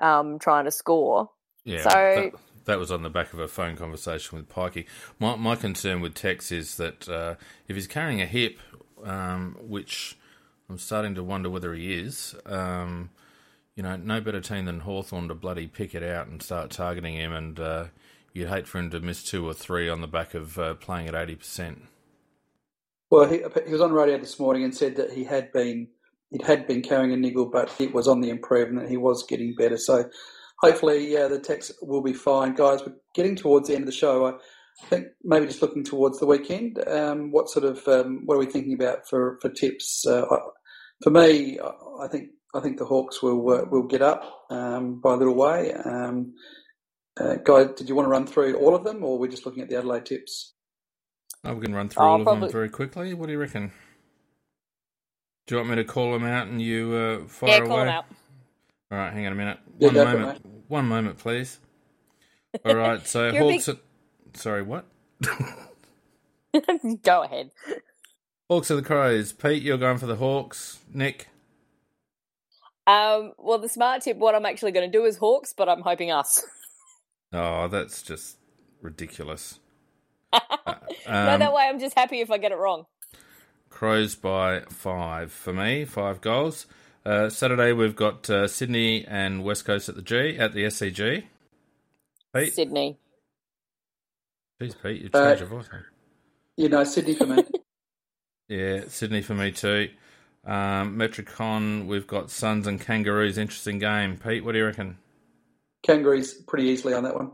um, 0.01 0.39
trying 0.39 0.65
to 0.65 0.71
score. 0.71 1.29
Yeah, 1.63 1.83
So- 1.83 1.89
that, 1.89 2.31
that 2.65 2.79
was 2.79 2.91
on 2.91 3.03
the 3.03 3.09
back 3.09 3.33
of 3.33 3.39
a 3.39 3.47
phone 3.47 3.75
conversation 3.75 4.37
with 4.37 4.49
Pikey. 4.49 4.85
My 5.19 5.35
my 5.35 5.55
concern 5.55 6.01
with 6.01 6.15
Tex 6.15 6.51
is 6.51 6.77
that 6.77 7.09
uh, 7.09 7.35
if 7.67 7.75
he's 7.75 7.87
carrying 7.87 8.21
a 8.21 8.25
hip, 8.25 8.59
um, 9.03 9.57
which 9.61 10.17
I'm 10.69 10.77
starting 10.77 11.15
to 11.15 11.23
wonder 11.23 11.49
whether 11.49 11.73
he 11.73 11.93
is, 11.93 12.35
um, 12.45 13.09
you 13.75 13.83
know, 13.83 13.95
no 13.97 14.21
better 14.21 14.41
team 14.41 14.65
than 14.65 14.81
Hawthorn 14.81 15.27
to 15.29 15.35
bloody 15.35 15.67
pick 15.67 15.95
it 15.95 16.03
out 16.03 16.27
and 16.27 16.41
start 16.41 16.71
targeting 16.71 17.15
him, 17.15 17.33
and 17.33 17.59
uh, 17.59 17.85
you'd 18.33 18.49
hate 18.49 18.67
for 18.67 18.79
him 18.79 18.89
to 18.91 18.99
miss 18.99 19.23
two 19.23 19.47
or 19.47 19.53
three 19.53 19.89
on 19.89 20.01
the 20.01 20.07
back 20.07 20.33
of 20.33 20.57
uh, 20.59 20.75
playing 20.75 21.07
at 21.07 21.15
eighty 21.15 21.35
percent. 21.35 21.83
Well, 23.09 23.29
he, 23.29 23.43
he 23.65 23.71
was 23.71 23.81
on 23.81 23.93
radio 23.93 24.17
this 24.17 24.39
morning 24.39 24.63
and 24.63 24.75
said 24.75 24.97
that 24.97 25.11
he 25.13 25.23
had 25.23 25.51
been 25.53 25.87
he 26.31 26.43
had 26.43 26.67
been 26.67 26.81
carrying 26.81 27.13
a 27.13 27.17
niggle, 27.17 27.45
but 27.45 27.73
it 27.79 27.93
was 27.93 28.07
on 28.07 28.21
the 28.21 28.29
improvement. 28.29 28.89
He 28.89 28.97
was 28.97 29.25
getting 29.25 29.55
better. 29.55 29.77
So 29.77 30.09
hopefully, 30.63 31.11
yeah, 31.11 31.27
the 31.27 31.39
Tex 31.39 31.71
will 31.81 32.01
be 32.01 32.13
fine, 32.13 32.53
guys. 32.55 32.81
We're 32.85 32.95
getting 33.13 33.35
towards 33.35 33.67
the 33.67 33.75
end 33.75 33.83
of 33.83 33.87
the 33.87 33.91
show. 33.91 34.25
I 34.25 34.33
think 34.87 35.07
maybe 35.23 35.45
just 35.45 35.61
looking 35.61 35.83
towards 35.83 36.19
the 36.19 36.25
weekend. 36.25 36.79
Um, 36.87 37.31
what 37.31 37.49
sort 37.49 37.65
of 37.65 37.87
um, 37.87 38.21
what 38.25 38.35
are 38.35 38.39
we 38.39 38.45
thinking 38.47 38.73
about 38.73 39.07
for 39.09 39.37
for 39.41 39.49
tips? 39.49 40.05
Uh, 40.07 40.25
I- 40.29 40.49
for 41.03 41.09
me, 41.09 41.59
I- 41.59 42.05
I 42.05 42.07
think 42.07 42.29
I 42.55 42.59
think 42.61 42.77
the 42.77 42.85
Hawks 42.85 43.21
will 43.21 43.49
uh, 43.49 43.65
will 43.65 43.83
get 43.83 44.01
up 44.01 44.23
um, 44.49 44.99
by 45.01 45.13
a 45.13 45.17
little 45.17 45.35
way. 45.35 45.73
Um, 45.73 46.33
uh, 47.19 47.35
guy, 47.43 47.65
did 47.65 47.89
you 47.89 47.95
want 47.95 48.05
to 48.05 48.09
run 48.11 48.25
through 48.25 48.55
all 48.55 48.73
of 48.75 48.83
them, 48.83 49.03
or 49.03 49.19
we're 49.19 49.27
just 49.27 49.45
looking 49.45 49.61
at 49.63 49.69
the 49.69 49.77
Adelaide 49.77 50.05
tips? 50.05 50.53
Oh, 51.43 51.53
we 51.55 51.61
can 51.65 51.75
run 51.75 51.89
through 51.89 52.03
Oh, 52.03 52.07
all 52.09 52.19
of 52.21 52.39
them 52.39 52.49
very 52.49 52.69
quickly. 52.69 53.13
What 53.13 53.25
do 53.27 53.33
you 53.33 53.39
reckon? 53.39 53.71
Do 55.45 55.55
you 55.55 55.59
want 55.59 55.71
me 55.71 55.75
to 55.75 55.83
call 55.83 56.13
them 56.13 56.23
out 56.23 56.47
and 56.47 56.61
you 56.61 56.93
uh, 56.93 57.27
fire 57.27 57.49
yeah, 57.49 57.57
away? 57.57 57.67
call 57.67 57.81
him 57.81 57.87
out. 57.89 58.05
All 58.91 58.97
right, 58.97 59.11
hang 59.13 59.25
on 59.25 59.33
a 59.33 59.35
minute. 59.35 59.59
Yeah, 59.77 59.87
One 59.87 59.93
go 59.95 60.01
it, 60.01 60.05
moment. 60.05 60.45
One 60.73 60.87
moment, 60.87 61.19
please. 61.19 61.59
All 62.65 62.73
right, 62.73 63.05
so 63.05 63.31
Hawks. 63.37 63.67
big- 63.67 63.75
At, 64.33 64.37
sorry, 64.39 64.63
what? 64.63 64.85
Go 67.03 67.21
ahead. 67.21 67.51
Hawks 68.49 68.71
of 68.71 68.77
the 68.77 68.83
Crows. 68.83 69.33
Pete, 69.33 69.61
you're 69.61 69.77
going 69.77 69.99
for 69.99 70.07
the 70.07 70.15
Hawks. 70.15 70.79
Nick. 70.91 71.27
Um, 72.87 73.33
well, 73.37 73.59
the 73.59 73.69
smart 73.69 74.01
tip, 74.01 74.17
what 74.17 74.33
I'm 74.33 74.47
actually 74.47 74.71
going 74.71 74.91
to 74.91 74.97
do 74.97 75.05
is 75.05 75.17
Hawks, 75.17 75.53
but 75.55 75.69
I'm 75.69 75.81
hoping 75.81 76.11
us. 76.11 76.43
Oh, 77.35 77.67
that's 77.67 78.01
just 78.03 78.37
ridiculous. 78.81 79.59
no, 80.31 80.39
Um, 81.07 81.39
that 81.39 81.51
way 81.53 81.63
I'm 81.67 81.79
just 81.79 81.97
happy 81.97 82.21
if 82.21 82.29
I 82.29 82.37
get 82.37 82.51
it 82.51 82.57
wrong. 82.59 82.85
Crows 83.71 84.13
by 84.13 84.61
five 84.69 85.31
for 85.31 85.51
me, 85.51 85.83
five 85.85 86.21
goals. 86.21 86.67
Uh, 87.05 87.29
Saturday 87.29 87.73
we've 87.73 87.95
got 87.95 88.29
uh, 88.29 88.47
Sydney 88.47 89.05
and 89.05 89.43
West 89.43 89.65
Coast 89.65 89.89
at 89.89 89.95
the 89.95 90.01
G 90.01 90.37
at 90.37 90.53
the 90.53 90.63
SCG. 90.63 91.25
Pete, 92.33 92.53
Sydney. 92.53 92.97
Jeez, 94.61 94.75
Pete, 94.81 95.01
you 95.01 95.09
changed 95.09 95.41
your 95.41 95.49
voice. 95.49 95.67
huh? 95.71 95.79
You 96.55 96.69
know, 96.69 96.83
Sydney 96.83 97.15
for 97.15 97.25
me. 97.27 97.43
Yeah, 98.49 98.81
Sydney 98.89 99.21
for 99.21 99.33
me 99.33 99.51
too. 99.51 99.89
Um, 100.45 100.97
Metricon, 100.97 101.87
we've 101.87 102.05
got 102.05 102.29
Suns 102.29 102.67
and 102.67 102.79
Kangaroos. 102.79 103.37
Interesting 103.37 103.79
game. 103.79 104.17
Pete, 104.17 104.43
what 104.43 104.51
do 104.51 104.57
you 104.59 104.65
reckon? 104.65 104.97
Kangaroos 105.83 106.33
pretty 106.33 106.65
easily 106.65 106.93
on 106.93 107.03
that 107.03 107.15
one. 107.15 107.31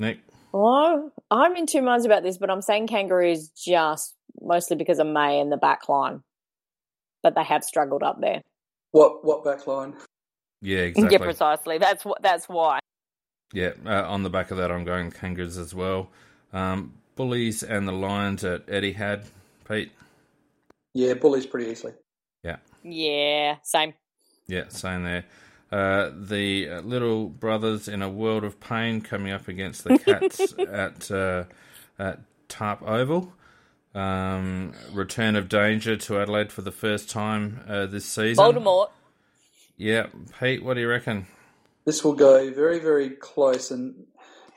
Nick? 0.00 0.20
Well, 0.52 1.12
I'm 1.30 1.54
in 1.54 1.66
two 1.66 1.82
minds 1.82 2.06
about 2.06 2.22
this, 2.22 2.38
but 2.38 2.50
I'm 2.50 2.62
saying 2.62 2.86
Kangaroos 2.88 3.50
just 3.50 4.14
mostly 4.40 4.76
because 4.76 4.98
of 4.98 5.06
May 5.06 5.38
and 5.38 5.52
the 5.52 5.58
back 5.58 5.88
line. 5.88 6.22
But 7.22 7.34
they 7.34 7.44
have 7.44 7.64
struggled 7.64 8.02
up 8.02 8.20
there. 8.20 8.42
What 8.92 9.24
what 9.24 9.44
back 9.44 9.66
line? 9.66 9.94
Yeah, 10.60 10.78
exactly. 10.78 11.18
Yeah, 11.18 11.24
precisely. 11.24 11.78
That's 11.78 12.04
what. 12.04 12.22
That's 12.22 12.48
why. 12.48 12.80
Yeah, 13.52 13.72
uh, 13.86 14.02
on 14.08 14.22
the 14.22 14.30
back 14.30 14.50
of 14.50 14.58
that, 14.58 14.70
I'm 14.70 14.84
going 14.84 15.10
Kangaroos 15.10 15.56
as 15.56 15.74
well. 15.74 16.10
Um, 16.52 16.94
Bullies 17.16 17.62
and 17.62 17.88
the 17.88 17.92
Lions 17.92 18.44
at 18.44 18.66
Etihad 18.66 19.24
Pete? 19.68 19.90
Yeah, 20.94 21.14
bullies 21.14 21.46
pretty 21.46 21.70
easily. 21.70 21.92
Yeah, 22.44 22.56
Yeah, 22.82 23.56
same. 23.62 23.94
Yeah, 24.46 24.68
same 24.68 25.02
there. 25.02 25.24
Uh, 25.70 26.10
the 26.14 26.68
uh, 26.70 26.80
little 26.80 27.28
brothers 27.28 27.88
in 27.88 28.00
a 28.00 28.08
world 28.08 28.44
of 28.44 28.58
pain 28.60 29.00
coming 29.00 29.32
up 29.32 29.48
against 29.48 29.84
the 29.84 29.98
cats 29.98 30.54
at 30.58 31.10
uh, 31.10 31.44
at 31.98 32.20
Tarp 32.48 32.82
Oval. 32.82 33.32
Um, 33.98 34.74
return 34.92 35.34
of 35.34 35.48
danger 35.48 35.96
to 35.96 36.20
Adelaide 36.20 36.52
for 36.52 36.62
the 36.62 36.70
first 36.70 37.10
time 37.10 37.64
uh, 37.66 37.86
this 37.86 38.04
season. 38.04 38.44
Voldemort. 38.44 38.90
Yeah, 39.76 40.06
Pete, 40.38 40.62
what 40.62 40.74
do 40.74 40.80
you 40.80 40.88
reckon? 40.88 41.26
This 41.84 42.04
will 42.04 42.12
go 42.12 42.52
very 42.52 42.78
very 42.78 43.10
close, 43.10 43.72
and 43.72 44.06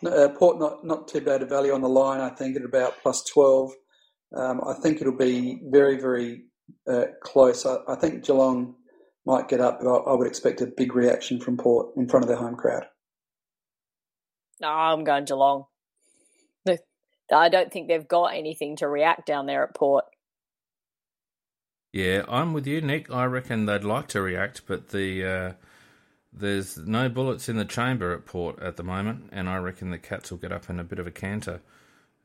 uh, 0.06 0.30
Port 0.38 0.60
not 0.60 0.86
not 0.86 1.08
too 1.08 1.22
bad 1.22 1.42
a 1.42 1.48
value 1.48 1.74
on 1.74 1.82
the 1.82 1.90
line. 1.90 2.22
I 2.22 2.30
think 2.30 2.56
at 2.56 2.64
about 2.64 3.02
plus 3.02 3.24
twelve. 3.24 3.72
Um, 4.36 4.62
I 4.68 4.74
think 4.74 5.02
it'll 5.02 5.18
be 5.18 5.60
very 5.64 6.00
very 6.00 6.44
uh, 6.88 7.06
close. 7.24 7.66
I, 7.66 7.78
I 7.88 7.96
think 7.96 8.24
Geelong 8.24 8.76
might 9.26 9.48
get 9.48 9.60
up, 9.60 9.80
but 9.82 9.90
I, 9.90 10.12
I 10.12 10.16
would 10.16 10.28
expect 10.28 10.62
a 10.62 10.68
big 10.68 10.96
reaction 10.96 11.40
from 11.40 11.58
Port 11.58 11.96
in 11.98 12.08
front 12.08 12.24
of 12.24 12.28
their 12.28 12.38
home 12.38 12.56
crowd. 12.56 12.86
No, 14.60 14.68
I'm 14.68 15.04
going 15.04 15.26
Geelong. 15.26 15.66
I 17.32 17.50
don't 17.50 17.72
think 17.72 17.88
they've 17.88 18.08
got 18.08 18.36
anything 18.36 18.76
to 18.78 18.88
react 18.88 19.26
down 19.26 19.46
there 19.46 19.64
at 19.64 19.76
Port. 19.76 20.06
Yeah, 21.94 22.24
I'm 22.30 22.54
with 22.54 22.68
you, 22.68 22.80
Nick. 22.82 23.12
I 23.12 23.26
reckon 23.26 23.66
they'd 23.66 23.84
like 23.84 24.08
to 24.10 24.22
react, 24.22 24.66
but 24.66 24.90
the 24.90 25.26
uh, 25.26 25.54
there's 26.32 26.78
no 26.78 27.10
bullets 27.10 27.50
in 27.50 27.58
the 27.58 27.66
chamber 27.66 28.14
at 28.14 28.26
Port 28.26 28.60
at 28.62 28.78
the 28.78 28.84
moment, 28.84 29.30
and 29.34 29.50
I 29.50 29.58
reckon 29.58 29.92
the 29.92 29.98
Cats 29.98 30.32
will 30.32 30.38
get 30.38 30.54
up 30.54 30.70
in 30.70 30.80
a 30.80 30.86
bit 30.86 31.00
of 31.00 31.08
a 31.08 31.12
canter. 31.12 31.62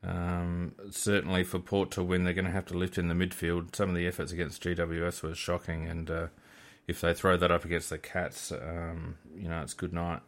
Um, 0.03 0.73
certainly, 0.89 1.43
for 1.43 1.59
Port 1.59 1.91
to 1.91 2.03
win, 2.03 2.23
they're 2.23 2.33
going 2.33 2.45
to 2.45 2.51
have 2.51 2.67
to 2.67 2.77
lift 2.77 2.97
in 2.97 3.09
the 3.09 3.13
midfield. 3.13 3.75
Some 3.75 3.89
of 3.89 3.95
the 3.95 4.07
efforts 4.07 4.31
against 4.31 4.63
GWS 4.63 5.23
were 5.23 5.35
shocking, 5.35 5.87
and 5.87 6.09
uh, 6.09 6.27
if 6.87 7.01
they 7.01 7.13
throw 7.13 7.35
that 7.35 7.51
up 7.51 7.65
against 7.65 7.89
the 7.89 7.97
Cats, 7.97 8.53
um, 8.53 9.17
you 9.35 9.49
know, 9.49 9.61
it's 9.61 9.73
good 9.73 9.93
night. 9.93 10.21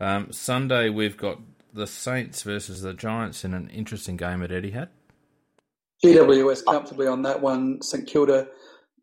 Um, 0.00 0.32
Sunday, 0.32 0.88
we've 0.88 1.16
got 1.16 1.38
the 1.72 1.86
Saints 1.86 2.42
versus 2.42 2.82
the 2.82 2.94
Giants 2.94 3.44
in 3.44 3.54
an 3.54 3.68
interesting 3.70 4.16
game 4.16 4.42
at 4.42 4.50
Etihad. 4.50 4.88
GWS 6.04 6.64
comfortably 6.64 7.06
on 7.06 7.22
that 7.22 7.40
one. 7.40 7.80
St 7.82 8.06
Kilda 8.06 8.48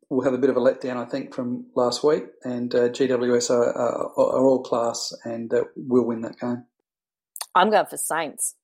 will 0.10 0.24
have 0.24 0.34
a 0.34 0.38
bit 0.38 0.50
of 0.50 0.58
a 0.58 0.60
letdown, 0.60 0.98
I 0.98 1.06
think, 1.06 1.34
from 1.34 1.68
last 1.76 2.04
week, 2.04 2.26
and 2.44 2.74
uh, 2.74 2.90
GWS 2.90 3.52
are, 3.52 3.72
are, 3.72 4.12
are 4.18 4.44
all 4.44 4.64
class 4.64 5.14
and 5.24 5.54
uh, 5.54 5.64
will 5.76 6.06
win 6.06 6.22
that 6.22 6.40
game. 6.40 6.66
I'm 7.56 7.70
going 7.70 7.86
for 7.86 7.98
Saints. 7.98 8.56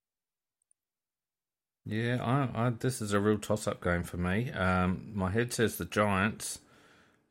Yeah, 1.85 2.17
I, 2.21 2.67
I, 2.67 2.69
this 2.71 3.01
is 3.01 3.13
a 3.13 3.19
real 3.19 3.37
toss-up 3.37 3.83
game 3.83 4.03
for 4.03 4.17
me. 4.17 4.51
Um, 4.51 5.11
my 5.13 5.29
head 5.29 5.53
says 5.53 5.77
the 5.77 5.85
Giants. 5.85 6.59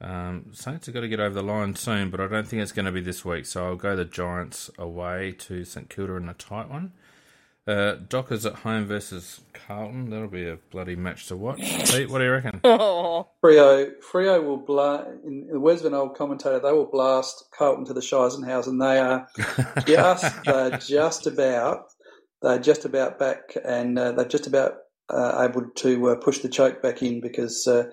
Um, 0.00 0.46
Saints 0.52 0.86
have 0.86 0.94
got 0.94 1.00
to 1.02 1.08
get 1.08 1.20
over 1.20 1.34
the 1.34 1.42
line 1.42 1.74
soon, 1.76 2.10
but 2.10 2.20
I 2.20 2.26
don't 2.26 2.46
think 2.46 2.62
it's 2.62 2.72
going 2.72 2.86
to 2.86 2.92
be 2.92 3.00
this 3.00 3.24
week. 3.24 3.46
So 3.46 3.66
I'll 3.66 3.76
go 3.76 3.96
the 3.96 4.04
Giants 4.04 4.70
away 4.78 5.32
to 5.40 5.64
St 5.64 5.88
Kilda 5.88 6.14
in 6.14 6.28
a 6.28 6.34
tight 6.34 6.68
one. 6.68 6.92
Uh, 7.66 7.94
Dockers 8.08 8.44
at 8.44 8.56
home 8.56 8.84
versus 8.84 9.40
Carlton. 9.54 10.10
That'll 10.10 10.28
be 10.28 10.46
a 10.46 10.58
bloody 10.70 10.96
match 10.96 11.28
to 11.28 11.36
watch. 11.36 11.60
Pete, 11.60 12.10
what 12.10 12.18
do 12.18 12.24
you 12.24 12.32
reckon? 12.32 12.60
Oh, 12.62 13.28
Freo, 13.44 13.90
Freo 14.12 14.44
will 14.44 14.58
blast, 14.58 15.08
in 15.24 15.48
the 15.50 15.58
words 15.58 15.80
of 15.80 15.86
an 15.86 15.94
old 15.94 16.14
commentator, 16.14 16.58
they 16.58 16.72
will 16.72 16.90
blast 16.90 17.46
Carlton 17.56 17.86
to 17.86 17.94
the 17.94 18.02
Scheisenhausen. 18.02 18.78
They 18.78 18.98
are 18.98 19.26
just, 19.86 20.44
they're 20.44 20.76
just 20.78 21.26
about, 21.26 21.86
they're 22.42 22.58
just 22.58 22.84
about 22.84 23.18
back 23.18 23.56
and 23.64 23.98
uh, 23.98 24.12
they're 24.12 24.28
just 24.28 24.46
about 24.46 24.74
able 25.12 25.68
to 25.76 26.10
uh, 26.10 26.16
push 26.16 26.38
the 26.38 26.48
choke 26.48 26.82
back 26.82 27.02
in 27.02 27.20
because 27.20 27.66
uh, 27.66 27.84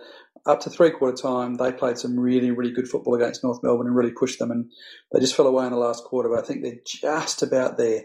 up 0.45 0.61
to 0.61 0.69
three 0.69 0.91
quarter 0.91 1.15
time 1.15 1.55
they 1.55 1.71
played 1.71 1.97
some 1.97 2.19
really, 2.19 2.51
really 2.51 2.71
good 2.71 2.87
football 2.87 3.15
against 3.15 3.43
North 3.43 3.59
Melbourne 3.63 3.87
and 3.87 3.95
really 3.95 4.11
pushed 4.11 4.39
them 4.39 4.51
and 4.51 4.71
they 5.11 5.19
just 5.19 5.35
fell 5.35 5.47
away 5.47 5.65
in 5.65 5.71
the 5.71 5.77
last 5.77 6.03
quarter, 6.03 6.29
but 6.29 6.43
I 6.43 6.47
think 6.47 6.63
they're 6.63 6.79
just 6.85 7.43
about 7.43 7.77
there. 7.77 8.03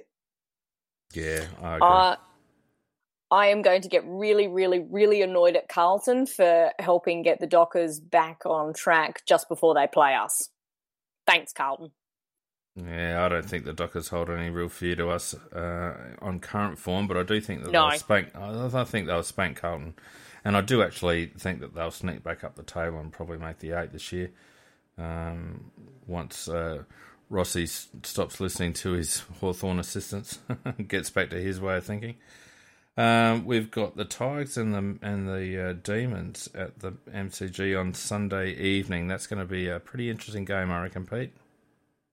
yeah, 1.13 1.45
I 1.63 1.77
agree. 1.77 1.89
uh, 1.89 2.17
I 3.31 3.47
am 3.49 3.63
going 3.63 3.83
to 3.83 3.89
get 3.89 4.05
really, 4.07 4.47
really, 4.47 4.85
really 4.89 5.21
annoyed 5.23 5.57
at 5.57 5.69
Carlton 5.69 6.27
for 6.27 6.71
helping 6.79 7.23
get 7.23 7.41
the 7.41 7.47
Dockers 7.47 7.99
back 7.99 8.47
on 8.47 8.73
track 8.73 9.23
just 9.27 9.49
before 9.49 9.75
they 9.75 9.89
play 9.93 10.15
us. 10.15 10.49
Thanks, 11.27 11.53
Carlton. 11.53 11.91
Yeah, 12.77 13.25
I 13.25 13.29
don't 13.31 13.45
think 13.49 13.65
the 13.65 13.73
Dockers 13.73 14.09
hold 14.09 14.29
any 14.29 14.51
real 14.51 14.69
fear 14.69 14.95
to 14.97 15.09
us 15.09 15.35
uh, 15.55 15.95
on 16.21 16.41
current 16.41 16.79
form, 16.79 17.07
but 17.09 17.17
I 17.17 17.23
do 17.23 17.41
think 17.41 17.65
that 17.65 17.73
No. 17.73 17.89
they'll 17.89 17.99
spank. 17.99 18.37
I 18.37 18.85
think 18.85 19.07
they'll 19.07 19.23
spank 19.23 19.57
Carlton, 19.59 19.95
and 20.45 20.57
I 20.57 20.61
do 20.61 20.83
actually 20.83 21.27
think 21.39 21.61
that 21.61 21.75
they'll 21.75 21.91
sneak 21.91 22.23
back 22.23 22.45
up 22.45 22.55
the 22.57 22.63
table 22.63 23.01
and 23.01 23.11
probably 23.11 23.39
make 23.39 23.61
the 23.61 23.73
eight 23.73 23.93
this 23.93 24.13
year. 24.13 24.31
Um, 24.99 25.71
once 26.07 26.49
uh, 26.49 26.83
Rossi 27.31 27.67
stops 27.67 28.41
listening 28.41 28.75
to 28.75 28.93
his 28.93 29.21
Hawthorn 29.41 29.79
assistants, 29.79 30.39
and 30.65 30.87
gets 30.89 31.09
back 31.09 31.31
to 31.31 31.41
his 31.41 31.59
way 31.61 31.79
of 31.79 31.85
thinking. 31.85 32.17
Um, 32.99 33.45
we've 33.47 33.71
got 33.71 33.97
the 33.97 34.05
Tigers 34.07 34.57
and 34.59 34.75
the 34.75 35.07
and 35.07 35.29
the 35.29 35.71
uh, 35.71 35.73
Demons 35.83 36.49
at 36.55 36.79
the 36.81 36.93
MCG 37.11 37.79
on 37.79 37.93
Sunday 37.95 38.53
evening. 38.53 39.07
That's 39.09 39.27
going 39.27 39.41
to 39.41 39.47
be 39.47 39.69
a 39.69 39.81
pretty 39.81 40.09
interesting 40.11 40.45
game, 40.45 40.71
I 40.71 40.83
reckon, 40.83 41.07
Pete. 41.07 41.33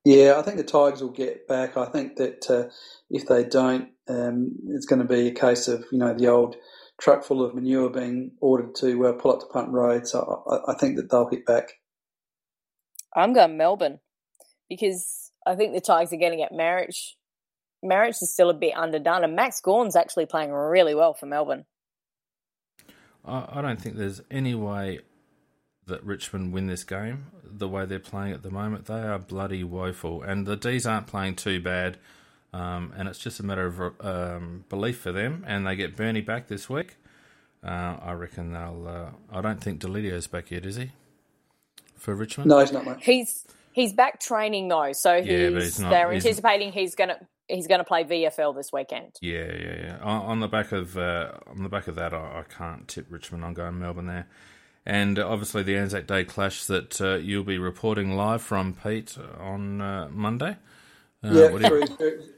Yeah, 0.06 0.36
I 0.38 0.42
think 0.42 0.58
the 0.58 0.64
Tigers 0.64 1.02
will 1.02 1.12
get 1.12 1.48
back. 1.48 1.78
I 1.78 1.86
think 1.86 2.18
that 2.18 2.50
uh, 2.50 2.70
if 3.10 3.26
they 3.28 3.46
don't, 3.46 3.90
um, 4.10 4.52
it's 4.70 4.86
going 4.86 5.02
to 5.02 5.08
be 5.08 5.28
a 5.28 5.34
case 5.34 5.68
of 5.68 5.86
you 5.92 5.98
know 5.98 6.14
the 6.14 6.28
old 6.28 6.56
truck 7.00 7.24
full 7.24 7.44
of 7.44 7.56
manure 7.56 7.90
being 7.90 8.32
ordered 8.42 8.76
to 8.76 9.08
uh, 9.08 9.14
pull 9.14 9.34
up 9.34 9.40
to 9.40 9.46
Punt 9.48 9.70
Road. 9.70 10.08
So 10.08 10.44
I, 10.50 10.72
I 10.72 10.76
think 10.76 10.98
that 10.98 11.10
they'll 11.10 11.30
hit 11.30 11.46
back. 11.46 11.74
I'm 13.16 13.34
going 13.34 13.58
Melbourne 13.58 14.00
because 14.70 15.32
I 15.46 15.56
think 15.56 15.74
the 15.74 15.82
Tigers 15.82 16.12
are 16.12 16.18
getting 16.18 16.42
at 16.42 16.52
marriage 16.52 17.16
Marriage 17.84 18.16
is 18.22 18.32
still 18.32 18.50
a 18.50 18.54
bit 18.54 18.76
underdone, 18.76 19.24
and 19.26 19.36
Max 19.36 19.60
Gawn's 19.60 19.96
actually 19.96 20.26
playing 20.26 20.52
really 20.52 20.96
well 20.96 21.14
for 21.14 21.26
Melbourne. 21.26 21.66
I, 23.26 23.62
don't 23.62 23.80
think 23.80 23.96
there's 23.96 24.22
any 24.32 24.54
way 24.54 25.00
that 25.88 26.04
Richmond 26.04 26.54
win 26.54 26.68
this 26.68 26.84
game 26.84 27.26
the 27.44 27.68
way 27.68 27.86
they're 27.86 28.00
playing 28.00 28.34
at 28.34 28.44
the 28.44 28.50
moment. 28.50 28.86
They 28.86 29.02
are 29.02 29.20
bloody 29.20 29.64
woeful, 29.64 30.24
and 30.24 30.46
the 30.46 30.56
D's 30.56 30.86
aren't 30.86 31.08
playing 31.08 31.36
too 31.36 31.62
bad. 31.62 31.98
Um, 32.52 32.94
and 32.96 33.08
it's 33.08 33.18
just 33.18 33.40
a 33.40 33.44
matter 33.44 33.66
of 33.66 34.06
um, 34.06 34.66
belief 34.70 35.00
for 35.00 35.12
them. 35.12 35.44
And 35.48 35.66
they 35.66 35.76
get 35.76 35.96
Bernie 35.96 36.22
back 36.22 36.48
this 36.48 36.70
week. 36.70 36.98
Uh, 37.64 37.98
I 38.02 38.12
reckon 38.14 38.54
they'll. 38.54 38.88
Uh, 38.88 39.38
I 39.38 39.42
don't 39.42 39.62
think 39.62 39.82
Deledio's 39.82 40.28
back 40.28 40.52
yet, 40.52 40.66
is 40.66 40.76
he? 40.76 40.92
For 41.96 42.14
Richmond? 42.14 42.50
No, 42.50 42.60
he's 42.60 42.72
not. 42.72 42.86
Mate. 42.86 42.98
He's 43.02 43.46
he's 43.72 43.94
back 43.94 44.20
training 44.20 44.68
though, 44.68 44.92
so 44.94 45.22
he's, 45.22 45.28
yeah, 45.28 45.50
he's 45.50 45.80
not, 45.80 45.90
they're 45.90 46.12
he's, 46.12 46.26
anticipating 46.26 46.72
he's 46.72 46.96
going 46.96 47.10
to 47.10 47.20
he's 47.48 47.68
going 47.68 47.80
to 47.80 47.86
play 47.86 48.04
VFL 48.04 48.56
this 48.56 48.72
weekend. 48.72 49.16
Yeah, 49.22 49.52
yeah, 49.52 49.76
yeah. 49.84 49.98
On, 50.02 50.40
the 50.40 50.48
back 50.48 50.72
of 50.72 50.98
uh, 50.98 51.32
on 51.48 51.64
the 51.64 51.70
back 51.70 51.88
of 51.88 51.96
that, 51.96 52.14
I, 52.14 52.40
I, 52.40 52.44
can't 52.48 52.88
tip 52.88 53.08
Richmond. 53.10 53.44
I'm 53.44 53.54
going 53.54 53.80
Melbourne 53.80 54.08
there, 54.08 54.28
and 54.86 55.18
obviously 55.20 55.64
the 55.64 55.78
Anzac 55.78 56.08
Day 56.08 56.24
clash 56.24 56.66
that 56.66 57.00
uh, 57.02 57.16
you'll 57.16 57.44
be 57.44 57.58
reporting 57.58 58.16
live 58.16 58.42
from 58.42 58.74
Pete 58.74 59.18
on 59.40 59.82
uh, 59.82 60.10
Monday. 60.12 60.58
Uh, 61.24 61.32
yeah, 61.32 61.68
through, 61.68 61.86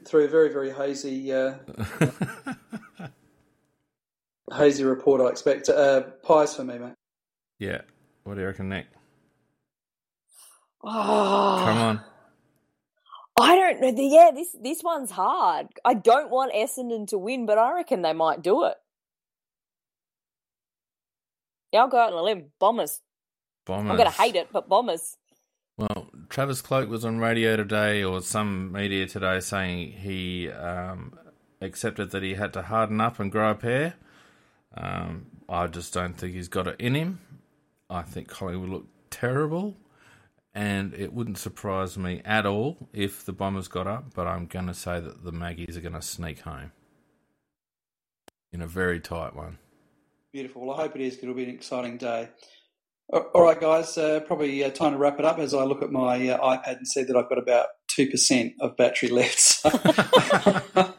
through 0.06 0.26
a 0.26 0.28
very 0.28 0.50
very 0.54 0.72
hazy 0.72 1.34
uh, 1.34 1.56
hazy 4.56 4.84
report. 4.84 5.22
I 5.22 5.28
expect 5.30 5.70
uh, 5.70 6.02
pies 6.24 6.56
for 6.56 6.64
me, 6.64 6.78
mate. 6.78 6.94
Yeah. 7.60 7.82
What 8.24 8.36
do 8.36 8.42
you 8.42 8.48
reckon, 8.48 8.70
Nick? 8.70 8.88
Oh. 10.84 11.62
Come 11.64 11.78
on. 11.78 12.02
I 13.38 13.56
don't 13.56 13.82
know. 13.82 14.04
Yeah, 14.04 14.32
this 14.34 14.56
this 14.62 14.82
one's 14.84 15.12
hard. 15.12 15.68
I 15.84 15.94
don't 15.94 16.30
want 16.30 16.54
Essendon 16.54 17.08
to 17.08 17.18
win, 17.18 17.46
but 17.46 17.58
I 17.58 17.74
reckon 17.74 18.02
they 18.02 18.14
might 18.14 18.42
do 18.42 18.66
it. 18.66 18.76
I'll 21.78 21.88
go 21.88 21.98
out 21.98 22.14
on 22.14 22.20
a 22.20 22.24
limb. 22.24 22.46
Bombers. 22.60 23.02
Bombers. 23.66 23.92
I'm 23.92 23.98
going 23.98 24.12
to 24.12 24.22
hate 24.22 24.36
it, 24.36 24.50
but 24.52 24.70
Bombers. 24.70 25.18
Well, 25.78 26.10
Travis 26.30 26.62
Cloke 26.62 26.90
was 26.90 27.04
on 27.04 27.20
radio 27.20 27.58
today 27.58 28.04
or 28.04 28.22
some 28.22 28.72
media 28.72 29.08
today 29.08 29.40
saying 29.42 29.92
he 29.92 30.50
um, 30.50 31.18
accepted 31.62 32.12
that 32.12 32.24
he 32.24 32.36
had 32.36 32.54
to 32.54 32.62
harden 32.62 33.02
up 33.02 33.20
and 33.20 33.32
grow 33.32 33.52
a 33.52 33.56
pair. 33.56 33.96
Um, 34.76 35.26
I 35.50 35.68
just 35.68 35.94
don't 35.94 36.14
think 36.14 36.34
he's 36.34 36.48
got 36.48 36.68
it 36.68 36.78
in 36.80 36.96
him. 36.96 37.20
I 37.90 38.04
think 38.04 38.30
Collingwood 38.30 38.70
look 38.70 38.86
terrible 39.10 39.76
and 40.54 40.94
it 40.94 41.14
wouldn't 41.14 41.38
surprise 41.38 41.98
me 41.98 42.22
at 42.24 42.46
all 42.46 42.90
if 42.94 43.26
the 43.26 43.34
Bombers 43.34 43.68
got 43.68 43.86
up, 43.86 44.14
but 44.14 44.26
I'm 44.28 44.46
going 44.46 44.68
to 44.68 44.74
say 44.74 45.02
that 45.02 45.26
the 45.26 45.34
Maggies 45.34 45.76
are 45.76 45.82
going 45.82 45.94
to 45.94 46.02
sneak 46.02 46.40
home 46.40 46.72
in 48.54 48.62
a 48.62 48.68
very 48.68 49.02
tight 49.02 49.36
one. 49.36 49.58
Beautiful. 50.36 50.66
Well, 50.66 50.76
I 50.76 50.82
hope 50.82 50.98
it 50.98 51.02
is. 51.02 51.18
It'll 51.24 51.34
be 51.34 51.46
an 51.46 51.50
exciting 51.50 51.96
day. 51.96 52.28
All 53.08 53.42
right, 53.42 53.58
guys, 53.58 53.98
uh, 53.98 54.20
probably 54.20 54.66
uh, 54.66 54.70
time 54.70 54.92
to 54.92 54.98
wrap 54.98 55.18
it 55.18 55.24
up 55.24 55.40
as 55.40 55.54
I 55.54 55.64
look 55.64 55.82
at 55.82 55.94
my 55.94 56.28
uh, 56.28 56.58
iPad 56.58 56.76
and 56.76 56.86
see 56.86 57.04
that 57.04 57.16
I've 57.16 57.30
got 57.30 57.38
about 57.38 57.68
2% 57.98 58.54
of 58.60 58.76
battery 58.76 59.08
left. 59.08 59.64
that 59.64 60.94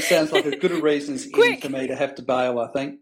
sounds 0.00 0.30
like 0.30 0.44
a 0.44 0.58
good 0.58 0.72
reason 0.82 1.14
as 1.14 1.24
for 1.24 1.70
me 1.70 1.86
to 1.86 1.96
have 1.96 2.16
to 2.16 2.22
bail, 2.22 2.58
I 2.58 2.68
think. 2.68 2.98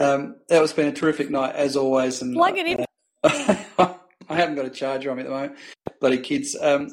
Um, 0.00 0.36
that 0.48 0.62
has 0.62 0.72
been 0.72 0.88
a 0.88 0.92
terrific 0.92 1.28
night, 1.28 1.54
as 1.54 1.76
always. 1.76 2.22
And, 2.22 2.34
Plug 2.34 2.56
it 2.56 2.66
in. 2.66 2.86
Uh, 3.22 3.58
I 4.30 4.34
haven't 4.34 4.54
got 4.54 4.64
a 4.64 4.70
charger 4.70 5.10
on 5.10 5.18
me 5.18 5.24
at 5.24 5.26
the 5.26 5.34
moment. 5.34 5.58
Bloody 6.00 6.16
kids. 6.16 6.56
Um, 6.58 6.88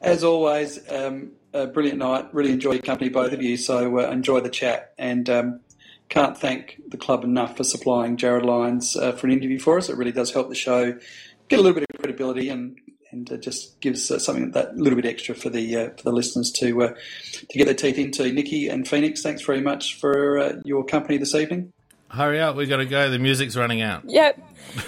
as 0.00 0.24
always, 0.24 0.80
um, 0.90 1.32
a 1.52 1.66
brilliant 1.66 1.98
night. 1.98 2.32
Really 2.32 2.52
enjoy 2.52 2.72
your 2.72 2.82
company, 2.82 3.10
both 3.10 3.34
of 3.34 3.42
you. 3.42 3.58
So 3.58 3.98
uh, 3.98 4.10
enjoy 4.10 4.40
the 4.40 4.48
chat. 4.48 4.94
And 4.96 5.28
um, 5.28 5.60
can't 6.08 6.36
thank 6.36 6.80
the 6.88 6.96
club 6.96 7.24
enough 7.24 7.56
for 7.56 7.64
supplying 7.64 8.16
Jarryd 8.16 8.44
Lyons 8.44 8.96
uh, 8.96 9.12
for 9.12 9.26
an 9.26 9.32
interview 9.32 9.58
for 9.58 9.78
us. 9.78 9.88
It 9.88 9.96
really 9.96 10.12
does 10.12 10.32
help 10.32 10.48
the 10.48 10.54
show 10.54 10.98
get 11.48 11.58
a 11.58 11.62
little 11.62 11.74
bit 11.74 11.86
of 11.90 11.98
credibility 11.98 12.48
and 12.48 12.78
and 13.12 13.30
uh, 13.30 13.36
just 13.36 13.78
gives 13.80 14.10
uh, 14.10 14.18
something 14.18 14.52
that 14.52 14.76
little 14.76 14.96
bit 14.96 15.04
extra 15.04 15.34
for 15.34 15.50
the 15.50 15.76
uh, 15.76 15.90
for 15.90 16.02
the 16.02 16.12
listeners 16.12 16.50
to 16.50 16.82
uh, 16.82 16.94
to 17.48 17.58
get 17.58 17.66
their 17.66 17.74
teeth 17.74 17.98
into. 17.98 18.32
Nikki 18.32 18.68
and 18.68 18.88
Phoenix, 18.88 19.22
thanks 19.22 19.42
very 19.42 19.60
much 19.60 19.98
for 19.98 20.38
uh, 20.38 20.52
your 20.64 20.84
company 20.84 21.18
this 21.18 21.34
evening. 21.34 21.72
Hurry 22.08 22.40
up, 22.40 22.56
we've 22.56 22.68
got 22.68 22.78
to 22.78 22.86
go. 22.86 23.10
The 23.10 23.18
music's 23.18 23.56
running 23.56 23.80
out. 23.80 24.02
Yep. 24.06 24.38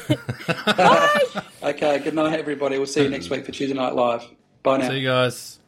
Bye. 0.76 1.20
okay, 1.62 1.98
good 2.00 2.14
night, 2.14 2.38
everybody. 2.38 2.76
We'll 2.76 2.86
see 2.86 3.02
you 3.02 3.08
next 3.08 3.30
week 3.30 3.46
for 3.46 3.52
Tuesday 3.52 3.74
Night 3.74 3.94
Live. 3.94 4.26
Bye 4.62 4.78
now. 4.78 4.88
See 4.88 4.98
you 4.98 5.08
guys. 5.08 5.58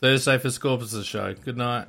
Thursday 0.00 0.38
for 0.38 0.50
Scorpus' 0.50 1.04
show. 1.04 1.34
Good 1.34 1.56
night. 1.56 1.88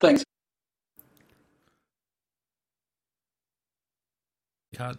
Thanks. 0.00 0.24